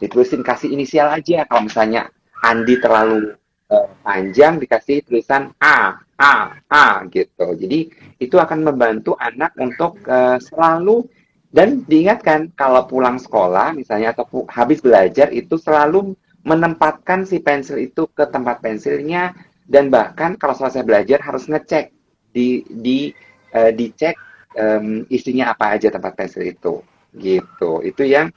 Ditulisin 0.01 0.41
kasih 0.41 0.73
inisial 0.73 1.13
aja 1.13 1.45
kalau 1.45 1.69
misalnya 1.69 2.09
Andi 2.45 2.77
terlalu 2.77 3.33
uh, 3.73 3.89
panjang 4.05 4.61
dikasih 4.61 5.01
tulisan 5.01 5.49
A, 5.57 5.97
A, 6.21 6.35
A 6.69 6.85
gitu. 7.09 7.57
Jadi 7.57 7.89
itu 8.21 8.35
akan 8.37 8.61
membantu 8.61 9.17
anak 9.17 9.57
untuk 9.57 9.97
uh, 10.05 10.37
selalu 10.37 11.09
dan 11.49 11.81
diingatkan 11.87 12.51
kalau 12.53 12.85
pulang 12.85 13.17
sekolah 13.17 13.73
misalnya 13.73 14.11
atau 14.13 14.45
habis 14.51 14.83
belajar 14.83 15.31
itu 15.31 15.55
selalu 15.55 16.13
menempatkan 16.45 17.25
si 17.25 17.41
pensil 17.41 17.81
itu 17.81 18.05
ke 18.11 18.27
tempat 18.29 18.61
pensilnya 18.61 19.33
dan 19.65 19.89
bahkan 19.89 20.37
kalau 20.37 20.53
selesai 20.53 20.85
belajar 20.85 21.17
harus 21.25 21.49
ngecek 21.49 21.89
di 22.29 22.61
di 22.69 23.09
uh, 23.55 23.71
dicek 23.73 24.13
um, 24.53 25.07
isinya 25.09 25.55
apa 25.55 25.79
aja 25.79 25.89
tempat 25.89 26.13
pensil 26.13 26.45
itu 26.45 26.85
gitu. 27.17 27.81
Itu 27.81 28.03
yang 28.03 28.29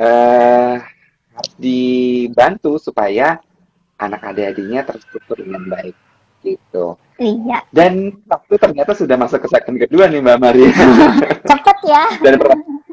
uh, 0.00 0.80
harus 1.34 1.54
dibantu 1.58 2.78
supaya 2.78 3.42
anak 3.98 4.22
adik-adiknya 4.34 4.86
terstruktur 4.86 5.42
dengan 5.42 5.66
baik 5.66 5.96
gitu. 6.44 6.94
Iya. 7.16 7.64
Dan 7.70 8.20
waktu 8.26 8.54
ternyata 8.58 8.92
sudah 8.92 9.16
masuk 9.16 9.46
ke 9.46 9.48
segmen 9.48 9.78
kedua 9.80 10.10
nih 10.10 10.20
Mbak 10.20 10.38
Maria. 10.38 10.70
Cepet 11.50 11.78
ya. 11.86 12.04
dan 12.20 12.34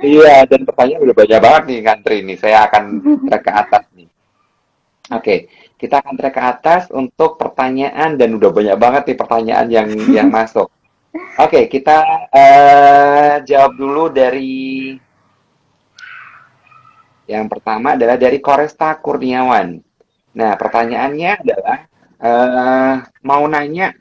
iya 0.01 0.35
dan 0.45 0.61
pertanyaan 0.65 1.01
udah 1.09 1.15
banyak 1.17 1.39
banget 1.41 1.63
nih 1.67 1.79
ngantri 1.83 2.17
nih. 2.23 2.37
Saya 2.37 2.57
akan 2.69 2.83
trek 3.27 3.43
ke 3.43 3.51
atas 3.51 3.83
nih. 3.97 4.07
Oke, 5.11 5.35
kita 5.75 5.99
akan 5.99 6.13
trek 6.15 6.33
ke 6.37 6.41
atas 6.41 6.83
untuk 6.93 7.35
pertanyaan 7.35 8.15
dan 8.15 8.29
udah 8.37 8.49
banyak 8.53 8.77
banget 8.79 9.03
nih 9.11 9.17
pertanyaan 9.17 9.67
yang 9.67 9.87
yang 10.13 10.29
masuk. 10.31 10.71
Oke, 11.43 11.67
kita 11.67 12.29
uh, 12.31 13.33
jawab 13.43 13.75
dulu 13.75 14.07
dari 14.13 14.95
yang 17.31 17.47
pertama 17.47 17.95
adalah 17.95 18.19
dari 18.19 18.43
Koresta 18.43 18.91
Kurniawan. 18.99 19.79
Nah, 20.35 20.51
pertanyaannya 20.59 21.31
adalah 21.39 21.77
uh, 22.19 22.95
mau 23.23 23.43
nanya 23.47 23.95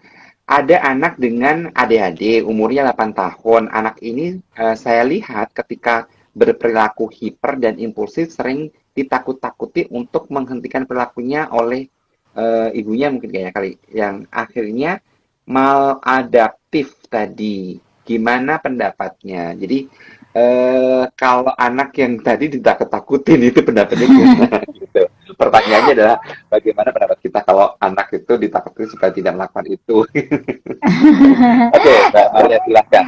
ada 0.51 0.83
anak 0.83 1.15
dengan 1.15 1.71
ADHD 1.71 2.43
umurnya 2.43 2.91
8 2.91 3.15
tahun. 3.15 3.63
Anak 3.71 4.03
ini 4.03 4.43
uh, 4.59 4.75
saya 4.75 5.07
lihat 5.07 5.55
ketika 5.55 6.11
berperilaku 6.35 7.07
hiper 7.07 7.59
dan 7.63 7.79
impulsif 7.79 8.35
sering 8.35 8.75
ditakut-takuti 8.95 9.87
untuk 9.95 10.27
menghentikan 10.35 10.83
perilakunya 10.83 11.47
oleh 11.55 11.87
uh, 12.35 12.75
ibunya 12.75 13.15
mungkin 13.15 13.31
kayaknya 13.31 13.55
kali 13.55 13.73
yang 13.95 14.27
akhirnya 14.35 14.99
maladaptif 15.47 16.99
tadi. 17.07 17.79
Gimana 18.03 18.59
pendapatnya? 18.59 19.55
Jadi 19.55 19.87
eh, 20.35 21.03
kalau 21.19 21.53
anak 21.57 21.95
yang 21.99 22.21
tadi 22.21 22.53
ditakut-takutin 22.53 23.41
itu 23.51 23.61
pendapatnya 23.63 24.07
gimana? 24.07 24.59
gitu 24.79 25.03
pertanyaannya 25.41 25.93
adalah 25.97 26.19
bagaimana 26.53 26.89
pendapat 26.93 27.19
kita 27.25 27.39
kalau 27.49 27.73
anak 27.81 28.13
itu 28.13 28.33
ditakuti 28.37 28.85
supaya 28.93 29.11
tidak 29.15 29.33
melakukan 29.41 29.67
itu. 29.73 29.97
Oke, 31.77 31.93
Mbak 32.13 32.29
Maria 32.37 32.59
silahkan. 32.69 33.05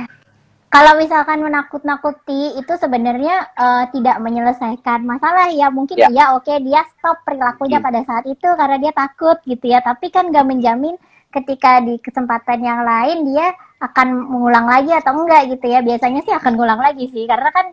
Kalau 0.73 0.97
misalkan 0.97 1.45
menakut-nakuti 1.45 2.57
itu 2.57 2.73
sebenarnya 2.81 3.45
uh, 3.61 3.85
tidak 3.93 4.17
menyelesaikan 4.25 5.05
masalah 5.05 5.53
ya 5.53 5.69
mungkin 5.69 6.01
ya, 6.01 6.09
ya 6.09 6.25
oke 6.33 6.49
okay, 6.49 6.65
dia 6.65 6.81
stop 6.97 7.21
perilakunya 7.29 7.77
hmm. 7.77 7.85
pada 7.93 8.01
saat 8.09 8.25
itu 8.25 8.49
karena 8.57 8.81
dia 8.81 8.93
takut 8.97 9.37
gitu 9.45 9.69
ya 9.69 9.85
tapi 9.85 10.09
kan 10.09 10.33
nggak 10.33 10.49
menjamin 10.49 10.97
ketika 11.33 11.81
di 11.81 11.97
kesempatan 11.99 12.61
yang 12.61 12.85
lain 12.85 13.33
dia 13.33 13.57
akan 13.81 14.29
mengulang 14.29 14.69
lagi 14.69 14.93
atau 14.93 15.17
enggak 15.17 15.49
gitu 15.51 15.67
ya 15.67 15.81
biasanya 15.81 16.21
sih 16.23 16.35
akan 16.37 16.55
mengulang 16.55 16.81
lagi 16.81 17.09
sih 17.11 17.25
karena 17.25 17.51
kan 17.51 17.73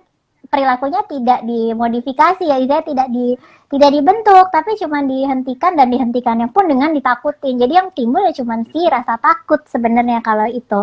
perilakunya 0.49 1.01
tidak 1.05 1.39
dimodifikasi 1.45 2.43
ya, 2.43 2.57
tidak 2.57 2.81
tidak 2.89 3.07
di 3.13 3.37
tidak 3.69 3.89
dibentuk, 3.93 4.45
tapi 4.49 4.73
cuma 4.81 5.05
dihentikan 5.05 5.77
dan 5.77 5.93
dihentikannya 5.93 6.49
pun 6.49 6.65
dengan 6.65 6.89
ditakutin. 6.89 7.61
Jadi 7.61 7.73
yang 7.77 7.93
timbul 7.93 8.25
ya 8.25 8.33
cuma 8.33 8.57
sih 8.73 8.89
rasa 8.89 9.21
takut 9.21 9.61
sebenarnya 9.69 10.25
kalau 10.25 10.49
itu. 10.49 10.81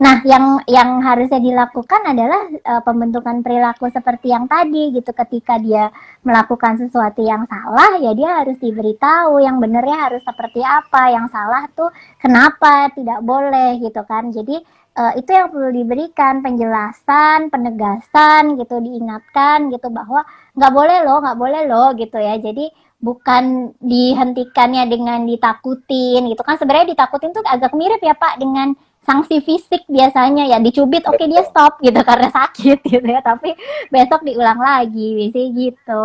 Nah, 0.00 0.24
yang 0.24 0.64
yang 0.64 1.04
harusnya 1.04 1.36
dilakukan 1.44 2.00
adalah 2.08 2.48
uh, 2.48 2.80
pembentukan 2.80 3.44
perilaku 3.44 3.92
seperti 3.92 4.32
yang 4.32 4.48
tadi 4.48 4.96
gitu. 4.96 5.12
Ketika 5.12 5.60
dia 5.60 5.92
melakukan 6.24 6.80
sesuatu 6.80 7.20
yang 7.20 7.44
salah, 7.44 8.00
ya 8.00 8.16
dia 8.16 8.40
harus 8.40 8.56
diberitahu 8.64 9.44
yang 9.44 9.60
benernya 9.60 10.08
harus 10.08 10.24
seperti 10.24 10.64
apa, 10.64 11.12
yang 11.12 11.28
salah 11.28 11.68
tuh 11.76 11.92
kenapa 12.16 12.88
tidak 12.96 13.20
boleh 13.20 13.76
gitu 13.84 14.00
kan. 14.08 14.32
Jadi 14.32 14.56
uh, 14.96 15.12
itu 15.20 15.36
yang 15.36 15.52
perlu 15.52 15.68
diberikan 15.68 16.40
penjelasan, 16.40 17.52
penegasan 17.52 18.56
gitu, 18.56 18.80
diingatkan 18.80 19.68
gitu 19.68 19.92
bahwa 19.92 20.24
nggak 20.56 20.72
boleh 20.72 20.98
loh, 21.04 21.20
nggak 21.20 21.36
boleh 21.36 21.62
loh 21.68 21.92
gitu 21.92 22.16
ya. 22.16 22.40
Jadi 22.40 22.72
bukan 23.00 23.76
dihentikannya 23.80 24.84
dengan 24.88 25.24
ditakutin 25.24 26.20
gitu 26.28 26.44
kan 26.44 26.60
sebenarnya 26.60 26.92
ditakutin 26.92 27.32
tuh 27.32 27.40
agak 27.48 27.72
mirip 27.72 28.00
ya 28.04 28.12
Pak 28.12 28.36
dengan 28.36 28.76
sanksi 29.10 29.42
fisik 29.42 29.82
biasanya 29.90 30.46
ya 30.46 30.62
dicubit 30.62 31.02
oke 31.10 31.18
okay, 31.18 31.26
dia 31.26 31.42
stop 31.42 31.82
gitu 31.82 31.98
karena 32.06 32.30
sakit 32.30 32.78
gitu 32.94 33.06
ya 33.10 33.18
tapi 33.18 33.58
besok 33.90 34.22
diulang 34.22 34.62
lagi 34.62 35.18
biasanya 35.18 35.48
gitu. 35.58 36.02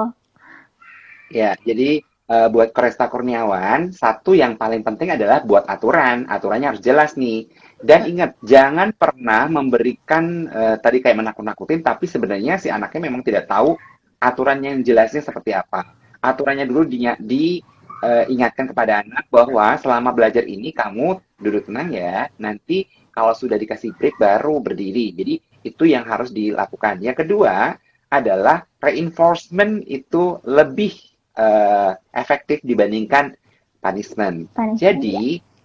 Ya 1.30 1.54
jadi 1.62 2.02
uh, 2.30 2.48
buat 2.50 2.74
Koresta 2.74 3.06
Kurniawan 3.06 3.94
satu 3.94 4.34
yang 4.34 4.58
paling 4.58 4.82
penting 4.82 5.14
adalah 5.14 5.46
buat 5.46 5.70
aturan. 5.70 6.26
Aturannya 6.26 6.74
harus 6.74 6.82
jelas 6.82 7.14
nih. 7.14 7.46
Dan 7.86 8.08
ingat, 8.10 8.40
jangan 8.42 8.96
pernah 8.96 9.46
memberikan 9.46 10.50
uh, 10.50 10.76
tadi 10.82 11.04
kayak 11.04 11.22
menakut-nakutin, 11.22 11.86
tapi 11.86 12.10
sebenarnya 12.10 12.58
si 12.58 12.72
anaknya 12.72 13.12
memang 13.12 13.22
tidak 13.22 13.46
tahu 13.46 13.78
aturannya 14.18 14.80
yang 14.80 14.82
jelasnya 14.82 15.22
seperti 15.22 15.54
apa. 15.54 15.94
Aturannya 16.24 16.66
dulu 16.66 16.90
di, 16.90 17.06
di 17.22 17.62
uh, 18.02 18.24
ingatkan 18.28 18.68
kepada 18.72 19.04
anak 19.06 19.28
bahwa 19.30 19.76
selama 19.80 20.12
belajar 20.12 20.44
ini 20.44 20.74
kamu 20.74 21.20
duduk 21.40 21.68
tenang 21.70 21.94
ya. 21.94 22.28
Nanti 22.42 22.90
kalau 23.14 23.32
sudah 23.32 23.56
dikasih 23.56 23.96
break 23.96 24.18
baru 24.20 24.60
berdiri. 24.60 25.16
Jadi 25.16 25.34
itu 25.64 25.84
yang 25.88 26.04
harus 26.08 26.34
dilakukan. 26.34 27.00
Yang 27.00 27.28
kedua 27.28 27.76
adalah 28.12 28.64
reinforcement 28.80 29.84
itu 29.88 30.40
lebih 30.46 30.96
uh, 31.36 31.96
efektif 32.16 32.62
dibandingkan 32.62 33.36
punishment. 33.82 34.50
punishment 34.54 34.80
Jadi 34.80 35.40
ya 35.40 35.56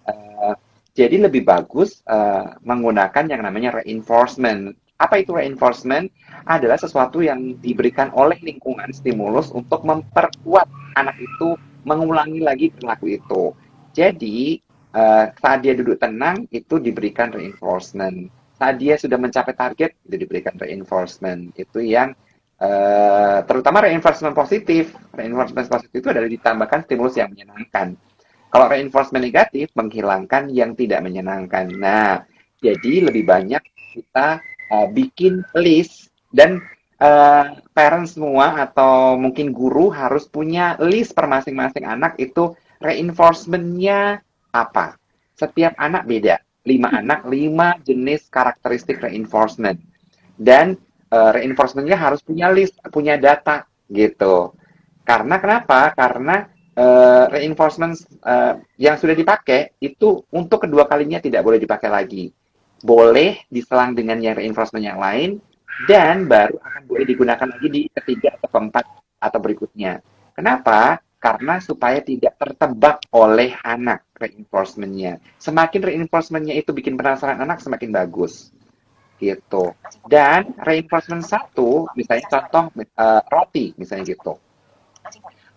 jadi 0.91 1.23
lebih 1.23 1.47
bagus 1.47 2.03
uh, 2.03 2.59
menggunakan 2.67 3.23
yang 3.31 3.41
namanya 3.43 3.79
reinforcement. 3.79 4.75
Apa 4.99 5.23
itu 5.23 5.33
reinforcement? 5.33 6.11
Adalah 6.43 6.77
sesuatu 6.77 7.23
yang 7.23 7.57
diberikan 7.63 8.11
oleh 8.11 8.37
lingkungan 8.43 8.91
stimulus 8.91 9.49
untuk 9.55 9.87
memperkuat 9.87 10.67
anak 10.99 11.15
itu 11.17 11.55
mengulangi 11.83 12.39
lagi 12.41 12.69
perilaku 12.73 13.05
itu. 13.11 13.43
Jadi 13.91 14.61
uh, 14.95 15.31
saat 15.35 15.59
dia 15.63 15.73
duduk 15.75 15.99
tenang 15.99 16.47
itu 16.51 16.79
diberikan 16.79 17.31
reinforcement. 17.33 18.31
Saat 18.55 18.77
dia 18.77 18.95
sudah 18.95 19.17
mencapai 19.17 19.57
target 19.57 19.97
itu 20.05 20.15
diberikan 20.21 20.53
reinforcement. 20.55 21.51
Itu 21.57 21.81
yang 21.81 22.13
uh, 22.61 23.43
terutama 23.43 23.83
reinforcement 23.85 24.37
positif. 24.37 24.93
Reinforcement 25.11 25.67
positif 25.67 25.97
itu 25.97 26.09
adalah 26.09 26.29
ditambahkan 26.29 26.85
stimulus 26.85 27.17
yang 27.17 27.33
menyenangkan 27.33 27.97
kalau 28.51 28.67
reinforcement 28.67 29.23
negatif 29.23 29.71
menghilangkan 29.79 30.51
yang 30.51 30.75
tidak 30.75 30.99
menyenangkan. 30.99 31.71
Nah, 31.71 32.19
jadi 32.59 33.07
lebih 33.07 33.23
banyak 33.23 33.63
kita 33.95 34.43
uh, 34.75 34.87
bikin 34.91 35.39
list 35.55 36.11
dan 36.35 36.59
uh, 37.01 37.45
parents 37.73 38.15
semua 38.15 38.61
atau 38.61 39.17
mungkin 39.17 39.49
guru 39.49 39.89
harus 39.89 40.29
punya 40.29 40.77
list 40.77 41.17
per 41.17 41.25
masing-masing 41.25 41.83
anak 41.83 42.15
itu 42.21 42.53
reinforcementnya 42.77 44.21
apa. 44.53 44.95
Setiap 45.33 45.73
anak 45.81 46.05
beda. 46.05 46.37
Lima 46.61 46.93
anak, 46.93 47.25
lima 47.25 47.73
jenis 47.81 48.29
karakteristik 48.29 49.01
reinforcement. 49.01 49.81
Dan 50.37 50.77
uh, 51.09 51.33
reinforcementnya 51.33 51.97
harus 51.97 52.21
punya 52.21 52.53
list, 52.53 52.77
punya 52.93 53.17
data 53.17 53.65
gitu. 53.89 54.53
Karena 55.01 55.41
kenapa? 55.41 55.89
Karena 55.97 56.45
uh, 56.77 57.25
reinforcement 57.33 57.97
uh, 58.21 58.61
yang 58.77 59.01
sudah 59.01 59.17
dipakai 59.17 59.73
itu 59.81 60.21
untuk 60.29 60.69
kedua 60.69 60.85
kalinya 60.85 61.17
tidak 61.17 61.41
boleh 61.41 61.57
dipakai 61.57 61.89
lagi. 61.89 62.29
Boleh 62.81 63.41
diselang 63.49 63.97
dengan 63.97 64.21
yang 64.21 64.37
reinforcement 64.37 64.85
yang 64.85 65.01
lain 65.01 65.41
dan 65.89 66.29
baru 66.29 66.57
akan 66.61 66.81
boleh 66.87 67.05
digunakan 67.05 67.47
lagi 67.47 67.67
di 67.67 67.81
ketiga 67.89 68.37
atau 68.37 68.49
keempat 68.51 68.85
atau 69.21 69.39
berikutnya. 69.41 70.01
Kenapa? 70.33 71.01
Karena 71.21 71.61
supaya 71.61 72.01
tidak 72.01 72.33
tertebak 72.41 73.05
oleh 73.13 73.53
anak 73.61 74.09
reinforcementnya. 74.17 75.21
Semakin 75.37 75.81
reinforcementnya 75.93 76.57
itu 76.57 76.73
bikin 76.73 76.97
penasaran 76.97 77.37
anak, 77.37 77.61
semakin 77.61 77.93
bagus. 77.93 78.49
Gitu. 79.21 79.77
Dan 80.09 80.57
reinforcement 80.65 81.21
satu, 81.21 81.85
misalnya 81.93 82.25
contoh 82.25 82.73
uh, 82.97 83.21
roti, 83.29 83.77
misalnya 83.77 84.17
gitu 84.17 84.33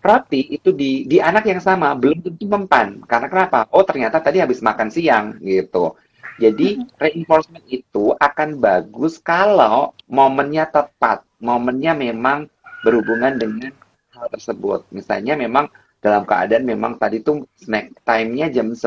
roti 0.05 0.53
itu 0.53 0.69
di 0.69 1.09
di 1.09 1.17
anak 1.17 1.49
yang 1.49 1.57
sama 1.57 1.97
belum 1.97 2.21
tentu 2.21 2.45
mempan 2.45 3.01
karena 3.09 3.25
kenapa 3.25 3.65
oh 3.73 3.81
ternyata 3.81 4.21
tadi 4.21 4.37
habis 4.37 4.61
makan 4.61 4.93
siang 4.93 5.41
gitu 5.41 5.97
jadi 6.35 6.83
reinforcement 6.99 7.63
itu 7.71 8.11
akan 8.19 8.59
bagus 8.59 9.23
kalau 9.23 9.95
momennya 10.11 10.67
tepat. 10.67 11.23
Momennya 11.39 11.95
memang 11.95 12.51
berhubungan 12.83 13.39
dengan 13.39 13.71
hal 14.11 14.27
tersebut. 14.27 14.83
Misalnya 14.91 15.39
memang 15.39 15.71
dalam 16.03 16.27
keadaan 16.27 16.67
memang 16.67 16.99
tadi 16.99 17.23
tuh 17.23 17.47
snack 17.55 18.03
time-nya 18.03 18.51
jam 18.51 18.75
10 18.75 18.83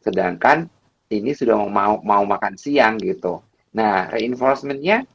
sedangkan 0.00 0.66
ini 1.10 1.30
sudah 1.32 1.54
mau 1.70 2.02
mau 2.02 2.22
makan 2.26 2.58
siang 2.58 2.98
gitu. 2.98 3.40
Nah 3.78 4.10
reinforcement-nya 4.10 5.06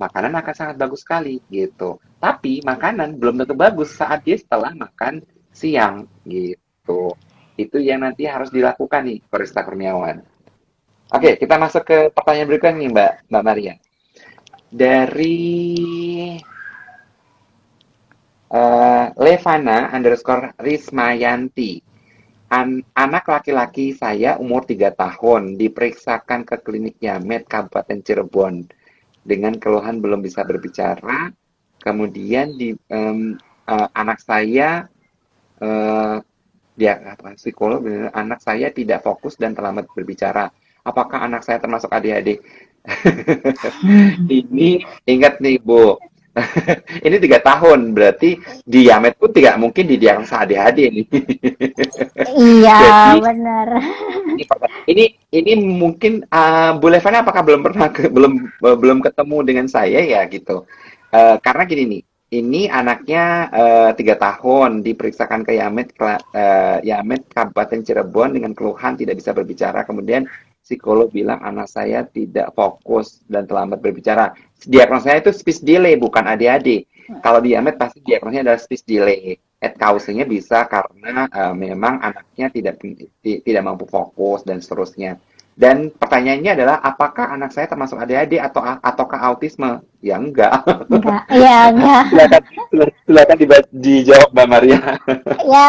makanan 0.00 0.32
akan 0.32 0.54
sangat 0.56 0.76
bagus 0.80 1.04
sekali 1.04 1.44
gitu. 1.52 2.00
Tapi 2.18 2.64
makanan 2.64 3.20
belum 3.20 3.44
tentu 3.44 3.52
bagus 3.52 3.92
saat 3.92 4.24
dia 4.24 4.40
setelah 4.40 4.72
makan 4.72 5.20
siang 5.52 6.08
gitu. 6.24 7.12
Itu 7.54 7.78
yang 7.78 8.02
nanti 8.02 8.24
harus 8.24 8.48
dilakukan 8.48 9.06
nih 9.06 9.20
Korista 9.28 9.62
Kurniawan 9.62 10.33
oke 11.12 11.30
kita 11.36 11.54
masuk 11.60 11.82
ke 11.84 11.98
pertanyaan 12.14 12.48
berikutnya 12.48 12.78
nih 12.80 12.90
Mbak 12.94 13.12
Mbak 13.28 13.44
Maria 13.44 13.74
dari 14.74 15.54
uh, 18.50 19.06
Levana 19.14 19.90
underscore 19.94 20.54
Rismayanti. 20.58 21.78
An 22.54 22.82
anak 22.94 23.26
laki-laki 23.26 23.96
saya 23.96 24.38
umur 24.38 24.62
3 24.62 24.94
tahun 24.94 25.58
diperiksakan 25.58 26.46
ke 26.46 26.62
klinik 26.62 26.98
Yamet 27.02 27.50
Kabupaten 27.50 27.98
Cirebon 28.04 28.62
dengan 29.26 29.58
keluhan 29.58 29.98
belum 29.98 30.22
bisa 30.22 30.46
berbicara. 30.46 31.34
Kemudian 31.82 32.54
di 32.54 32.70
um, 32.94 33.34
uh, 33.66 33.88
anak 33.96 34.22
saya 34.22 34.86
uh, 35.58 36.16
dia 36.74 36.98
apa 37.06 37.38
psikolog 37.38 37.86
anak 38.10 38.42
saya 38.42 38.70
tidak 38.70 39.02
fokus 39.02 39.34
dan 39.34 39.54
terlambat 39.54 39.90
berbicara. 39.90 40.50
Apakah 40.84 41.24
anak 41.24 41.42
saya 41.42 41.58
termasuk 41.58 41.88
adik-adik? 41.88 42.44
Ini 44.28 44.84
ingat 45.08 45.40
nih 45.40 45.56
Bu, 45.56 45.96
ini 47.06 47.16
tiga 47.22 47.38
tahun 47.38 47.94
berarti 47.94 48.34
di 48.66 48.90
Yamet 48.90 49.14
pun 49.14 49.30
tidak 49.30 49.54
mungkin 49.54 49.86
didiagnosa 49.86 50.42
ADHD 50.42 50.78
ini. 50.90 51.02
iya 52.58 53.14
benar. 53.22 53.68
Ini 54.90 55.04
ini 55.30 55.52
mungkin 55.62 56.26
uh, 56.26 56.74
Bu 56.78 56.90
Levana 56.90 57.22
apakah 57.22 57.42
belum 57.46 57.62
pernah 57.62 57.88
ke, 57.94 58.10
belum 58.10 58.32
uh, 58.66 58.76
belum 58.78 58.98
ketemu 59.06 59.36
dengan 59.46 59.66
saya 59.70 60.02
ya 60.02 60.26
gitu. 60.26 60.66
Uh, 61.14 61.38
karena 61.38 61.62
gini 61.70 61.82
nih, 61.86 62.02
ini 62.42 62.66
anaknya 62.66 63.46
tiga 63.94 64.18
tahun 64.18 64.82
diperiksakan 64.82 65.46
ke 65.46 65.54
Yamet 65.54 65.94
uh, 66.02 66.82
Yamet 66.82 67.30
Kabupaten 67.30 67.86
Cirebon 67.86 68.34
dengan 68.34 68.50
keluhan 68.58 68.98
tidak 68.98 69.22
bisa 69.22 69.30
berbicara 69.30 69.86
kemudian 69.86 70.26
psikolog 70.64 71.12
bilang 71.12 71.44
anak 71.44 71.68
saya 71.68 72.08
tidak 72.08 72.56
fokus 72.56 73.20
dan 73.28 73.44
terlambat 73.44 73.84
berbicara. 73.84 74.32
Diagnosanya 74.64 75.28
itu 75.28 75.32
speech 75.36 75.60
delay 75.60 76.00
bukan 76.00 76.24
ADHD. 76.24 76.88
Hmm. 77.04 77.20
Kalau 77.20 77.44
diamet 77.44 77.76
pasti 77.76 78.00
diagnosanya 78.00 78.50
adalah 78.50 78.60
speech 78.64 78.88
delay. 78.88 79.36
Et 79.60 79.72
causing 79.80 80.20
bisa 80.28 80.68
karena 80.68 81.24
uh, 81.32 81.56
memang 81.56 81.96
anaknya 82.00 82.52
tidak 82.52 82.80
tidak 83.24 83.62
mampu 83.64 83.88
fokus 83.88 84.44
dan 84.44 84.60
seterusnya. 84.60 85.20
Dan 85.54 85.94
pertanyaannya 85.94 86.50
adalah 86.58 86.76
apakah 86.82 87.30
anak 87.30 87.54
saya 87.54 87.70
termasuk 87.70 87.94
ADHD 88.02 88.42
atau 88.42 88.58
ataukah 88.58 89.22
autisme? 89.22 89.86
Ya 90.02 90.18
enggak. 90.18 90.66
Enggak. 90.90 91.22
Ya 91.30 91.70
enggak. 91.70 92.02
silakan 92.74 92.92
silakan 93.06 93.36
di, 93.38 93.46
dijawab 93.70 94.28
Mbak 94.34 94.48
Maria. 94.50 94.80
ya, 95.46 95.68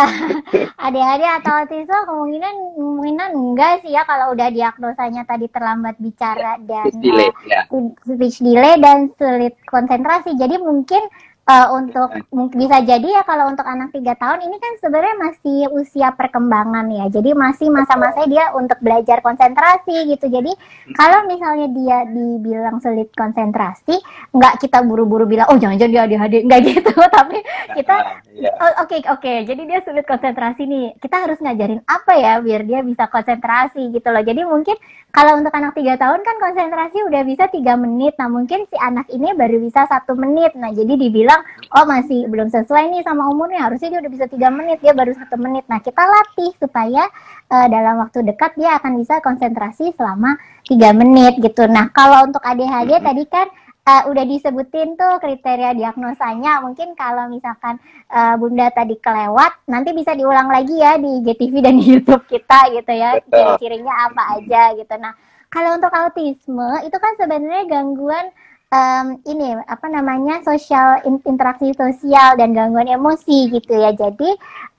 ADHD 0.82 1.24
atau 1.38 1.54
autisme 1.62 1.98
kemungkinan 2.10 2.54
kemungkinan 2.74 3.30
enggak 3.38 3.72
sih 3.86 3.94
ya 3.94 4.02
kalau 4.10 4.34
udah 4.34 4.50
diagnosanya 4.50 5.22
tadi 5.30 5.46
terlambat 5.54 6.02
bicara 6.02 6.58
dan 6.66 6.90
speech 6.90 7.06
delay, 7.06 7.30
uh, 7.30 7.34
ya. 7.46 7.62
speech 8.10 8.38
delay 8.42 8.76
dan 8.82 9.14
sulit 9.14 9.54
konsentrasi. 9.70 10.34
Jadi 10.34 10.58
mungkin 10.58 11.06
uh, 11.46 11.68
untuk 11.78 12.10
bisa 12.58 12.82
jadi 12.82 13.06
ya 13.06 13.24
kalau 13.24 13.50
untuk 13.50 13.66
anak 13.66 13.94
tiga 13.94 14.18
tahun 14.18 14.46
ini 14.46 14.58
kan 14.58 14.74
sebenarnya 14.82 15.16
masih 15.18 15.60
usia 15.78 16.10
perkembangan 16.14 16.90
ya. 16.90 17.06
Jadi 17.10 17.38
masih 17.38 17.70
masa-masa 17.70 18.26
dia 18.26 18.52
untuk 18.58 18.78
belajar 18.82 19.22
konsentrasi 19.22 20.10
gitu. 20.10 20.26
Jadi 20.28 20.52
kalau 20.98 21.26
misalnya 21.30 21.68
dia 21.72 21.98
dibilang 22.10 22.82
sulit 22.82 23.14
konsentrasi 23.14 23.98
nggak 24.34 24.62
kita 24.62 24.82
buru-buru 24.84 25.30
bilang 25.30 25.48
oh 25.54 25.58
jangan-jangan 25.58 25.94
dia 25.94 26.02
ADHD 26.06 26.36
nggak 26.50 26.62
gitu. 26.66 26.92
Tapi 27.18 27.38
kita 27.78 27.96
iya. 28.34 28.52
oh, 28.60 28.74
oke 28.86 28.98
oke. 29.06 29.22
Okay, 29.22 29.38
jadi 29.46 29.62
dia 29.66 29.80
sulit 29.86 30.06
konsentrasi 30.10 30.66
nih. 30.66 30.98
Kita 30.98 31.30
harus 31.30 31.38
ngajarin 31.40 31.82
apa 31.86 32.14
ya 32.18 32.42
biar 32.42 32.66
dia 32.66 32.82
bisa 32.82 33.06
konsentrasi 33.08 33.94
gitu 33.94 34.08
loh. 34.10 34.24
Jadi 34.26 34.42
mungkin 34.44 34.78
kalau 35.14 35.40
untuk 35.40 35.54
anak 35.56 35.72
tiga 35.78 35.96
tahun 35.96 36.28
kan 36.28 36.36
konsentrasi 36.44 37.08
udah 37.08 37.22
bisa 37.24 37.48
tiga 37.48 37.80
menit. 37.80 38.20
Nah 38.20 38.28
mungkin 38.28 38.68
si 38.68 38.76
anak 38.76 39.08
ini 39.14 39.32
baru 39.32 39.64
bisa 39.64 39.88
satu 39.88 40.12
menit. 40.18 40.58
Nah 40.60 40.76
jadi 40.76 40.92
dibilang 41.00 41.35
bilang 41.36 41.44
oh 41.76 41.86
masih 41.86 42.20
belum 42.32 42.48
sesuai 42.48 42.84
nih 42.96 43.02
sama 43.04 43.28
umurnya 43.28 43.68
harusnya 43.68 43.92
dia 43.92 44.00
udah 44.00 44.12
bisa 44.12 44.26
tiga 44.32 44.48
menit 44.48 44.80
dia 44.80 44.96
baru 44.96 45.12
satu 45.12 45.36
menit 45.36 45.68
nah 45.68 45.84
kita 45.84 46.00
latih 46.00 46.52
supaya 46.56 47.04
uh, 47.52 47.68
dalam 47.68 48.00
waktu 48.00 48.24
dekat 48.24 48.56
dia 48.56 48.80
akan 48.80 48.96
bisa 49.00 49.20
konsentrasi 49.20 49.92
selama 50.00 50.40
tiga 50.64 50.96
menit 50.96 51.36
gitu 51.44 51.68
nah 51.68 51.92
kalau 51.92 52.24
untuk 52.30 52.40
ADHD 52.40 53.04
tadi 53.04 53.24
kan 53.28 53.48
uh, 53.84 54.04
udah 54.08 54.24
disebutin 54.26 54.98
tuh 54.98 55.22
kriteria 55.22 55.78
diagnosanya. 55.78 56.66
Mungkin 56.66 56.98
kalau 56.98 57.30
misalkan 57.30 57.78
uh, 58.10 58.34
Bunda 58.34 58.74
tadi 58.74 58.98
kelewat, 58.98 59.70
nanti 59.70 59.94
bisa 59.94 60.18
diulang 60.18 60.50
lagi 60.50 60.74
ya 60.74 60.98
di 60.98 61.22
GTV 61.22 61.54
dan 61.62 61.78
di 61.78 61.86
YouTube 61.94 62.26
kita 62.26 62.74
gitu 62.74 62.92
ya. 62.98 63.22
Ciri-cirinya 63.30 64.10
apa 64.10 64.42
aja 64.42 64.74
gitu. 64.74 64.90
Nah, 64.98 65.14
kalau 65.54 65.78
untuk 65.78 65.94
autisme 65.94 66.82
itu 66.82 66.98
kan 66.98 67.14
sebenarnya 67.22 67.70
gangguan 67.70 68.34
um, 68.76 69.08
ini 69.24 69.56
apa 69.64 69.88
namanya 69.88 70.44
sosial 70.44 71.00
interaksi 71.08 71.72
sosial 71.72 72.36
dan 72.36 72.52
gangguan 72.52 72.92
emosi 72.92 73.48
gitu 73.50 73.72
ya. 73.72 73.96
Jadi 73.96 74.30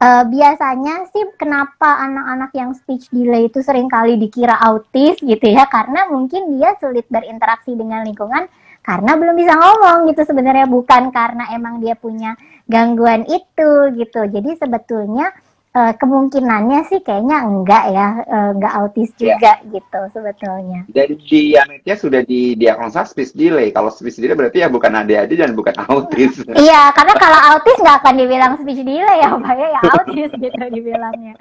uh, 0.05 0.24
biasanya 0.28 1.09
sih 1.11 1.24
kenapa 1.40 2.05
anak-anak 2.05 2.51
yang 2.53 2.70
speech 2.76 3.09
delay 3.09 3.49
itu 3.49 3.64
sering 3.64 3.88
kali 3.88 4.20
dikira 4.20 4.61
autis 4.61 5.16
gitu 5.24 5.47
ya 5.49 5.64
karena 5.72 6.07
mungkin 6.12 6.61
dia 6.61 6.76
sulit 6.76 7.09
berinteraksi 7.09 7.72
dengan 7.72 8.05
lingkungan 8.05 8.44
karena 8.86 9.18
belum 9.18 9.34
bisa 9.34 9.59
ngomong 9.59 10.07
gitu 10.14 10.22
sebenarnya 10.22 10.70
bukan 10.70 11.11
karena 11.11 11.51
emang 11.51 11.82
dia 11.82 11.99
punya 11.99 12.38
gangguan 12.70 13.26
itu 13.26 13.70
gitu. 13.99 14.20
Jadi 14.30 14.55
sebetulnya 14.61 15.32
uh, 15.77 15.93
kemungkinannya 16.01 16.89
sih 16.89 17.05
kayaknya 17.05 17.45
enggak 17.45 17.85
ya, 17.93 18.09
uh, 18.24 18.51
enggak 18.57 18.72
autis 18.81 19.12
iya. 19.16 19.37
juga 19.37 19.53
yeah. 19.61 19.70
gitu 19.77 20.01
sebetulnya. 20.16 20.81
Dan 20.89 21.09
di 21.20 21.43
Anetnya 21.53 21.97
sudah 22.01 22.22
didiagnosa 22.24 23.05
speech 23.05 23.37
delay. 23.37 23.68
Kalau 23.70 23.93
speech 23.93 24.16
delay 24.16 24.33
berarti 24.33 24.64
ya 24.64 24.72
bukan 24.72 24.97
ADHD 24.97 25.37
dan 25.37 25.53
bukan 25.53 25.77
autis. 25.93 26.41
iya, 26.57 26.89
karena 26.97 27.14
kalau 27.20 27.41
autis 27.53 27.77
nggak 27.77 27.99
akan 28.01 28.14
dibilang 28.16 28.53
speech 28.57 28.81
delay 28.81 29.18
ya, 29.20 29.29
Pak 29.37 29.55
ya, 29.55 29.68
ya 29.68 29.81
autis 29.93 30.31
gitu 30.49 30.64
dibilangnya. 30.72 31.35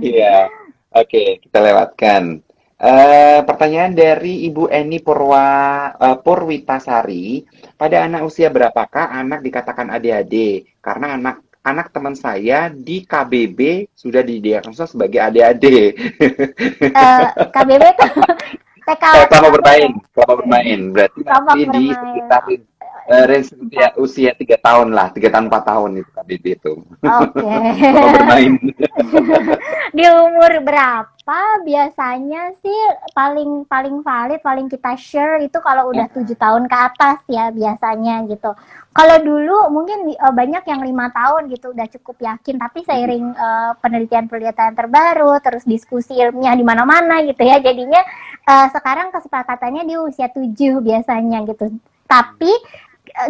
Iya. 0.00 0.48
Oke, 0.92 1.08
okay, 1.08 1.28
kita 1.40 1.58
lewatkan. 1.60 2.44
Uh, 2.82 3.46
pertanyaan 3.46 3.94
dari 3.94 4.42
Ibu 4.50 4.66
Eni 4.66 4.98
Purwa 4.98 5.46
uh, 5.94 6.18
Purwitasari, 6.18 7.46
pada 7.78 8.02
anak 8.02 8.26
usia 8.26 8.50
berapakah 8.50 9.06
anak 9.06 9.38
dikatakan 9.38 9.86
ADHD? 9.86 10.66
Karena 10.82 11.14
anak 11.14 11.51
anak 11.62 11.94
teman 11.94 12.18
saya 12.18 12.68
di 12.68 13.06
KBB 13.06 13.90
sudah 13.94 14.22
didiagnosa 14.22 14.86
sebagai 14.90 15.22
ADHD. 15.22 15.66
Uh, 15.66 16.90
eh, 16.90 17.26
KBB 17.54 17.82
itu 17.86 18.06
TK. 18.86 19.04
Selama 19.30 19.48
bermain, 19.54 19.90
selama 20.10 20.34
bermain. 20.42 20.80
Berarti 20.90 21.20
masih 21.22 21.64
di 21.70 21.84
sekitar 21.94 22.42
uh, 23.08 23.24
range 23.26 23.50
usia, 23.56 23.86
usia 23.98 24.30
tiga 24.36 24.56
tahun 24.60 24.94
lah, 24.94 25.10
tiga 25.10 25.32
tahun 25.32 25.50
empat 25.50 25.64
tahun 25.66 25.90
itu 26.02 26.10
tadi 26.12 26.34
itu. 26.38 26.72
Oke. 27.02 27.40
Okay. 27.72 27.94
bermain. 27.94 28.52
Di 29.96 30.04
umur 30.12 30.52
berapa 30.62 31.40
biasanya 31.64 32.52
sih 32.60 32.80
paling 33.16 33.64
paling 33.66 34.04
valid, 34.04 34.40
paling 34.44 34.66
kita 34.68 34.94
share 34.98 35.40
itu 35.40 35.58
kalau 35.64 35.90
udah 35.90 36.06
tujuh 36.12 36.36
tahun 36.36 36.68
ke 36.68 36.76
atas 36.76 37.18
ya 37.26 37.48
biasanya 37.50 38.28
gitu. 38.28 38.52
Kalau 38.92 39.16
dulu 39.24 39.72
mungkin 39.72 40.12
uh, 40.20 40.34
banyak 40.36 40.68
yang 40.68 40.84
lima 40.84 41.08
tahun 41.16 41.48
gitu 41.48 41.72
udah 41.72 41.88
cukup 41.96 42.16
yakin, 42.20 42.60
tapi 42.60 42.84
seiring 42.84 43.32
uh, 43.32 43.72
penelitian-penelitian 43.80 44.76
terbaru, 44.76 45.40
terus 45.40 45.64
diskusi 45.64 46.20
ilmiah 46.20 46.52
di 46.52 46.60
mana-mana 46.60 47.24
gitu 47.24 47.40
ya, 47.40 47.56
jadinya 47.56 48.04
uh, 48.44 48.68
sekarang 48.68 49.08
kesepakatannya 49.08 49.88
di 49.88 49.96
usia 49.96 50.28
tujuh 50.28 50.84
biasanya 50.84 51.40
gitu. 51.48 51.72
Tapi 52.04 52.52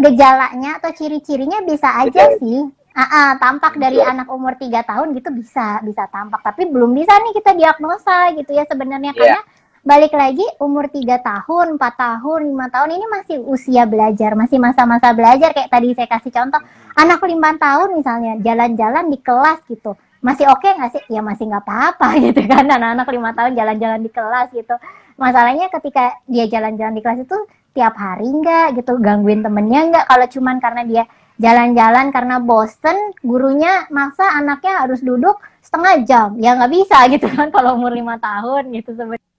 gejalanya 0.01 0.79
atau 0.79 0.91
ciri-cirinya 0.95 1.63
bisa 1.67 1.89
aja 1.91 2.37
sih. 2.39 2.67
Uh, 2.93 3.01
uh, 3.01 3.31
tampak 3.41 3.81
dari 3.81 4.05
anak 4.05 4.29
umur 4.29 4.53
3 4.61 4.69
tahun 4.85 5.17
gitu 5.17 5.33
bisa 5.33 5.81
bisa 5.81 6.05
tampak 6.13 6.45
tapi 6.45 6.69
belum 6.69 6.93
bisa 6.93 7.17
nih 7.25 7.33
kita 7.41 7.57
diagnosa 7.57 8.37
gitu 8.37 8.53
ya 8.53 8.69
sebenarnya 8.69 9.17
yeah. 9.17 9.41
karena 9.41 9.41
balik 9.83 10.15
lagi 10.15 10.47
umur 10.63 10.87
3 10.87 11.03
tahun, 11.19 11.67
4 11.75 11.83
tahun, 11.83 12.41
5 12.55 12.75
tahun 12.75 12.91
ini 12.95 13.07
masih 13.11 13.37
usia 13.43 13.83
belajar, 13.83 14.39
masih 14.39 14.63
masa-masa 14.63 15.11
belajar 15.11 15.51
kayak 15.51 15.71
tadi 15.73 15.91
saya 15.99 16.07
kasih 16.07 16.31
contoh 16.31 16.63
anak 16.95 17.19
5 17.19 17.35
tahun 17.59 17.89
misalnya 17.99 18.33
jalan-jalan 18.45 19.11
di 19.11 19.19
kelas 19.19 19.61
gitu. 19.67 19.99
Masih 20.23 20.47
oke 20.47 20.63
okay 20.63 20.79
nggak 20.79 20.91
sih? 20.95 21.03
Ya 21.11 21.19
masih 21.19 21.51
nggak 21.51 21.67
apa-apa 21.67 22.15
gitu 22.31 22.41
kan 22.47 22.63
anak-anak 22.71 23.09
5 23.11 23.39
tahun 23.39 23.53
jalan-jalan 23.59 24.01
di 24.07 24.11
kelas 24.15 24.49
gitu. 24.55 24.75
Masalahnya 25.19 25.67
ketika 25.69 26.15
dia 26.31 26.47
jalan-jalan 26.47 26.95
di 26.95 27.03
kelas 27.03 27.21
itu 27.27 27.37
tiap 27.73 27.97
hari 27.97 28.29
enggak 28.29 28.79
gitu 28.79 29.01
gangguin 29.01 29.41
temennya 29.41 29.81
enggak 29.89 30.05
kalau 30.09 30.27
cuman 30.29 30.57
karena 30.61 30.83
dia 30.85 31.05
jalan-jalan 31.41 32.13
karena 32.13 32.37
bosen 32.39 32.97
gurunya 33.25 33.89
maksa 33.89 34.29
anaknya 34.39 34.85
harus 34.87 35.01
duduk 35.01 35.41
setengah 35.65 35.95
jam. 36.05 36.29
Ya 36.39 36.55
nggak 36.55 36.73
bisa 36.73 36.97
gitu 37.13 37.27
kan 37.33 37.49
kalau 37.51 37.75
umur 37.81 37.93
lima 37.93 38.21
tahun 38.21 38.71
gitu 38.77 38.93
sebenarnya 38.93 39.33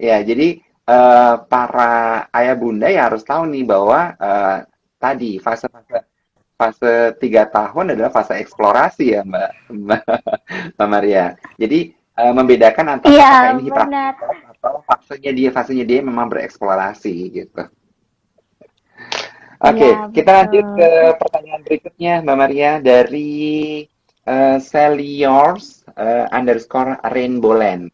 ya 0.00 0.24
jadi 0.24 0.64
uh, 0.88 1.44
para 1.44 2.24
ayah 2.32 2.56
bunda 2.56 2.88
ya 2.88 3.12
harus 3.12 3.20
tahu 3.20 3.44
nih 3.52 3.68
bahwa 3.68 4.16
uh, 4.16 4.64
tadi 4.96 5.36
fase-fase 5.36 6.08
fase 6.56 6.92
tiga 7.20 7.44
tahun 7.48 7.92
adalah 7.96 8.08
fase 8.08 8.40
eksplorasi 8.40 9.16
ya 9.16 9.20
Mbak 9.24 9.50
Mbak, 9.76 10.02
Mbak 10.76 10.88
Maria. 10.88 11.36
Jadi 11.56 11.92
uh, 12.16 12.32
membedakan 12.36 12.86
antara 12.96 13.12
ya, 13.12 13.52
ini 13.56 13.68
hiperaktif 13.68 14.49
atau 14.60 14.84
fasenya 14.84 15.32
dia 15.32 15.48
fasenya 15.48 15.88
dia 15.88 16.04
memang 16.04 16.28
bereksplorasi 16.28 17.14
gitu. 17.32 17.64
Oke, 19.60 19.76
okay, 19.76 19.92
ya, 19.92 20.08
kita 20.12 20.30
lanjut 20.40 20.66
ke 20.76 20.90
pertanyaan 21.20 21.62
berikutnya 21.64 22.12
Mbak 22.24 22.36
Maria 22.36 22.72
dari 22.80 23.84
uh, 24.24 24.56
Yours 25.00 25.84
uh, 25.96 26.28
underscore 26.32 27.00
Rainbowland. 27.08 27.92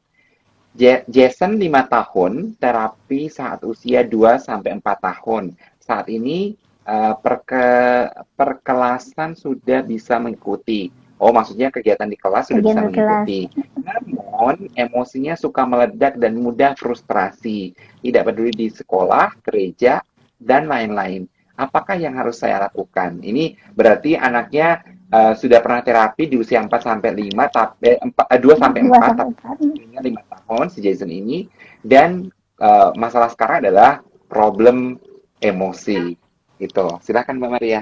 Jason 1.08 1.56
5 1.56 1.66
tahun, 1.88 2.32
terapi 2.60 3.32
saat 3.32 3.64
usia 3.64 4.04
2 4.04 4.36
sampai 4.38 4.76
4 4.76 4.84
tahun. 4.84 5.56
Saat 5.80 6.12
ini 6.12 6.52
uh, 6.84 7.16
perke, 7.16 8.12
perkelasan 8.36 9.34
sudah 9.34 9.80
bisa 9.82 10.20
mengikuti. 10.20 10.92
Oh, 11.16 11.32
maksudnya 11.32 11.72
kegiatan 11.72 12.08
di 12.08 12.18
kelas 12.20 12.52
sudah 12.52 12.62
bisa 12.62 12.80
mengikuti. 12.84 13.48
Namun, 13.80 14.68
emosinya 14.76 15.32
suka 15.32 15.64
meledak 15.64 16.20
dan 16.20 16.36
mudah 16.36 16.76
frustrasi. 16.76 17.72
Tidak 18.04 18.20
peduli 18.20 18.52
di 18.52 18.68
sekolah, 18.68 19.40
gereja, 19.40 20.04
dan 20.36 20.68
lain-lain. 20.68 21.24
Apakah 21.56 21.96
yang 21.96 22.12
harus 22.20 22.36
saya 22.36 22.60
lakukan? 22.68 23.24
Ini 23.24 23.56
berarti 23.72 24.12
anaknya 24.12 24.84
uh, 25.08 25.32
sudah 25.32 25.64
pernah 25.64 25.80
terapi 25.80 26.28
di 26.28 26.36
usia 26.36 26.60
4 26.60 26.68
sampai 26.68 27.16
5 27.16 27.32
tapi 27.48 27.96
eh, 27.96 28.40
2 28.44 28.60
sampai 28.60 28.80
4 28.84 29.16
tapi 29.16 30.12
5 30.12 30.32
tahun 30.36 30.66
si 30.68 30.84
Jason 30.84 31.08
ini 31.08 31.48
dan 31.80 32.28
uh, 32.60 32.92
masalah 32.92 33.32
sekarang 33.32 33.64
adalah 33.64 34.04
problem 34.28 35.00
emosi 35.40 36.20
Gitu. 36.56 36.84
Silakan 37.04 37.36
Mbak 37.36 37.50
Maria. 37.52 37.80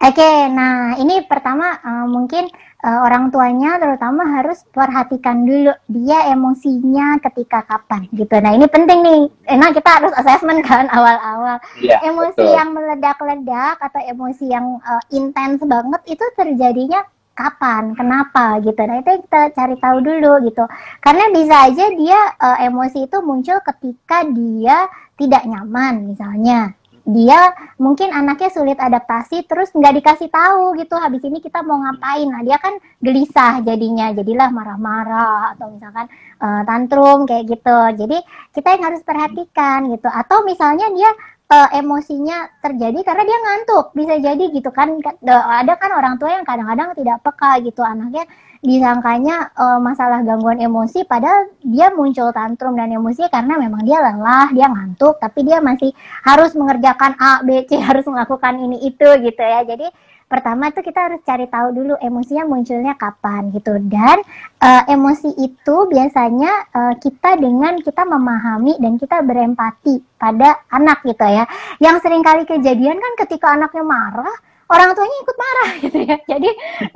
Oke, 0.00 0.48
nah 0.48 0.96
ini 0.96 1.20
pertama 1.28 1.76
uh, 1.84 2.08
mungkin 2.08 2.48
uh, 2.80 3.04
orang 3.04 3.28
tuanya 3.28 3.76
terutama 3.76 4.24
harus 4.32 4.64
perhatikan 4.72 5.44
dulu 5.44 5.76
dia 5.92 6.32
emosinya 6.32 7.20
ketika 7.20 7.60
kapan 7.68 8.08
gitu. 8.16 8.32
Nah 8.40 8.56
ini 8.56 8.64
penting 8.64 9.04
nih, 9.04 9.22
emang 9.52 9.76
kita 9.76 10.00
harus 10.00 10.08
assessment 10.16 10.64
kan 10.64 10.88
awal-awal. 10.96 11.60
Ya, 11.84 12.00
emosi 12.00 12.32
betul. 12.32 12.56
yang 12.56 12.72
meledak-ledak 12.72 13.76
atau 13.76 14.00
emosi 14.00 14.48
yang 14.48 14.80
uh, 14.80 15.04
intens 15.12 15.60
banget 15.68 16.00
itu 16.08 16.24
terjadinya 16.32 17.04
kapan, 17.36 17.92
kenapa 17.92 18.56
gitu. 18.64 18.80
Nah 18.80 19.04
itu 19.04 19.20
kita 19.28 19.52
cari 19.52 19.76
tahu 19.84 20.00
dulu 20.00 20.48
gitu. 20.48 20.64
Karena 21.04 21.28
bisa 21.28 21.68
aja 21.68 21.92
dia 21.92 22.20
uh, 22.40 22.56
emosi 22.56 23.04
itu 23.04 23.20
muncul 23.20 23.60
ketika 23.60 24.24
dia 24.32 24.88
tidak 25.20 25.44
nyaman 25.44 26.08
misalnya 26.08 26.72
dia 27.08 27.52
mungkin 27.80 28.12
anaknya 28.12 28.52
sulit 28.52 28.76
adaptasi 28.76 29.48
terus 29.48 29.72
nggak 29.72 30.00
dikasih 30.02 30.28
tahu 30.28 30.76
gitu 30.76 30.94
habis 30.96 31.24
ini 31.24 31.40
kita 31.40 31.64
mau 31.64 31.80
ngapain. 31.80 32.28
Nah 32.28 32.42
dia 32.44 32.60
kan 32.60 32.76
gelisah 33.00 33.64
jadinya 33.64 34.12
jadilah 34.12 34.52
marah-marah 34.52 35.56
atau 35.56 35.72
misalkan 35.72 36.06
uh, 36.40 36.62
tantrum 36.68 37.24
kayak 37.24 37.48
gitu. 37.48 37.78
Jadi 38.04 38.18
kita 38.52 38.68
yang 38.76 38.84
harus 38.92 39.02
perhatikan 39.04 39.88
gitu. 39.90 40.08
Atau 40.12 40.44
misalnya 40.44 40.86
dia 40.92 41.10
uh, 41.50 41.68
emosinya 41.74 42.48
terjadi 42.60 43.00
karena 43.02 43.22
dia 43.24 43.38
ngantuk 43.40 43.86
bisa 43.96 44.14
jadi 44.20 44.44
gitu 44.52 44.70
kan. 44.70 45.00
Ada 45.24 45.76
kan 45.80 45.90
orang 45.96 46.20
tua 46.20 46.36
yang 46.36 46.44
kadang-kadang 46.44 46.92
tidak 46.94 47.24
peka 47.24 47.60
gitu 47.64 47.80
anaknya 47.82 48.28
disangkanya 48.60 49.48
uh, 49.56 49.80
masalah 49.80 50.20
gangguan 50.20 50.60
emosi 50.60 51.08
padahal 51.08 51.48
dia 51.64 51.88
muncul 51.96 52.28
tantrum 52.28 52.76
dan 52.76 52.92
emosi 52.92 53.24
karena 53.32 53.56
memang 53.56 53.88
dia 53.88 54.04
lelah, 54.04 54.52
dia 54.52 54.68
ngantuk 54.68 55.16
tapi 55.16 55.48
dia 55.48 55.64
masih 55.64 55.96
harus 56.20 56.52
mengerjakan 56.52 57.16
A, 57.16 57.40
B, 57.40 57.64
C, 57.64 57.80
harus 57.88 58.04
melakukan 58.04 58.60
ini 58.60 58.84
itu 58.84 59.08
gitu 59.24 59.40
ya. 59.40 59.64
Jadi 59.64 59.88
pertama 60.28 60.68
itu 60.68 60.84
kita 60.84 61.10
harus 61.10 61.20
cari 61.24 61.48
tahu 61.48 61.72
dulu 61.72 61.98
emosinya 61.98 62.46
munculnya 62.46 62.94
kapan 63.00 63.50
gitu 63.50 63.80
dan 63.88 64.20
uh, 64.60 64.84
emosi 64.86 65.40
itu 65.40 65.76
biasanya 65.90 66.52
uh, 66.70 66.94
kita 67.00 67.40
dengan 67.40 67.80
kita 67.80 68.04
memahami 68.04 68.76
dan 68.76 69.00
kita 69.00 69.24
berempati 69.24 70.04
pada 70.20 70.60
anak 70.68 71.00
gitu 71.08 71.24
ya. 71.24 71.48
Yang 71.80 72.04
sering 72.04 72.20
kali 72.20 72.44
kejadian 72.44 73.00
kan 73.00 73.12
ketika 73.24 73.56
anaknya 73.56 73.88
marah 73.88 74.49
orang 74.70 74.94
tuanya 74.94 75.16
ikut 75.18 75.36
marah 75.36 75.70
gitu 75.84 75.98
ya. 75.98 76.16
Jadi 76.30 76.50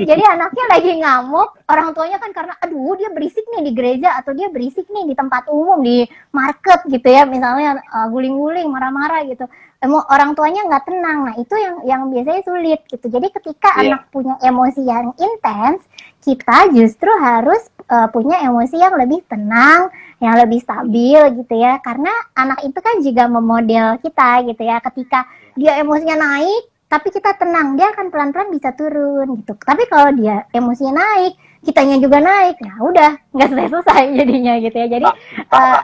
jadi 0.06 0.22
anaknya 0.38 0.64
lagi 0.70 0.90
ngamuk, 1.02 1.50
orang 1.66 1.88
tuanya 1.92 2.18
kan 2.22 2.30
karena 2.30 2.54
aduh 2.62 2.94
dia 2.94 3.10
berisik 3.10 3.44
nih 3.50 3.62
di 3.66 3.72
gereja 3.74 4.14
atau 4.16 4.30
dia 4.32 4.48
berisik 4.48 4.86
nih 4.86 5.10
di 5.10 5.14
tempat 5.18 5.50
umum 5.50 5.82
di 5.82 6.06
market 6.30 6.86
gitu 6.86 7.08
ya, 7.10 7.26
misalnya 7.26 7.82
uh, 7.90 8.06
guling-guling 8.08 8.70
marah-marah 8.70 9.26
gitu. 9.26 9.44
Emo, 9.84 10.00
orang 10.08 10.32
tuanya 10.32 10.64
nggak 10.64 10.88
tenang. 10.88 11.18
Nah, 11.28 11.34
itu 11.36 11.54
yang 11.60 11.76
yang 11.84 12.02
biasanya 12.08 12.40
sulit 12.40 12.80
gitu. 12.88 13.04
Jadi 13.04 13.28
ketika 13.28 13.68
yeah. 13.76 13.92
anak 13.92 14.08
punya 14.08 14.40
emosi 14.40 14.80
yang 14.80 15.12
intens, 15.20 15.84
kita 16.24 16.72
justru 16.72 17.12
harus 17.20 17.68
uh, 17.92 18.08
punya 18.08 18.40
emosi 18.48 18.80
yang 18.80 18.96
lebih 18.96 19.20
tenang, 19.28 19.92
yang 20.24 20.40
lebih 20.40 20.64
stabil 20.64 21.20
gitu 21.36 21.54
ya. 21.60 21.76
Karena 21.84 22.08
anak 22.32 22.64
itu 22.64 22.78
kan 22.80 22.96
juga 23.04 23.28
memodel 23.28 24.00
kita 24.00 24.48
gitu 24.48 24.62
ya. 24.64 24.80
Ketika 24.80 25.28
dia 25.52 25.76
emosinya 25.76 26.16
naik, 26.16 26.73
tapi 26.94 27.10
kita 27.10 27.34
tenang 27.34 27.74
dia 27.74 27.90
akan 27.90 28.06
pelan-pelan 28.06 28.54
bisa 28.54 28.70
turun 28.78 29.26
gitu. 29.42 29.58
Tapi 29.58 29.82
kalau 29.90 30.14
dia 30.14 30.46
emosinya 30.54 31.02
naik 31.02 31.34
kitanya 31.64 31.96
juga 31.96 32.20
naik 32.20 32.60
nah 32.60 32.76
udah 32.84 33.10
nggak 33.34 33.48
selesai 33.50 33.72
selesai 33.72 34.02
jadinya 34.22 34.54
gitu 34.62 34.76
ya. 34.78 34.86
Jadi 34.86 35.08
uh, 35.50 35.78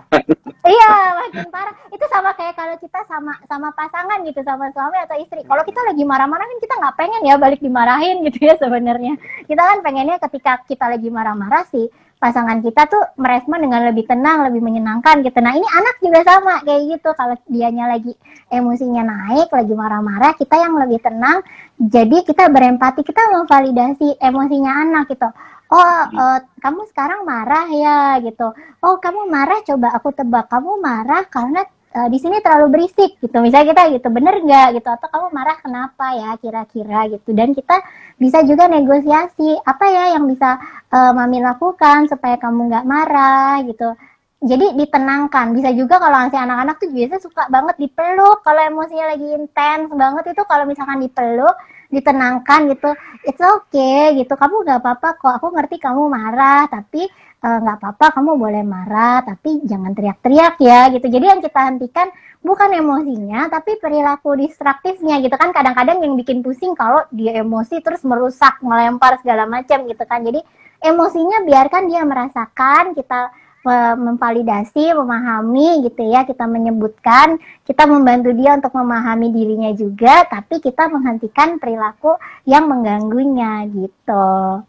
iya 0.71 0.93
makin 1.19 1.51
parah. 1.51 1.75
Itu 1.91 2.07
sama 2.07 2.31
kayak 2.39 2.55
kalau 2.55 2.79
kita 2.79 3.03
sama 3.11 3.35
sama 3.51 3.75
pasangan 3.75 4.23
gitu 4.23 4.39
sama 4.47 4.71
suami 4.71 5.03
atau 5.03 5.19
istri. 5.19 5.43
Kalau 5.43 5.67
kita 5.67 5.83
lagi 5.83 6.07
marah-marah 6.07 6.47
kan 6.47 6.59
kita 6.63 6.75
nggak 6.79 6.95
pengen 6.95 7.23
ya 7.27 7.35
balik 7.43 7.59
dimarahin 7.59 8.23
gitu 8.31 8.39
ya 8.47 8.55
sebenarnya. 8.55 9.19
Kita 9.51 9.63
kan 9.67 9.83
pengennya 9.83 10.23
ketika 10.23 10.63
kita 10.63 10.95
lagi 10.95 11.11
marah-marah 11.11 11.67
sih 11.75 11.91
pasangan 12.21 12.61
kita 12.61 12.85
tuh 12.85 13.01
merespon 13.17 13.65
dengan 13.65 13.89
lebih 13.89 14.05
tenang, 14.05 14.45
lebih 14.45 14.61
menyenangkan 14.61 15.25
gitu. 15.25 15.41
Nah 15.41 15.57
ini 15.57 15.65
anak 15.65 15.97
juga 16.05 16.21
sama 16.21 16.61
kayak 16.61 17.01
gitu. 17.01 17.11
Kalau 17.17 17.35
dianya 17.49 17.89
lagi 17.89 18.13
emosinya 18.53 19.03
naik, 19.09 19.49
lagi 19.49 19.73
marah-marah, 19.73 20.37
kita 20.37 20.61
yang 20.61 20.77
lebih 20.77 21.01
tenang. 21.01 21.41
Jadi 21.81 22.21
kita 22.29 22.53
berempati, 22.53 23.01
kita 23.01 23.33
memvalidasi 23.33 24.21
emosinya 24.21 24.73
anak 24.85 25.09
gitu. 25.09 25.33
Oh, 25.71 26.01
uh, 26.13 26.39
kamu 26.61 26.85
sekarang 26.93 27.25
marah 27.25 27.65
ya 27.73 28.21
gitu. 28.21 28.53
Oh, 28.85 29.01
kamu 29.01 29.25
marah, 29.33 29.65
coba 29.65 29.97
aku 29.97 30.13
tebak. 30.13 30.53
Kamu 30.53 30.77
marah 30.77 31.25
karena 31.25 31.65
uh, 31.95 32.09
di 32.11 32.19
sini 32.23 32.39
terlalu 32.43 32.79
berisik 32.79 33.19
gitu. 33.19 33.37
Misalnya 33.43 33.75
kita 33.75 33.83
gitu 33.99 34.09
bener 34.11 34.35
nggak? 34.43 34.69
gitu. 34.79 34.89
Atau 34.91 35.09
kamu 35.11 35.27
marah 35.35 35.57
kenapa 35.59 36.07
ya 36.15 36.31
kira-kira? 36.39 37.11
gitu. 37.11 37.31
Dan 37.35 37.53
kita 37.57 37.77
bisa 38.21 38.43
juga 38.47 38.71
negosiasi 38.71 39.59
apa 39.67 39.87
ya 39.91 40.05
yang 40.19 40.25
bisa 40.31 40.59
uh, 40.93 41.13
mami 41.15 41.43
lakukan 41.43 42.07
supaya 42.07 42.37
kamu 42.39 42.71
nggak 42.71 42.87
marah? 42.87 43.63
gitu. 43.67 43.95
Jadi 44.41 44.73
ditenangkan. 44.73 45.53
Bisa 45.53 45.69
juga 45.77 46.01
kalau 46.01 46.33
si 46.33 46.39
anak-anak 46.39 46.77
tuh 46.81 46.89
biasa 46.89 47.15
suka 47.21 47.43
banget 47.53 47.77
dipeluk. 47.77 48.41
Kalau 48.41 48.61
emosinya 48.65 49.13
lagi 49.13 49.27
intens 49.37 49.93
banget 49.93 50.33
itu 50.33 50.43
kalau 50.49 50.65
misalkan 50.65 51.05
dipeluk 51.05 51.57
ditenangkan 51.93 52.71
gitu. 52.73 52.91
It's 53.29 53.43
okay 53.43 54.17
gitu. 54.17 54.33
Kamu 54.39 54.65
nggak 54.65 54.81
apa-apa 54.81 55.09
kok. 55.21 55.33
Aku 55.43 55.53
ngerti 55.53 55.77
kamu 55.77 56.09
marah 56.09 56.65
tapi 56.73 57.05
nggak 57.41 57.77
uh, 57.77 57.81
apa-apa 57.81 58.21
kamu 58.21 58.37
boleh 58.37 58.61
marah 58.61 59.25
tapi 59.25 59.65
jangan 59.65 59.97
teriak-teriak 59.97 60.61
ya 60.61 60.93
gitu. 60.93 61.09
Jadi 61.09 61.25
yang 61.25 61.41
kita 61.41 61.61
hentikan 61.73 62.13
bukan 62.45 62.69
emosinya 62.77 63.49
tapi 63.49 63.81
perilaku 63.81 64.37
distraktifnya 64.37 65.25
gitu 65.25 65.33
kan. 65.41 65.51
Kadang-kadang 65.57 66.05
yang 66.05 66.21
bikin 66.21 66.45
pusing 66.45 66.77
kalau 66.77 67.05
dia 67.09 67.41
emosi 67.41 67.81
terus 67.81 68.05
merusak 68.05 68.61
melempar 68.61 69.17
segala 69.25 69.49
macam 69.49 69.89
gitu 69.89 70.05
kan. 70.05 70.21
Jadi 70.21 70.45
emosinya 70.85 71.41
biarkan 71.49 71.89
dia 71.89 72.05
merasakan 72.05 72.93
kita 72.93 73.33
memvalidasi, 73.61 74.97
memahami 74.97 75.85
gitu 75.85 76.01
ya, 76.09 76.25
kita 76.25 76.49
menyebutkan, 76.49 77.37
kita 77.69 77.85
membantu 77.85 78.33
dia 78.33 78.57
untuk 78.57 78.73
memahami 78.73 79.29
dirinya 79.37 79.69
juga, 79.77 80.25
tapi 80.33 80.65
kita 80.65 80.89
menghentikan 80.89 81.61
perilaku 81.61 82.17
yang 82.49 82.73
mengganggunya 82.73 83.69
gitu. 83.69 84.65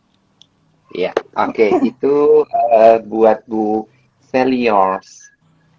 Ya, 0.91 1.15
oke. 1.39 1.55
Okay. 1.55 1.69
itu 1.87 2.43
uh, 2.47 2.99
buat 3.07 3.47
Bu 3.47 3.87
Celiors 4.27 5.31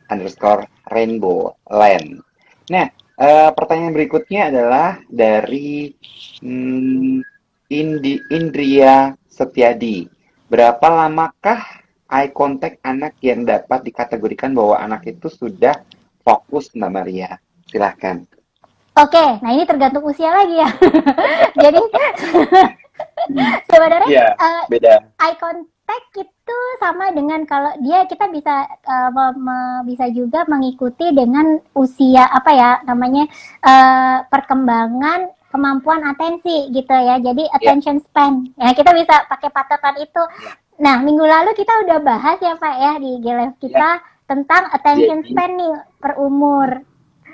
underscore 0.09 0.69
Rainbow 0.89 1.53
Land. 1.69 2.25
Nah, 2.73 2.89
uh, 3.21 3.51
pertanyaan 3.53 3.97
berikutnya 3.97 4.49
adalah 4.49 5.01
dari 5.09 5.93
hmm, 6.41 7.21
Indi, 7.73 8.21
Indria 8.33 9.13
Setiadi. 9.29 10.09
Berapa 10.49 10.85
lamakah 10.85 11.61
eye 12.13 12.33
contact 12.33 12.81
anak 12.85 13.17
yang 13.25 13.49
dapat 13.49 13.89
dikategorikan 13.89 14.53
bahwa 14.53 14.77
anak 14.81 15.09
itu 15.09 15.33
sudah 15.33 15.81
fokus, 16.21 16.69
Mbak 16.77 16.93
Maria? 16.93 17.41
Silahkan. 17.69 18.25
Oke, 18.93 19.41
nah 19.41 19.57
ini 19.57 19.65
tergantung 19.65 20.05
usia 20.05 20.29
lagi 20.29 20.61
ya. 20.61 20.69
Jadi 21.65 21.81
sebenarnya 23.67 24.09
Iya, 24.09 24.27
eh, 24.33 24.63
beda. 24.69 24.95
eye 25.19 25.37
contact 25.37 25.71
itu 26.15 26.59
sama 26.77 27.11
dengan 27.11 27.43
kalau 27.43 27.71
dia 27.79 28.05
kita 28.05 28.27
bisa 28.29 28.55
eh, 28.69 29.11
me- 29.35 29.83
bisa 29.85 30.09
juga 30.09 30.43
mengikuti 30.45 31.11
dengan 31.11 31.47
usia 31.73 32.27
apa 32.27 32.51
ya 32.51 32.71
namanya 32.83 33.29
eh, 33.61 34.19
perkembangan 34.27 35.31
kemampuan 35.49 36.01
atensi 36.03 36.71
gitu 36.71 36.91
ya. 36.91 37.19
Jadi 37.19 37.45
attention 37.51 38.01
span. 38.01 38.49
Ya 38.57 38.73
kita 38.73 38.91
bisa 38.91 39.27
pakai 39.27 39.49
patokan 39.49 39.97
itu. 39.97 40.23
Ya. 40.41 40.57
Nah, 40.81 40.97
minggu 40.99 41.23
lalu 41.23 41.53
kita 41.53 41.85
udah 41.85 42.01
bahas 42.01 42.41
ya 42.41 42.57
Pak 42.57 42.75
ya 42.75 42.93
di 42.97 43.21
GLF 43.21 43.61
kita 43.61 44.01
tentang 44.25 44.73
attention 44.73 45.21
Jadi- 45.21 45.29
span 45.29 45.51
nih 45.55 45.73
per 46.01 46.17
umur. 46.17 46.81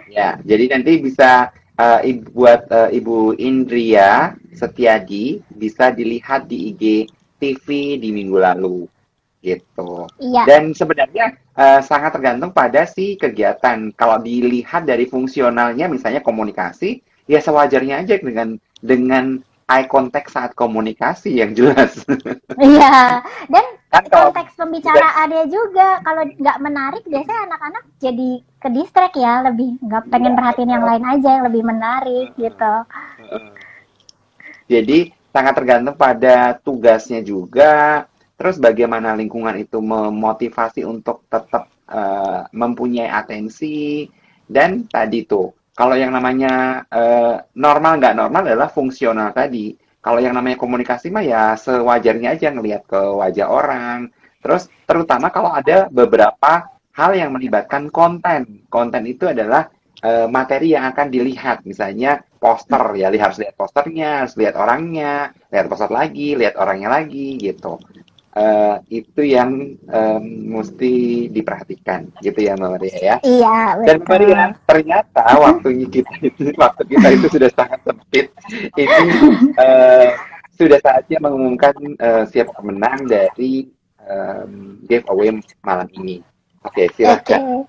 Ya, 0.09 0.41
jadi 0.41 0.73
nanti 0.73 0.99
bisa 0.99 1.53
eh, 1.79 2.01
ibu, 2.11 2.27
buat 2.35 2.67
eh, 2.69 2.99
Ibu 2.99 3.39
Indria 3.39 4.35
Setiadi 4.53 5.39
bisa 5.55 5.95
dilihat 5.95 6.51
di 6.51 6.75
IG 6.75 7.07
TV 7.39 7.97
di 8.03 8.11
minggu 8.11 8.39
lalu 8.39 8.91
gitu. 9.39 10.11
Iya. 10.19 10.43
Dan 10.45 10.75
sebenarnya 10.75 11.39
eh, 11.55 11.81
sangat 11.81 12.19
tergantung 12.19 12.51
pada 12.51 12.85
si 12.85 13.15
kegiatan. 13.15 13.95
Kalau 13.95 14.19
dilihat 14.19 14.85
dari 14.85 15.07
fungsionalnya 15.07 15.87
misalnya 15.87 16.21
komunikasi, 16.21 16.99
ya 17.31 17.39
sewajarnya 17.39 18.03
aja 18.03 18.19
dengan 18.19 18.59
dengan 18.83 19.39
eye 19.69 19.87
contact 19.87 20.33
saat 20.33 20.53
komunikasi 20.59 21.39
yang 21.39 21.55
jelas. 21.55 22.03
Iya. 22.59 23.23
Dan 23.47 23.65
kan 23.87 24.05
kalau 24.11 24.35
konteks 24.35 24.59
pembicaraannya 24.59 25.47
juga 25.47 26.03
kalau 26.03 26.27
nggak 26.27 26.59
menarik 26.59 27.03
biasanya 27.07 27.47
anak-anak 27.47 27.85
jadi 28.03 28.43
ke 28.59 28.69
distract 28.75 29.15
ya 29.15 29.47
lebih 29.47 29.79
nggak 29.79 30.11
pengen 30.11 30.35
perhatiin 30.35 30.75
yang 30.75 30.85
lain 30.87 31.05
aja 31.07 31.29
yang 31.39 31.45
lebih 31.47 31.63
menarik 31.63 32.35
gitu 32.35 32.75
Jadi 34.69 35.09
sangat 35.33 35.55
tergantung 35.57 35.97
pada 35.97 36.59
tugasnya 36.61 37.25
juga. 37.25 38.05
Terus 38.37 38.61
bagaimana 38.61 39.17
lingkungan 39.17 39.57
itu 39.59 39.81
memotivasi 39.81 40.85
untuk 40.85 41.25
tetap 41.27 41.73
eh, 41.89 42.43
mempunyai 42.53 43.09
atensi 43.09 44.07
dan 44.47 44.87
tadi 44.87 45.25
tuh 45.27 45.51
kalau 45.79 45.95
yang 45.95 46.11
namanya 46.11 46.85
eh, 46.91 47.39
normal 47.55 48.03
nggak 48.03 48.15
normal 48.19 48.43
adalah 48.43 48.71
fungsional 48.71 49.31
tadi. 49.31 49.75
Kalau 49.99 50.19
yang 50.23 50.35
namanya 50.35 50.59
komunikasi 50.59 51.11
mah 51.11 51.25
ya 51.27 51.43
sewajarnya 51.59 52.39
aja 52.39 52.51
ngelihat 52.55 52.83
ke 52.87 52.99
wajah 52.99 53.47
orang. 53.51 54.11
Terus 54.39 54.71
terutama 54.87 55.31
kalau 55.31 55.51
ada 55.51 55.91
beberapa 55.91 56.78
hal 56.99 57.15
yang 57.15 57.31
melibatkan 57.31 57.89
konten. 57.95 58.67
Konten 58.67 59.07
itu 59.07 59.31
adalah 59.31 59.71
eh, 60.03 60.27
materi 60.27 60.75
yang 60.75 60.91
akan 60.91 61.07
dilihat. 61.15 61.63
Misalnya 61.63 62.19
poster 62.43 62.83
ya, 62.99 63.09
harus 63.15 63.39
lihat 63.39 63.55
posternya, 63.55 64.27
harus 64.27 64.35
lihat 64.35 64.55
orangnya, 64.59 65.31
lihat 65.55 65.67
poster 65.71 65.91
lagi, 65.95 66.35
lihat 66.35 66.59
orangnya 66.59 66.91
lagi 66.91 67.39
gitu. 67.39 67.79
Eh, 68.39 69.03
itu 69.03 69.25
yang 69.27 69.51
em, 69.91 70.25
mesti 70.55 71.27
diperhatikan 71.33 72.07
gitu 72.23 72.39
ya 72.39 72.55
Mbak 72.55 72.71
Maria 72.77 72.99
ya. 73.03 73.17
iya 73.27 73.75
Dan 73.83 74.05
Mbak 74.05 74.09
Maria, 74.15 74.43
ternyata 74.63 75.25
waktunya 75.43 75.87
kita 75.91 76.13
itu 76.23 76.53
waktu 76.63 76.83
kita 76.87 77.09
itu 77.19 77.27
sudah 77.35 77.51
sangat 77.51 77.81
sempit. 77.83 78.27
Ini 78.79 79.07
eh, 79.59 80.09
sudah 80.55 80.79
saatnya 80.79 81.19
mengumumkan 81.19 81.75
eh, 81.99 82.25
siapa 82.31 82.55
pemenang 82.55 83.11
dari 83.11 83.67
em, 84.07 84.87
giveaway 84.87 85.35
malam 85.67 85.89
ini. 85.99 86.23
Oke, 86.69 86.85
oke 86.85 86.95
silakan. 87.01 87.65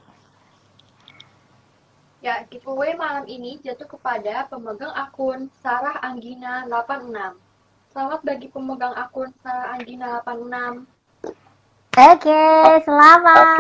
Ya, 2.20 2.44
giveaway 2.52 3.00
malam 3.00 3.24
ini 3.32 3.56
jatuh 3.64 3.88
kepada 3.88 4.44
pemegang 4.52 4.92
akun 4.92 5.48
Sarah 5.64 6.04
Anggina 6.04 6.68
86. 6.68 7.16
Selamat 7.96 8.20
bagi 8.28 8.52
pemegang 8.52 8.92
akun 8.92 9.32
Sarah 9.40 9.72
Anggina 9.72 10.20
86. 10.28 10.84
oke 12.00 12.44
selamat 12.84 13.60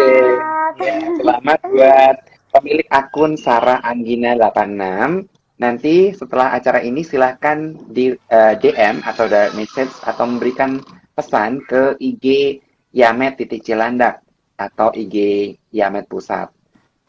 Oke, 0.75 0.85
ya, 0.85 0.95
selamat 1.23 1.59
buat 1.71 2.15
pemilik 2.51 2.87
akun 2.91 3.31
Sarah 3.39 3.79
Anggina 3.79 4.35
86. 4.35 5.23
Nanti 5.55 6.11
setelah 6.11 6.51
acara 6.51 6.83
ini 6.83 6.99
silahkan 6.99 7.79
di 7.87 8.11
eh, 8.11 8.53
DM 8.59 9.07
atau 9.07 9.23
direct 9.31 9.55
message 9.55 9.95
atau 10.03 10.27
memberikan 10.27 10.83
pesan 11.15 11.63
ke 11.63 11.95
IG 12.03 12.59
Yamet 12.91 13.39
titik 13.39 13.63
Cilandak 13.63 14.19
atau 14.59 14.91
IG 14.91 15.15
Yamet 15.71 16.11
Pusat 16.11 16.59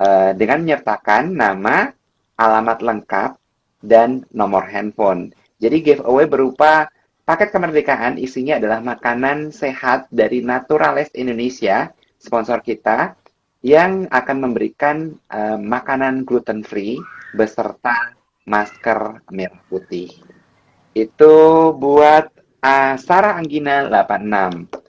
Eh, 0.01 0.32
dengan 0.32 0.64
menyertakan 0.64 1.36
nama, 1.36 1.92
alamat 2.40 2.80
lengkap, 2.80 3.36
dan 3.84 4.24
nomor 4.32 4.64
handphone. 4.64 5.28
Jadi 5.61 5.84
giveaway 5.84 6.24
berupa 6.24 6.88
paket 7.28 7.53
kemerdekaan 7.53 8.16
isinya 8.16 8.57
adalah 8.57 8.80
makanan 8.80 9.53
sehat 9.53 10.09
dari 10.09 10.40
Naturales 10.40 11.12
Indonesia, 11.12 11.92
sponsor 12.16 12.64
kita, 12.64 13.12
yang 13.61 14.09
akan 14.09 14.36
memberikan 14.40 15.20
eh, 15.28 15.61
makanan 15.61 16.24
gluten 16.24 16.64
free 16.64 16.96
beserta 17.36 18.16
masker 18.48 19.20
merah 19.28 19.61
putih. 19.68 20.09
Itu 20.96 21.76
buat 21.76 22.32
ah, 22.64 22.96
Sarah 22.96 23.36
Anggina 23.36 23.84
86. 23.92 24.80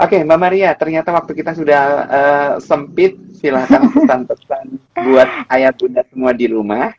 Oke, 0.00 0.24
Mbak 0.24 0.40
Maria, 0.40 0.72
ternyata 0.72 1.12
waktu 1.12 1.36
kita 1.36 1.52
sudah 1.52 1.82
eh, 2.08 2.52
sempit. 2.64 3.20
Silahkan 3.36 3.84
pesan-pesan 3.92 4.64
buat 4.96 5.28
ayah 5.52 5.72
bunda 5.76 6.00
semua 6.08 6.32
di 6.32 6.48
rumah. 6.48 6.92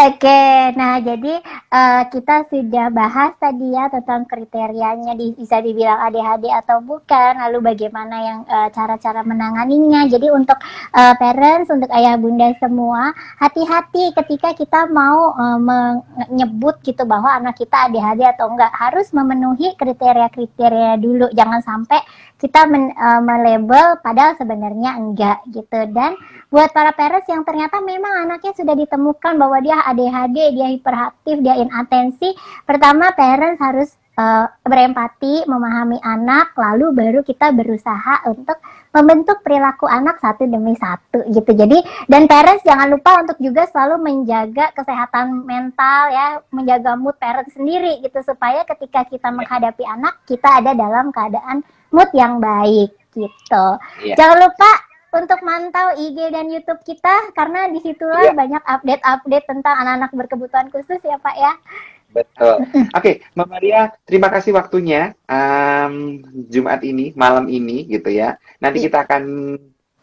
Oke, 0.00 0.72
nah 0.80 0.96
jadi 0.96 1.44
eh, 1.68 2.02
kita 2.08 2.48
sudah 2.48 2.88
bahas 2.88 3.36
tadi 3.36 3.76
ya 3.76 3.92
tentang 3.92 4.24
kriterianya 4.24 5.12
di- 5.12 5.36
bisa 5.36 5.60
dibilang 5.60 6.00
ADHD 6.08 6.48
atau 6.48 6.80
bukan, 6.80 7.36
lalu 7.36 7.60
bagaimana 7.60 8.16
yang 8.24 8.38
eh, 8.48 8.68
cara-cara 8.72 9.20
menanganinya. 9.20 10.08
Jadi 10.08 10.32
untuk 10.32 10.56
eh, 10.96 11.14
parents, 11.20 11.68
untuk 11.68 11.92
ayah 11.92 12.16
bunda 12.16 12.48
semua, 12.56 13.12
hati-hati 13.44 14.16
ketika 14.16 14.56
kita 14.56 14.88
mau 14.88 15.36
eh, 15.36 15.60
menyebut 15.60 16.80
gitu 16.80 17.04
bahwa 17.04 17.36
anak 17.36 17.60
kita 17.60 17.92
ADHD 17.92 18.24
atau 18.24 18.48
enggak, 18.56 18.72
harus 18.72 19.12
memenuhi 19.12 19.76
kriteria-kriteria 19.76 20.96
dulu. 20.96 21.28
Jangan 21.36 21.60
sampai 21.60 22.00
kita 22.40 22.64
men- 22.66 22.96
eh, 22.96 23.20
melabel 23.20 24.00
padahal 24.00 24.34
sebenarnya 24.40 24.96
enggak 24.96 25.44
gitu. 25.52 25.80
Dan 25.92 26.16
buat 26.48 26.72
para 26.72 26.90
parents 26.96 27.28
yang 27.28 27.44
ternyata 27.44 27.78
memang 27.84 28.26
anaknya 28.26 28.56
sudah 28.56 28.74
ditemukan 28.74 29.36
bahwa 29.36 29.60
dia 29.60 29.78
ADHD, 29.86 30.56
dia 30.56 30.68
hiperaktif, 30.72 31.36
dia 31.44 31.60
inatensi, 31.60 32.32
pertama 32.64 33.12
parents 33.12 33.60
harus 33.60 33.90
eh, 34.20 34.46
berempati, 34.64 35.44
memahami 35.46 36.00
anak, 36.00 36.56
lalu 36.56 36.92
baru 36.92 37.20
kita 37.22 37.52
berusaha 37.56 38.26
untuk 38.28 38.58
membentuk 38.90 39.38
perilaku 39.46 39.86
anak 39.86 40.18
satu 40.18 40.50
demi 40.50 40.74
satu 40.74 41.22
gitu. 41.30 41.54
Jadi 41.54 41.78
dan 42.10 42.26
parents 42.26 42.66
jangan 42.66 42.90
lupa 42.90 43.22
untuk 43.22 43.38
juga 43.38 43.64
selalu 43.70 44.02
menjaga 44.02 44.74
kesehatan 44.74 45.46
mental 45.46 46.10
ya, 46.10 46.26
menjaga 46.50 46.98
mood 46.98 47.14
parents 47.22 47.54
sendiri 47.54 48.02
gitu 48.02 48.18
supaya 48.26 48.66
ketika 48.66 49.06
kita 49.06 49.30
menghadapi 49.30 49.86
anak 49.86 50.18
kita 50.26 50.58
ada 50.58 50.74
dalam 50.74 51.14
keadaan 51.14 51.62
mood 51.90 52.10
yang 52.12 52.38
baik 52.38 52.90
gitu. 53.12 53.66
Iya. 54.02 54.14
Jangan 54.16 54.38
lupa 54.46 54.70
untuk 55.10 55.42
mantau 55.42 55.90
IG 55.98 56.30
dan 56.30 56.46
YouTube 56.46 56.80
kita 56.86 57.34
karena 57.34 57.66
di 57.66 57.82
situlah 57.82 58.30
Iya. 58.30 58.34
banyak 58.34 58.62
update-update 58.62 59.46
tentang 59.46 59.74
anak-anak 59.76 60.10
berkebutuhan 60.14 60.70
khusus 60.70 61.02
ya 61.02 61.18
Pak 61.18 61.36
ya. 61.36 61.52
Betul. 62.10 62.66
Oke, 62.90 63.22
Mbak 63.34 63.48
Maria, 63.48 63.80
terima 64.02 64.26
kasih 64.26 64.50
waktunya 64.50 65.14
em, 65.26 66.18
Jumat 66.50 66.82
ini, 66.82 67.14
malam 67.14 67.46
ini 67.46 67.86
gitu 67.86 68.10
ya. 68.10 68.34
Nanti 68.58 68.82
Iya. 68.82 68.86
kita 68.90 68.98
akan 69.06 69.22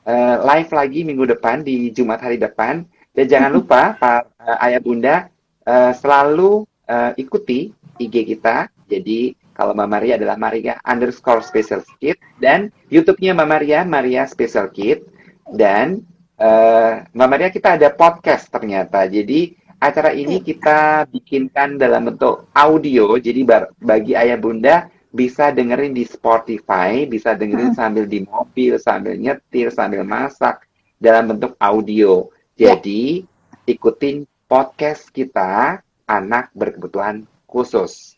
eh, 0.07 0.35
live 0.39 0.71
lagi 0.71 1.03
minggu 1.03 1.27
depan 1.27 1.67
di 1.67 1.91
Jumat 1.91 2.23
hari 2.23 2.39
depan. 2.39 2.87
Dan 3.11 3.27
jangan 3.27 3.51
lupa, 3.51 3.91
Pak 3.99 4.21
eh, 4.39 4.63
Ayah 4.63 4.79
Bunda, 4.79 5.15
eh, 5.63 5.91
selalu 5.91 6.63
eh, 6.87 7.11
ikuti 7.19 7.75
IG 7.99 8.23
kita. 8.23 8.71
Jadi 8.87 9.35
kalau 9.57 9.73
Mbak 9.73 9.89
Maria 9.89 10.13
adalah 10.21 10.37
Maria 10.37 10.77
underscore 10.85 11.41
special 11.41 11.81
kid 11.97 12.21
dan 12.37 12.69
YouTube-nya 12.93 13.33
Mbak 13.33 13.49
Maria 13.49 13.79
Maria 13.81 14.29
Special 14.29 14.69
Kid 14.69 15.09
dan 15.49 16.05
eh, 16.37 16.93
Mbak 17.09 17.29
Maria 17.29 17.49
kita 17.49 17.73
ada 17.73 17.89
podcast 17.89 18.53
ternyata. 18.53 19.09
Jadi 19.09 19.57
acara 19.81 20.13
ini 20.13 20.45
kita 20.45 21.09
bikinkan 21.09 21.81
dalam 21.81 22.13
bentuk 22.13 22.49
audio. 22.53 23.17
Jadi 23.17 23.41
bagi 23.81 24.13
ayah 24.13 24.37
bunda 24.37 24.93
bisa 25.09 25.49
dengerin 25.49 25.97
di 25.97 26.05
Spotify, 26.05 27.09
bisa 27.09 27.33
dengerin 27.33 27.73
sambil 27.73 28.05
di 28.05 28.21
mobil, 28.29 28.77
sambil 28.77 29.17
nyetir, 29.17 29.73
sambil 29.73 30.05
masak 30.05 30.65
dalam 31.01 31.33
bentuk 31.33 31.57
audio. 31.57 32.29
Jadi 32.53 33.25
ikutin 33.65 34.25
podcast 34.45 35.09
kita 35.09 35.81
anak 36.05 36.53
berkebutuhan 36.53 37.25
khusus. 37.45 38.16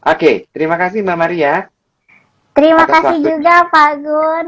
Oke, 0.00 0.48
terima 0.52 0.80
kasih 0.80 1.04
Mbak 1.04 1.18
Maria. 1.18 1.68
Terima 2.56 2.84
Atas 2.84 2.92
kasih 3.00 3.16
waktunya. 3.20 3.30
juga 3.36 3.54
Pak 3.68 3.92
Gun. 4.00 4.46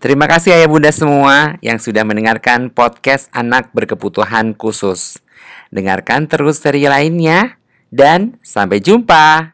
Terima 0.00 0.26
kasih 0.28 0.50
ayah 0.52 0.68
bunda 0.68 0.92
semua 0.92 1.56
yang 1.64 1.80
sudah 1.80 2.04
mendengarkan 2.04 2.68
podcast 2.68 3.32
anak 3.32 3.72
berkebutuhan 3.72 4.52
khusus. 4.52 5.16
Dengarkan 5.72 6.28
terus 6.28 6.60
seri 6.60 6.84
lainnya 6.84 7.56
dan 7.88 8.36
sampai 8.44 8.84
jumpa. 8.84 9.53